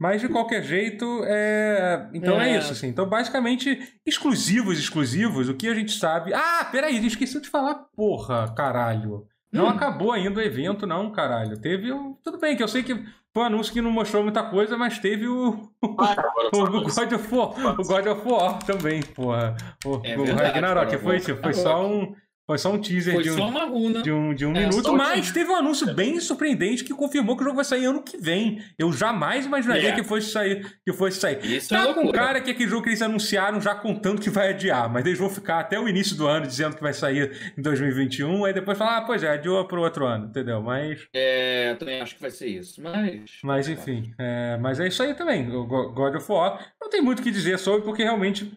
Mas 0.00 0.20
de 0.20 0.28
qualquer 0.28 0.62
jeito, 0.62 1.22
é... 1.24 2.08
então 2.12 2.40
é. 2.40 2.50
é. 2.50 2.58
isso, 2.58 2.72
assim. 2.72 2.88
Então, 2.88 3.08
basicamente, 3.08 3.78
exclusivos, 4.04 4.78
exclusivos, 4.78 5.48
o 5.48 5.54
que 5.54 5.68
a 5.68 5.74
gente 5.74 5.92
sabe. 5.92 6.34
Ah, 6.34 6.68
peraí, 6.70 7.04
esqueceu 7.06 7.40
de 7.40 7.48
falar, 7.48 7.86
porra, 7.94 8.52
caralho. 8.54 9.26
Não 9.52 9.66
hum. 9.66 9.68
acabou 9.68 10.12
ainda 10.12 10.40
o 10.40 10.42
evento, 10.42 10.86
não, 10.86 11.12
caralho. 11.12 11.60
Teve 11.60 11.92
o. 11.92 12.18
Tudo 12.24 12.38
bem, 12.38 12.56
que 12.56 12.62
eu 12.62 12.68
sei 12.68 12.82
que 12.82 12.94
foi 13.34 13.42
um 13.42 13.46
anúncio 13.46 13.72
que 13.72 13.80
não 13.80 13.90
mostrou 13.90 14.22
muita 14.22 14.42
coisa, 14.42 14.76
mas 14.76 14.98
teve 14.98 15.28
o. 15.28 15.70
Ah, 15.98 16.16
o, 16.56 16.62
o 16.62 16.82
God 16.82 17.12
of 17.12 17.34
War. 17.34 17.80
O 17.80 17.84
God 17.84 18.06
of 18.06 18.28
War 18.28 18.58
também, 18.64 19.02
porra. 19.02 19.56
O, 19.84 20.00
é 20.04 20.16
o 20.16 20.34
Ragnarok. 20.34 20.98
Foi, 20.98 21.20
tipo, 21.20 21.40
foi 21.42 21.52
só 21.54 21.86
um. 21.86 22.14
Foi 22.44 22.58
só 22.58 22.72
um 22.72 22.78
teaser 22.80 23.14
Foi 23.14 23.22
de 23.22 23.30
um, 23.30 23.36
só 23.36 23.48
uma 23.48 23.64
runa. 23.64 24.02
de 24.02 24.10
um, 24.10 24.34
de 24.34 24.44
um 24.44 24.54
é, 24.56 24.66
minuto, 24.66 24.92
mas 24.94 25.30
teve 25.30 25.48
um 25.48 25.54
anúncio 25.54 25.94
bem 25.94 26.18
surpreendente 26.18 26.82
que 26.82 26.92
confirmou 26.92 27.36
que 27.36 27.42
o 27.42 27.44
jogo 27.44 27.56
vai 27.56 27.64
sair 27.64 27.84
ano 27.84 28.02
que 28.02 28.16
vem. 28.16 28.60
Eu 28.76 28.92
jamais 28.92 29.46
imaginaria 29.46 29.82
yeah. 29.82 30.02
que 30.02 30.08
fosse 30.08 30.30
sair. 30.30 30.78
Que 30.84 30.92
fosse 30.92 31.20
sair. 31.20 31.38
Isso 31.44 31.68
tá 31.68 31.88
é 31.88 31.94
com 31.94 32.10
cara 32.10 32.40
que 32.40 32.50
é 32.50 32.52
aquele 32.52 32.68
jogo 32.68 32.82
que 32.82 32.88
eles 32.88 33.00
anunciaram 33.00 33.60
já 33.60 33.74
contando 33.76 34.20
que 34.20 34.28
vai 34.28 34.50
adiar, 34.50 34.92
mas 34.92 35.06
eles 35.06 35.18
vão 35.18 35.30
ficar 35.30 35.60
até 35.60 35.78
o 35.78 35.88
início 35.88 36.16
do 36.16 36.26
ano 36.26 36.46
dizendo 36.46 36.74
que 36.74 36.82
vai 36.82 36.92
sair 36.92 37.54
em 37.56 37.62
2021, 37.62 38.44
aí 38.44 38.52
depois 38.52 38.76
falar, 38.76 38.98
ah, 38.98 39.02
pois 39.02 39.22
é, 39.22 39.28
adiou 39.30 39.64
pro 39.66 39.80
outro 39.80 40.04
ano, 40.04 40.26
entendeu? 40.26 40.60
Mas. 40.60 41.06
É, 41.14 41.70
eu 41.70 41.78
também 41.78 42.00
acho 42.00 42.16
que 42.16 42.20
vai 42.20 42.30
ser 42.30 42.48
isso, 42.48 42.82
mas. 42.82 43.38
Mas 43.44 43.68
enfim, 43.68 44.12
é, 44.18 44.56
mas 44.56 44.80
é 44.80 44.88
isso 44.88 45.02
aí 45.02 45.14
também. 45.14 45.48
O 45.54 45.64
God 45.64 46.16
of 46.16 46.32
War 46.32 46.72
não 46.80 46.90
tem 46.90 47.00
muito 47.00 47.20
o 47.20 47.22
que 47.22 47.30
dizer 47.30 47.58
sobre, 47.58 47.82
porque 47.82 48.02
realmente 48.02 48.50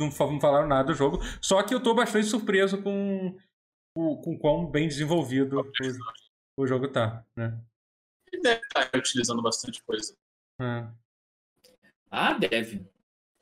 não, 0.00 0.10
falaram 0.10 0.66
nada 0.66 0.92
do 0.92 0.94
jogo. 0.94 1.18
Só 1.40 1.62
que 1.62 1.74
eu 1.74 1.82
tô 1.82 1.94
bastante 1.94 2.26
surpreso 2.26 2.82
com, 2.82 3.36
com, 3.94 4.16
com 4.16 4.38
quão 4.38 4.66
bem 4.66 4.88
desenvolvido 4.88 5.60
o, 5.60 6.62
o 6.62 6.66
jogo 6.66 6.88
tá, 6.88 7.24
né? 7.36 7.58
Ele 8.32 8.42
deve 8.42 8.62
estar 8.62 8.90
utilizando 8.96 9.42
bastante 9.42 9.82
coisa. 9.84 10.14
É. 10.60 10.86
Ah, 12.10 12.34
deve. 12.34 12.86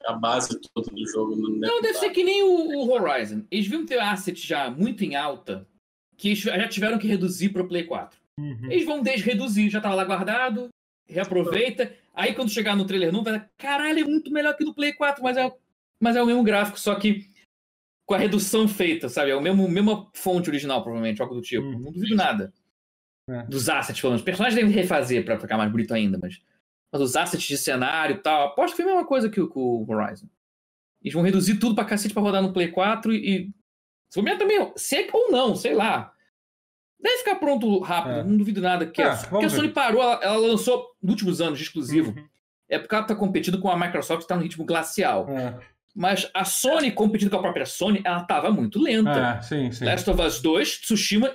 A 0.04 0.12
base 0.14 0.58
toda 0.74 0.90
do 0.90 1.06
jogo 1.08 1.36
não 1.36 1.58
deve. 1.58 1.72
Não, 1.72 1.82
deve 1.82 1.98
ser 1.98 2.10
que 2.10 2.24
nem 2.24 2.42
o, 2.42 2.78
o, 2.78 2.90
Horizon. 2.90 3.44
Eles 3.50 3.66
viram 3.66 3.86
ter 3.86 3.98
asset 3.98 4.46
já 4.46 4.70
muito 4.70 5.04
em 5.04 5.14
alta 5.14 5.68
que 6.16 6.34
já 6.34 6.68
tiveram 6.68 6.98
que 6.98 7.06
reduzir 7.06 7.50
para 7.50 7.62
o 7.62 7.68
Play 7.68 7.84
4. 7.84 8.18
Uhum. 8.38 8.70
Eles 8.70 8.84
vão 8.84 9.02
desreduzir, 9.02 9.70
já 9.70 9.80
tava 9.80 9.94
lá 9.94 10.04
guardado, 10.04 10.68
reaproveita. 11.08 11.94
Aí 12.14 12.34
quando 12.34 12.50
chegar 12.50 12.76
no 12.76 12.86
trailer 12.86 13.12
novo, 13.12 13.24
vai 13.24 13.48
caralho, 13.56 14.00
é 14.00 14.04
muito 14.04 14.30
melhor 14.30 14.56
que 14.56 14.64
no 14.64 14.74
Play 14.74 14.92
4, 14.92 15.22
mas 15.22 15.36
é 15.36 15.52
mas 16.00 16.16
é 16.16 16.22
o 16.22 16.26
mesmo 16.26 16.42
gráfico, 16.42 16.80
só 16.80 16.94
que 16.94 17.30
com 18.10 18.14
a 18.14 18.18
redução 18.18 18.66
feita, 18.66 19.08
sabe? 19.08 19.30
É 19.30 19.36
o 19.36 19.40
mesmo 19.40 19.68
mesma 19.68 20.10
fonte 20.14 20.50
original, 20.50 20.82
provavelmente, 20.82 21.22
algo 21.22 21.36
do 21.36 21.40
tipo. 21.40 21.64
Hum. 21.64 21.78
Não 21.78 21.92
duvido 21.92 22.16
nada. 22.16 22.52
É. 23.28 23.44
Dos 23.44 23.68
assets, 23.68 24.00
falando. 24.00 24.16
Os 24.16 24.24
personagens 24.24 24.60
devem 24.60 24.74
refazer 24.74 25.24
pra 25.24 25.38
ficar 25.38 25.56
mais 25.56 25.70
bonito 25.70 25.94
ainda, 25.94 26.18
mas. 26.20 26.42
Mas 26.92 27.02
os 27.02 27.14
assets 27.14 27.46
de 27.46 27.56
cenário 27.56 28.16
e 28.16 28.18
tal, 28.18 28.48
aposto 28.48 28.74
que 28.74 28.82
foi 28.82 28.90
a 28.90 28.94
mesma 28.94 29.06
coisa 29.06 29.30
que 29.30 29.40
o, 29.40 29.48
o 29.54 29.86
Horizon. 29.88 30.26
Eles 31.00 31.14
vão 31.14 31.22
reduzir 31.22 31.60
tudo 31.60 31.76
pra 31.76 31.84
cacete 31.84 32.12
pra 32.12 32.20
rodar 32.20 32.42
no 32.42 32.52
Play 32.52 32.72
4 32.72 33.14
e. 33.14 33.52
Se 34.08 34.20
for 34.20 34.36
também, 34.36 34.72
se 34.74 35.08
ou 35.12 35.30
não, 35.30 35.54
sei 35.54 35.72
lá. 35.72 36.12
Deve 37.00 37.18
ficar 37.18 37.36
pronto 37.36 37.78
rápido, 37.78 38.14
é. 38.16 38.24
não 38.24 38.36
duvido 38.36 38.60
nada. 38.60 38.86
Que 38.86 39.00
é, 39.00 39.16
porque 39.28 39.46
a 39.46 39.48
Sony 39.48 39.68
ver. 39.68 39.74
parou, 39.74 40.02
ela, 40.02 40.20
ela, 40.20 40.36
lançou 40.36 40.84
nos 41.00 41.12
últimos 41.12 41.40
anos 41.40 41.60
de 41.60 41.64
exclusivo. 41.64 42.10
Uhum. 42.10 42.28
É 42.68 42.76
porque 42.76 42.92
ela 42.92 43.04
tá 43.04 43.14
competindo 43.14 43.60
com 43.60 43.70
a 43.70 43.78
Microsoft 43.78 44.22
que 44.22 44.28
tá 44.28 44.34
no 44.34 44.42
ritmo 44.42 44.64
glacial. 44.64 45.28
É. 45.30 45.60
Mas 45.94 46.30
a 46.32 46.44
Sony, 46.44 46.92
competindo 46.92 47.30
com 47.30 47.36
a 47.36 47.42
própria 47.42 47.66
Sony, 47.66 48.00
ela 48.04 48.22
tava 48.22 48.50
muito 48.50 48.80
lenta. 48.80 49.38
É, 49.38 49.42
sim, 49.42 49.70
sim. 49.72 49.84
Last 49.84 50.08
of 50.08 50.22
Us 50.22 50.40
2, 50.40 50.78
Tsushima 50.78 51.34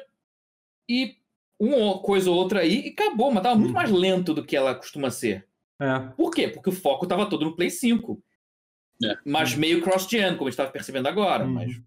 e 0.90 1.16
uma 1.60 2.00
coisa 2.00 2.30
ou 2.30 2.38
outra 2.38 2.62
aí 2.62 2.88
e 2.88 2.90
acabou, 2.90 3.32
mas 3.32 3.44
tava 3.44 3.56
muito 3.56 3.72
hum. 3.72 3.74
mais 3.74 3.92
lento 3.92 4.34
do 4.34 4.46
que 4.46 4.56
ela 4.56 4.76
costuma 4.76 5.10
ser. 5.10 5.48
É. 5.80 6.00
Por 6.16 6.32
quê? 6.32 6.48
Porque 6.48 6.70
o 6.70 6.74
foco 6.74 7.06
tava 7.06 7.26
todo 7.26 7.46
no 7.46 7.56
Play 7.56 7.70
5. 7.70 8.22
É. 9.04 9.18
Mas 9.26 9.54
hum. 9.54 9.60
meio 9.60 9.82
cross-gen, 9.82 10.36
como 10.36 10.48
a 10.48 10.52
gente 10.52 10.58
tava 10.58 10.72
percebendo 10.72 11.08
agora. 11.08 11.46
Hum. 11.46 11.54
Mas, 11.54 11.82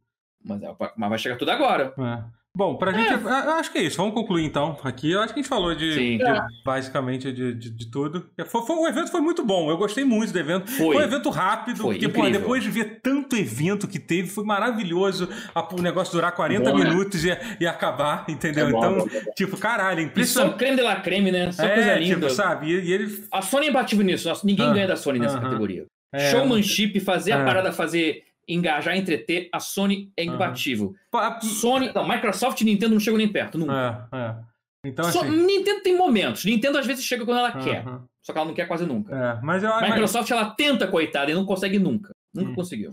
mas, 0.44 0.62
é, 0.62 0.76
mas, 0.96 1.08
vai 1.08 1.18
chegar 1.18 1.36
tudo 1.36 1.50
agora. 1.50 1.94
É. 1.98 2.37
Bom, 2.58 2.74
pra 2.74 2.92
gente. 2.92 3.24
É. 3.24 3.30
Acho 3.52 3.70
que 3.70 3.78
é 3.78 3.82
isso. 3.82 3.96
Vamos 3.98 4.14
concluir 4.14 4.44
então 4.44 4.76
aqui. 4.82 5.12
Eu 5.12 5.20
acho 5.20 5.32
que 5.32 5.38
a 5.38 5.42
gente 5.44 5.48
falou 5.48 5.76
de, 5.76 6.18
de 6.18 6.24
basicamente 6.64 7.30
de, 7.32 7.54
de, 7.54 7.70
de, 7.70 7.88
tudo. 7.88 8.28
Foi, 8.46 8.66
foi, 8.66 8.76
o 8.76 8.88
evento 8.88 9.12
foi 9.12 9.20
muito 9.20 9.44
bom. 9.44 9.70
Eu 9.70 9.76
gostei 9.76 10.04
muito 10.04 10.32
do 10.32 10.38
evento. 10.40 10.68
Foi, 10.68 10.96
foi 10.96 10.96
um 10.96 11.06
evento 11.06 11.30
rápido. 11.30 11.82
Foi, 11.82 11.94
porque, 11.94 12.08
pô, 12.08 12.28
depois 12.28 12.64
de 12.64 12.68
ver 12.68 12.98
tanto 13.00 13.36
evento 13.36 13.86
que 13.86 14.00
teve, 14.00 14.26
foi 14.26 14.42
maravilhoso 14.42 15.28
o 15.70 15.80
negócio 15.80 16.12
durar 16.12 16.32
40 16.32 16.68
bom, 16.68 16.76
né? 16.76 16.84
minutos 16.84 17.22
né? 17.22 17.38
e, 17.60 17.62
e 17.62 17.66
acabar, 17.68 18.24
entendeu? 18.28 18.66
É 18.66 18.72
bom, 18.72 18.78
então, 18.78 19.08
é 19.12 19.30
tipo, 19.36 19.56
caralho, 19.56 20.00
impressionante. 20.00 20.50
Isso 20.50 20.58
creme 20.58 20.76
de 20.76 20.82
la 20.82 20.96
creme, 20.96 21.30
né? 21.30 21.52
Só 21.52 21.62
é, 21.62 21.74
coisa 21.74 21.94
linda. 21.94 22.14
Tipo, 22.16 22.30
sabe? 22.30 22.72
E, 22.72 22.88
e, 22.88 22.92
ele... 22.92 23.24
A 23.30 23.40
Sony 23.40 23.66
é 23.66 23.70
imbatível 23.70 24.04
nisso. 24.04 24.28
Ninguém 24.42 24.66
ah, 24.66 24.72
ganha 24.72 24.88
da 24.88 24.96
Sony 24.96 25.20
nessa 25.20 25.38
-huh. 25.38 25.42
categoria. 25.42 25.86
É, 26.12 26.32
Showmanship, 26.32 26.98
fazer 26.98 27.32
a 27.32 27.38
é. 27.38 27.44
parada 27.44 27.70
fazer 27.70 28.24
engajar, 28.48 28.96
entreter, 28.96 29.48
a 29.52 29.60
Sony 29.60 30.10
é 30.16 30.24
imbatível. 30.24 30.94
Uhum. 31.14 31.40
Sony, 31.42 31.92
não, 31.94 32.08
Microsoft 32.08 32.60
e 32.60 32.64
Nintendo 32.64 32.94
não 32.94 33.00
chegam 33.00 33.18
nem 33.18 33.28
perto, 33.28 33.58
nunca. 33.58 34.08
É, 34.12 34.16
é. 34.16 34.36
Então, 34.84 35.04
Só, 35.10 35.22
assim... 35.22 35.30
Nintendo 35.30 35.82
tem 35.82 35.96
momentos. 35.96 36.44
Nintendo 36.44 36.78
às 36.78 36.86
vezes 36.86 37.04
chega 37.04 37.24
quando 37.24 37.38
ela 37.38 37.54
uhum. 37.54 37.62
quer. 37.62 37.84
Só 38.22 38.32
que 38.32 38.38
ela 38.38 38.48
não 38.48 38.54
quer 38.54 38.66
quase 38.66 38.86
nunca. 38.86 39.14
É, 39.14 39.40
mas 39.42 39.62
eu, 39.62 39.80
Microsoft 39.80 40.30
mas... 40.30 40.40
ela 40.40 40.50
tenta, 40.50 40.86
coitada, 40.86 41.30
e 41.30 41.34
não 41.34 41.44
consegue 41.44 41.78
nunca. 41.78 42.12
Nunca 42.34 42.50
hum. 42.50 42.54
conseguiu. 42.54 42.92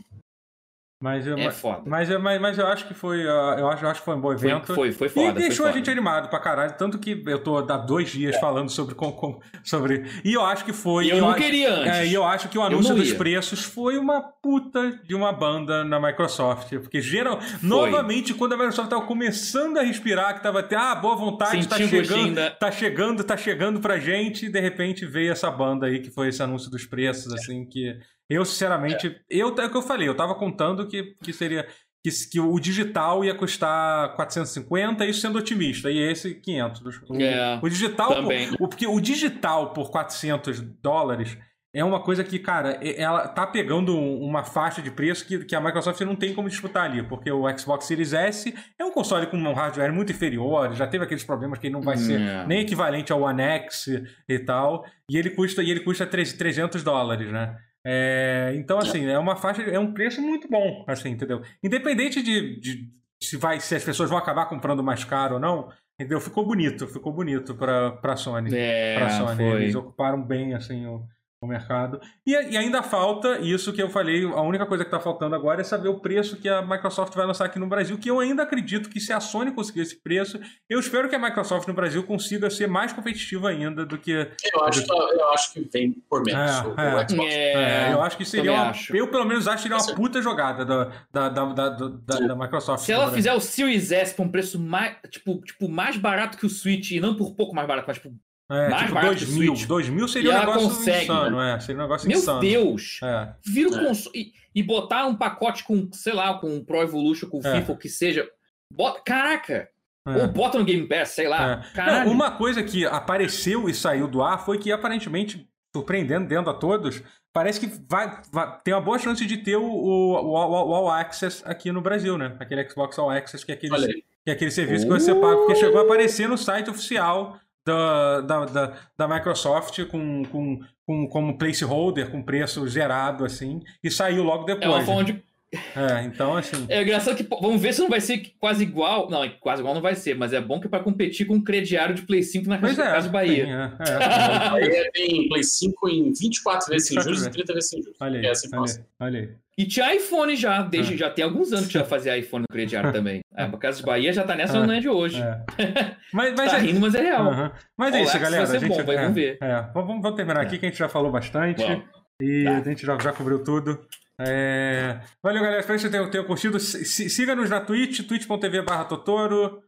Mas 0.99 1.27
eu, 1.27 1.37
é 1.37 1.51
foda. 1.51 1.83
Mas, 1.85 2.09
mas, 2.21 2.39
mas 2.39 2.57
eu 2.57 2.65
acho 2.67 2.87
que 2.87 2.93
foi. 2.93 3.25
Uh, 3.25 3.59
eu, 3.59 3.67
acho, 3.69 3.83
eu 3.83 3.89
acho 3.89 3.99
que 3.99 4.05
foi 4.05 4.15
um 4.15 4.21
bom 4.21 4.31
evento. 4.31 4.67
Foi, 4.67 4.93
foi, 4.93 5.09
foi 5.09 5.25
foda. 5.25 5.39
E 5.39 5.43
deixou 5.43 5.67
a 5.67 5.71
gente 5.71 5.89
animado 5.89 6.29
pra 6.29 6.39
caralho. 6.39 6.73
Tanto 6.77 6.97
que 6.97 7.21
eu 7.27 7.43
tô 7.43 7.57
há 7.57 7.77
dois 7.77 8.09
dias 8.09 8.35
é. 8.35 8.39
falando 8.39 8.69
sobre, 8.69 8.95
com, 8.95 9.11
com, 9.11 9.39
sobre. 9.61 10.05
E 10.23 10.33
eu 10.33 10.41
acho 10.41 10.63
que 10.63 10.71
foi. 10.71 11.07
E 11.07 11.09
eu, 11.09 11.17
eu 11.17 11.21
não 11.21 11.31
acho, 11.31 11.41
queria 11.41 11.73
antes. 11.73 11.91
É, 11.91 12.07
e 12.07 12.13
eu 12.13 12.23
acho 12.23 12.47
que 12.47 12.57
o 12.57 12.63
anúncio 12.63 12.95
dos 12.95 13.11
preços 13.11 13.61
foi 13.63 13.97
uma 13.97 14.21
puta 14.21 14.99
de 15.03 15.13
uma 15.13 15.33
banda 15.33 15.83
na 15.83 15.99
Microsoft. 15.99 16.69
Porque 16.79 17.01
geral. 17.01 17.41
Foi. 17.41 17.59
Novamente, 17.61 18.33
quando 18.33 18.53
a 18.53 18.57
Microsoft 18.57 18.89
tava 18.89 19.05
começando 19.05 19.77
a 19.77 19.81
respirar, 19.81 20.33
que 20.35 20.43
tava 20.43 20.61
até, 20.61 20.77
ah, 20.77 20.95
boa 20.95 21.17
vontade, 21.17 21.67
tá 21.67 21.77
chegando, 21.77 22.35
da... 22.35 22.51
tá 22.51 22.71
chegando, 22.71 23.23
tá 23.23 23.35
chegando 23.35 23.81
pra 23.81 23.99
gente, 23.99 24.45
e 24.45 24.49
de 24.49 24.61
repente 24.61 25.05
veio 25.05 25.33
essa 25.33 25.51
banda 25.51 25.87
aí 25.87 25.99
que 25.99 26.09
foi 26.09 26.29
esse 26.29 26.41
anúncio 26.41 26.71
dos 26.71 26.85
preços, 26.85 27.33
é. 27.33 27.35
assim, 27.35 27.65
que. 27.65 27.99
Eu, 28.29 28.43
sinceramente, 28.45 29.07
é. 29.07 29.19
eu, 29.29 29.55
é 29.57 29.65
o 29.65 29.69
que 29.69 29.77
eu 29.77 29.81
falei, 29.81 30.07
eu 30.07 30.15
tava 30.15 30.35
contando 30.35 30.87
que, 30.87 31.15
que 31.23 31.33
seria. 31.33 31.67
Que, 32.03 32.11
que 32.29 32.39
o 32.39 32.59
digital 32.59 33.25
ia 33.25 33.33
custar 33.33 34.15
450, 34.15 35.03
isso 35.07 35.21
sendo 35.21 35.39
otimista, 35.39 35.89
e 35.89 35.97
esse 35.97 36.35
500. 36.35 36.81
O, 37.09 37.15
é, 37.19 37.59
o 37.59 37.67
digital, 37.67 38.13
também. 38.13 38.49
Por, 38.49 38.65
o, 38.65 38.69
porque 38.69 38.85
o 38.85 38.99
digital 38.99 39.73
por 39.73 39.89
400 39.89 40.61
dólares 40.61 41.35
é 41.75 41.83
uma 41.83 41.99
coisa 41.99 42.23
que, 42.23 42.39
cara, 42.39 42.79
ela 42.81 43.27
tá 43.27 43.45
pegando 43.45 43.99
uma 43.99 44.45
faixa 44.45 44.81
de 44.81 44.89
preço 44.89 45.25
que, 45.27 45.43
que 45.43 45.53
a 45.53 45.59
Microsoft 45.59 45.99
não 46.01 46.15
tem 46.15 46.33
como 46.33 46.47
disputar 46.47 46.89
ali, 46.89 47.03
porque 47.03 47.29
o 47.29 47.45
Xbox 47.57 47.85
Series 47.85 48.13
S 48.13 48.55
é 48.79 48.85
um 48.85 48.91
console 48.91 49.27
com 49.27 49.35
um 49.35 49.53
hardware 49.53 49.91
muito 49.91 50.13
inferior, 50.13 50.73
já 50.73 50.87
teve 50.87 51.03
aqueles 51.03 51.25
problemas 51.25 51.59
que 51.59 51.67
ele 51.67 51.73
não 51.73 51.81
vai 51.81 51.97
ser 51.97 52.21
é. 52.21 52.47
nem 52.47 52.61
equivalente 52.61 53.11
ao 53.11 53.23
One 53.23 53.41
X 53.41 53.87
e 54.29 54.39
tal, 54.39 54.85
e 55.09 55.17
ele 55.17 55.31
custa, 55.31 55.61
e 55.61 55.69
ele 55.69 55.81
custa 55.81 56.05
300 56.05 56.81
dólares, 56.81 57.29
né? 57.29 57.57
É, 57.85 58.51
então, 58.55 58.79
assim, 58.79 59.05
é 59.05 59.19
uma 59.19 59.35
faixa, 59.35 59.61
é 59.61 59.77
um 59.77 59.93
preço 59.93 60.19
muito 60.19 60.49
bom, 60.49 60.83
assim, 60.87 61.09
entendeu? 61.09 61.43
Independente 61.63 62.23
de, 62.23 62.59
de 62.59 62.89
se, 63.21 63.37
vai, 63.37 63.59
se 63.59 63.75
as 63.75 63.83
pessoas 63.83 64.09
vão 64.09 64.17
acabar 64.17 64.47
comprando 64.47 64.83
mais 64.83 65.03
caro 65.03 65.35
ou 65.35 65.39
não, 65.39 65.69
entendeu? 65.93 66.19
Ficou 66.19 66.45
bonito, 66.45 66.87
ficou 66.87 67.13
bonito 67.13 67.53
para 67.53 67.91
para 67.91 68.15
Sony. 68.15 68.49
É, 68.55 68.95
pra 68.95 69.09
Sony. 69.11 69.43
Eles 69.43 69.75
ocuparam 69.75 70.21
bem, 70.23 70.55
assim, 70.55 70.87
o, 70.87 71.05
no 71.41 71.47
mercado. 71.47 71.99
E, 72.25 72.31
e, 72.31 72.57
ainda 72.57 72.81
falta 72.81 73.39
isso 73.39 73.73
que 73.73 73.81
eu 73.81 73.89
falei, 73.89 74.25
a 74.25 74.41
única 74.41 74.65
coisa 74.65 74.83
que 74.83 74.87
está 74.87 74.99
faltando 74.99 75.35
agora 75.35 75.61
é 75.61 75.63
saber 75.63 75.89
o 75.89 75.99
preço 75.99 76.37
que 76.37 76.47
a 76.47 76.61
Microsoft 76.61 77.13
vai 77.13 77.25
lançar 77.25 77.45
aqui 77.45 77.59
no 77.59 77.67
Brasil, 77.67 77.97
que 77.97 78.09
eu 78.09 78.19
ainda 78.19 78.43
acredito 78.43 78.89
que 78.89 78.99
se 78.99 79.13
a 79.13 79.19
Sony 79.19 79.51
conseguir 79.51 79.81
esse 79.81 80.01
preço, 80.01 80.39
eu 80.69 80.79
espero 80.79 81.09
que 81.09 81.15
a 81.15 81.19
Microsoft 81.19 81.67
no 81.67 81.73
Brasil 81.73 82.03
consiga 82.03 82.49
ser 82.49 82.67
mais 82.67 82.93
competitiva 82.93 83.49
ainda 83.49 83.85
do 83.85 83.97
que... 83.97 84.11
Eu 84.11 84.63
acho, 84.63 84.85
do... 84.85 84.93
eu 84.93 85.29
acho 85.29 85.53
que 85.53 85.69
vem 85.71 85.91
por 86.09 86.23
menos 86.23 86.51
é, 86.51 86.67
o, 86.67 86.79
é, 86.79 87.07
Xbox. 87.07 87.33
É, 87.33 87.93
eu 87.93 88.01
acho 88.01 88.17
que 88.17 88.25
seria 88.25 88.51
uma... 88.51 88.69
Acho. 88.69 88.95
Eu 88.95 89.07
pelo 89.09 89.25
menos 89.25 89.47
acho 89.47 89.63
que 89.63 89.69
seria 89.69 89.77
uma 89.77 89.95
puta 89.95 90.21
jogada 90.21 90.65
da, 90.65 90.91
da, 91.11 91.29
da, 91.29 91.45
da, 91.45 91.69
da, 91.69 92.19
da 92.19 92.35
Microsoft. 92.35 92.85
Se 92.85 92.91
ela 92.91 93.11
fizer 93.11 93.33
o 93.33 93.39
Series 93.39 93.91
S 93.91 94.13
por 94.13 94.25
um 94.25 94.29
preço 94.29 94.59
mais, 94.59 94.97
tipo, 95.09 95.41
tipo, 95.41 95.69
mais 95.69 95.97
barato 95.97 96.37
que 96.37 96.45
o 96.45 96.49
Switch, 96.49 96.91
e 96.91 96.99
não 96.99 97.15
por 97.15 97.35
pouco 97.35 97.53
mais 97.53 97.67
barato, 97.67 97.85
mas 97.87 97.97
tipo, 97.97 98.15
é, 98.49 98.69
mais 98.69 98.89
tipo 98.89 99.01
2 99.01 99.29
mil. 99.29 99.53
2 99.53 99.89
mil 99.89 100.07
seria 100.07 100.35
um 100.35 100.39
negócio 100.39 100.69
consegue, 100.69 101.03
insano, 101.03 101.37
né? 101.37 101.55
é. 101.55 101.59
Seria 101.59 101.75
um 101.75 101.83
negócio 101.83 102.07
Meu 102.07 102.17
insano. 102.19 102.39
Deus! 102.39 102.99
É. 103.03 103.33
Vira 103.43 103.69
o 103.69 103.75
é. 103.75 103.85
console. 103.87 104.19
E, 104.19 104.33
e, 104.53 104.63
botar 104.63 105.05
um 105.07 105.15
pacote 105.15 105.63
com, 105.63 105.89
sei 105.91 106.13
lá, 106.13 106.35
com 106.35 106.63
Pro 106.63 106.81
Evolution, 106.81 107.27
com 107.27 107.39
é. 107.39 107.59
FIFA, 107.59 107.71
o 107.71 107.77
que 107.77 107.89
seja. 107.89 108.29
Bota, 108.71 109.01
caraca! 109.03 109.69
É. 110.07 110.21
Ou 110.21 110.27
bota 110.27 110.59
no 110.59 110.65
Game 110.65 110.87
Pass, 110.87 111.09
sei 111.09 111.27
lá. 111.27 111.65
Não, 111.75 112.11
uma 112.11 112.31
coisa 112.31 112.61
que 112.61 112.85
apareceu 112.85 113.67
e 113.67 113.73
saiu 113.73 114.07
do 114.07 114.21
ar 114.21 114.45
foi 114.45 114.59
que 114.59 114.71
aparentemente, 114.71 115.49
surpreendendo 115.75 116.27
dentro 116.27 116.51
a 116.51 116.53
todos, 116.53 117.01
parece 117.33 117.59
que 117.59 117.65
vai, 117.89 118.21
vai 118.31 118.59
tem 118.63 118.75
uma 118.75 118.81
boa 118.81 118.99
chance 118.99 119.25
de 119.25 119.37
ter 119.37 119.55
o, 119.55 119.63
o, 119.63 120.13
o, 120.13 120.31
o 120.31 120.75
All 120.75 120.91
Access 120.91 121.41
aqui 121.43 121.71
no 121.71 121.81
Brasil, 121.81 122.19
né? 122.19 122.35
Aquele 122.39 122.69
Xbox 122.69 122.99
All 122.99 123.09
Access, 123.09 123.43
que 123.43 123.51
é 123.51 123.55
aquele, 123.55 124.03
que 124.23 124.29
é 124.29 124.31
aquele 124.33 124.51
serviço 124.51 124.85
uh. 124.85 124.93
que 124.93 124.99
você 124.99 125.15
paga, 125.15 125.37
porque 125.37 125.55
chegou 125.55 125.81
a 125.81 125.83
aparecer 125.83 126.29
no 126.29 126.37
site 126.37 126.69
oficial 126.69 127.39
da, 127.65 128.21
da, 128.21 128.45
da, 128.45 128.73
da 128.95 129.07
Microsoft 129.07 129.83
com, 129.85 130.23
com, 130.25 130.59
com, 130.85 131.07
como 131.07 131.37
placeholder, 131.37 132.11
com 132.11 132.21
preço 132.21 132.65
zerado, 132.67 133.25
assim, 133.25 133.61
e 133.83 133.89
saiu 133.89 134.23
logo 134.23 134.45
depois. 134.45 134.65
É 134.65 134.69
uma 134.69 134.81
fonte 134.85 135.23
é, 135.53 136.03
então 136.03 136.35
assim. 136.35 136.65
É 136.69 136.81
engraçado 136.81 137.15
que 137.15 137.23
vamos 137.23 137.61
ver 137.61 137.73
se 137.73 137.81
não 137.81 137.89
vai 137.89 138.01
ser 138.01 138.33
quase 138.39 138.63
igual. 138.63 139.09
Não, 139.09 139.27
quase 139.39 139.61
igual 139.61 139.73
não 139.73 139.81
vai 139.81 139.95
ser, 139.95 140.15
mas 140.15 140.33
é 140.33 140.41
bom 140.41 140.59
que 140.59 140.67
é 140.67 140.69
para 140.69 140.83
competir 140.83 141.25
com 141.25 141.35
o 141.35 141.43
crediário 141.43 141.95
de 141.95 142.01
Play 142.01 142.23
5 142.23 142.47
na 142.49 142.57
pois 142.57 142.75
Casa 142.75 143.07
é, 143.07 143.11
Bahia. 143.11 143.45
Tem, 143.45 143.53
é, 143.53 143.71
é, 143.89 144.49
Bahia 144.49 144.91
tem 144.93 145.27
Play 145.29 145.43
5 145.43 145.89
em 145.89 146.11
24 146.11 146.69
vezes 146.69 146.87
sem 146.87 147.01
juros 147.01 147.25
e 147.25 147.29
30 147.29 147.53
vezes 147.53 147.69
sem 147.69 147.81
juros. 147.81 147.97
Olha 147.99 148.19
aí, 148.19 148.25
é 148.25 148.29
assim 148.29 148.49
olha, 148.53 148.85
olha 148.99 149.19
aí. 149.19 149.29
E 149.57 149.65
tinha 149.65 149.95
iPhone 149.95 150.35
já, 150.35 150.61
desde 150.61 150.95
é. 150.95 150.97
já 150.97 151.09
tem 151.09 151.23
alguns 151.23 151.53
anos 151.53 151.67
que 151.67 151.73
já 151.73 151.85
fazia 151.85 152.17
iPhone 152.17 152.41
no 152.41 152.53
crediário 152.53 152.91
também. 152.93 153.21
É, 153.35 153.43
a 153.43 153.57
Casa 153.57 153.77
de 153.77 153.85
Bahia 153.85 154.11
já 154.11 154.23
tá 154.23 154.35
nessa, 154.35 154.57
é. 154.57 154.65
não 154.65 154.73
é 154.73 154.79
de 154.79 154.89
hoje. 154.89 155.21
É. 155.21 155.95
Mas, 156.11 156.33
mas 156.33 156.51
tá 156.51 156.59
é... 156.59 156.61
rindo, 156.61 156.79
mas 156.79 156.95
é 156.95 157.01
real. 157.01 157.25
Uhum. 157.25 157.51
Mas 157.75 157.93
é 157.93 158.03
isso, 158.03 158.17
galera. 158.17 158.45
Vai 158.45 158.59
ser 158.59 158.65
gente, 158.65 158.83
bom, 158.83 158.85
vamos 158.85 159.15
ver. 159.15 159.37
Vamos, 159.73 160.01
vamos, 160.01 160.15
terminar 160.15 160.39
aqui 160.39 160.57
que 160.57 160.65
a 160.65 160.69
gente 160.69 160.77
já 160.77 160.87
falou 160.87 161.11
bastante. 161.11 161.61
Bom. 161.61 161.83
E 162.21 162.45
tá. 162.45 162.57
a 162.57 162.61
gente 162.61 162.85
já, 162.85 162.97
já 162.97 163.11
cobriu 163.11 163.43
tudo. 163.43 163.85
É... 164.19 165.01
Valeu, 165.21 165.41
galera. 165.41 165.59
Espero 165.59 165.77
que 165.77 165.81
vocês 165.81 165.91
tenham, 165.91 166.09
tenham 166.09 166.25
curtido. 166.25 166.59
Siga-nos 166.59 167.49
na 167.49 167.61
Twitch, 167.61 168.07
twitch.tv 168.07 168.61
barra 168.61 168.85
Totoro. 168.85 169.63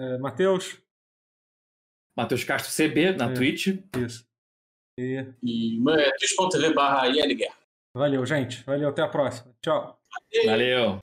É, 0.00 0.18
Matheus. 0.18 0.80
Matheus 2.16 2.44
Castro 2.44 2.72
CB 2.72 3.12
na 3.12 3.30
é. 3.30 3.34
Twitch. 3.34 3.68
Isso. 3.96 4.26
E, 4.98 5.24
e 5.42 5.80
twitch.tv 6.18 6.74
barra 6.74 7.08
Valeu, 7.96 8.26
gente. 8.26 8.62
Valeu, 8.64 8.88
até 8.88 9.02
a 9.02 9.08
próxima. 9.08 9.54
Tchau. 9.60 10.00
Valeu. 10.44 11.00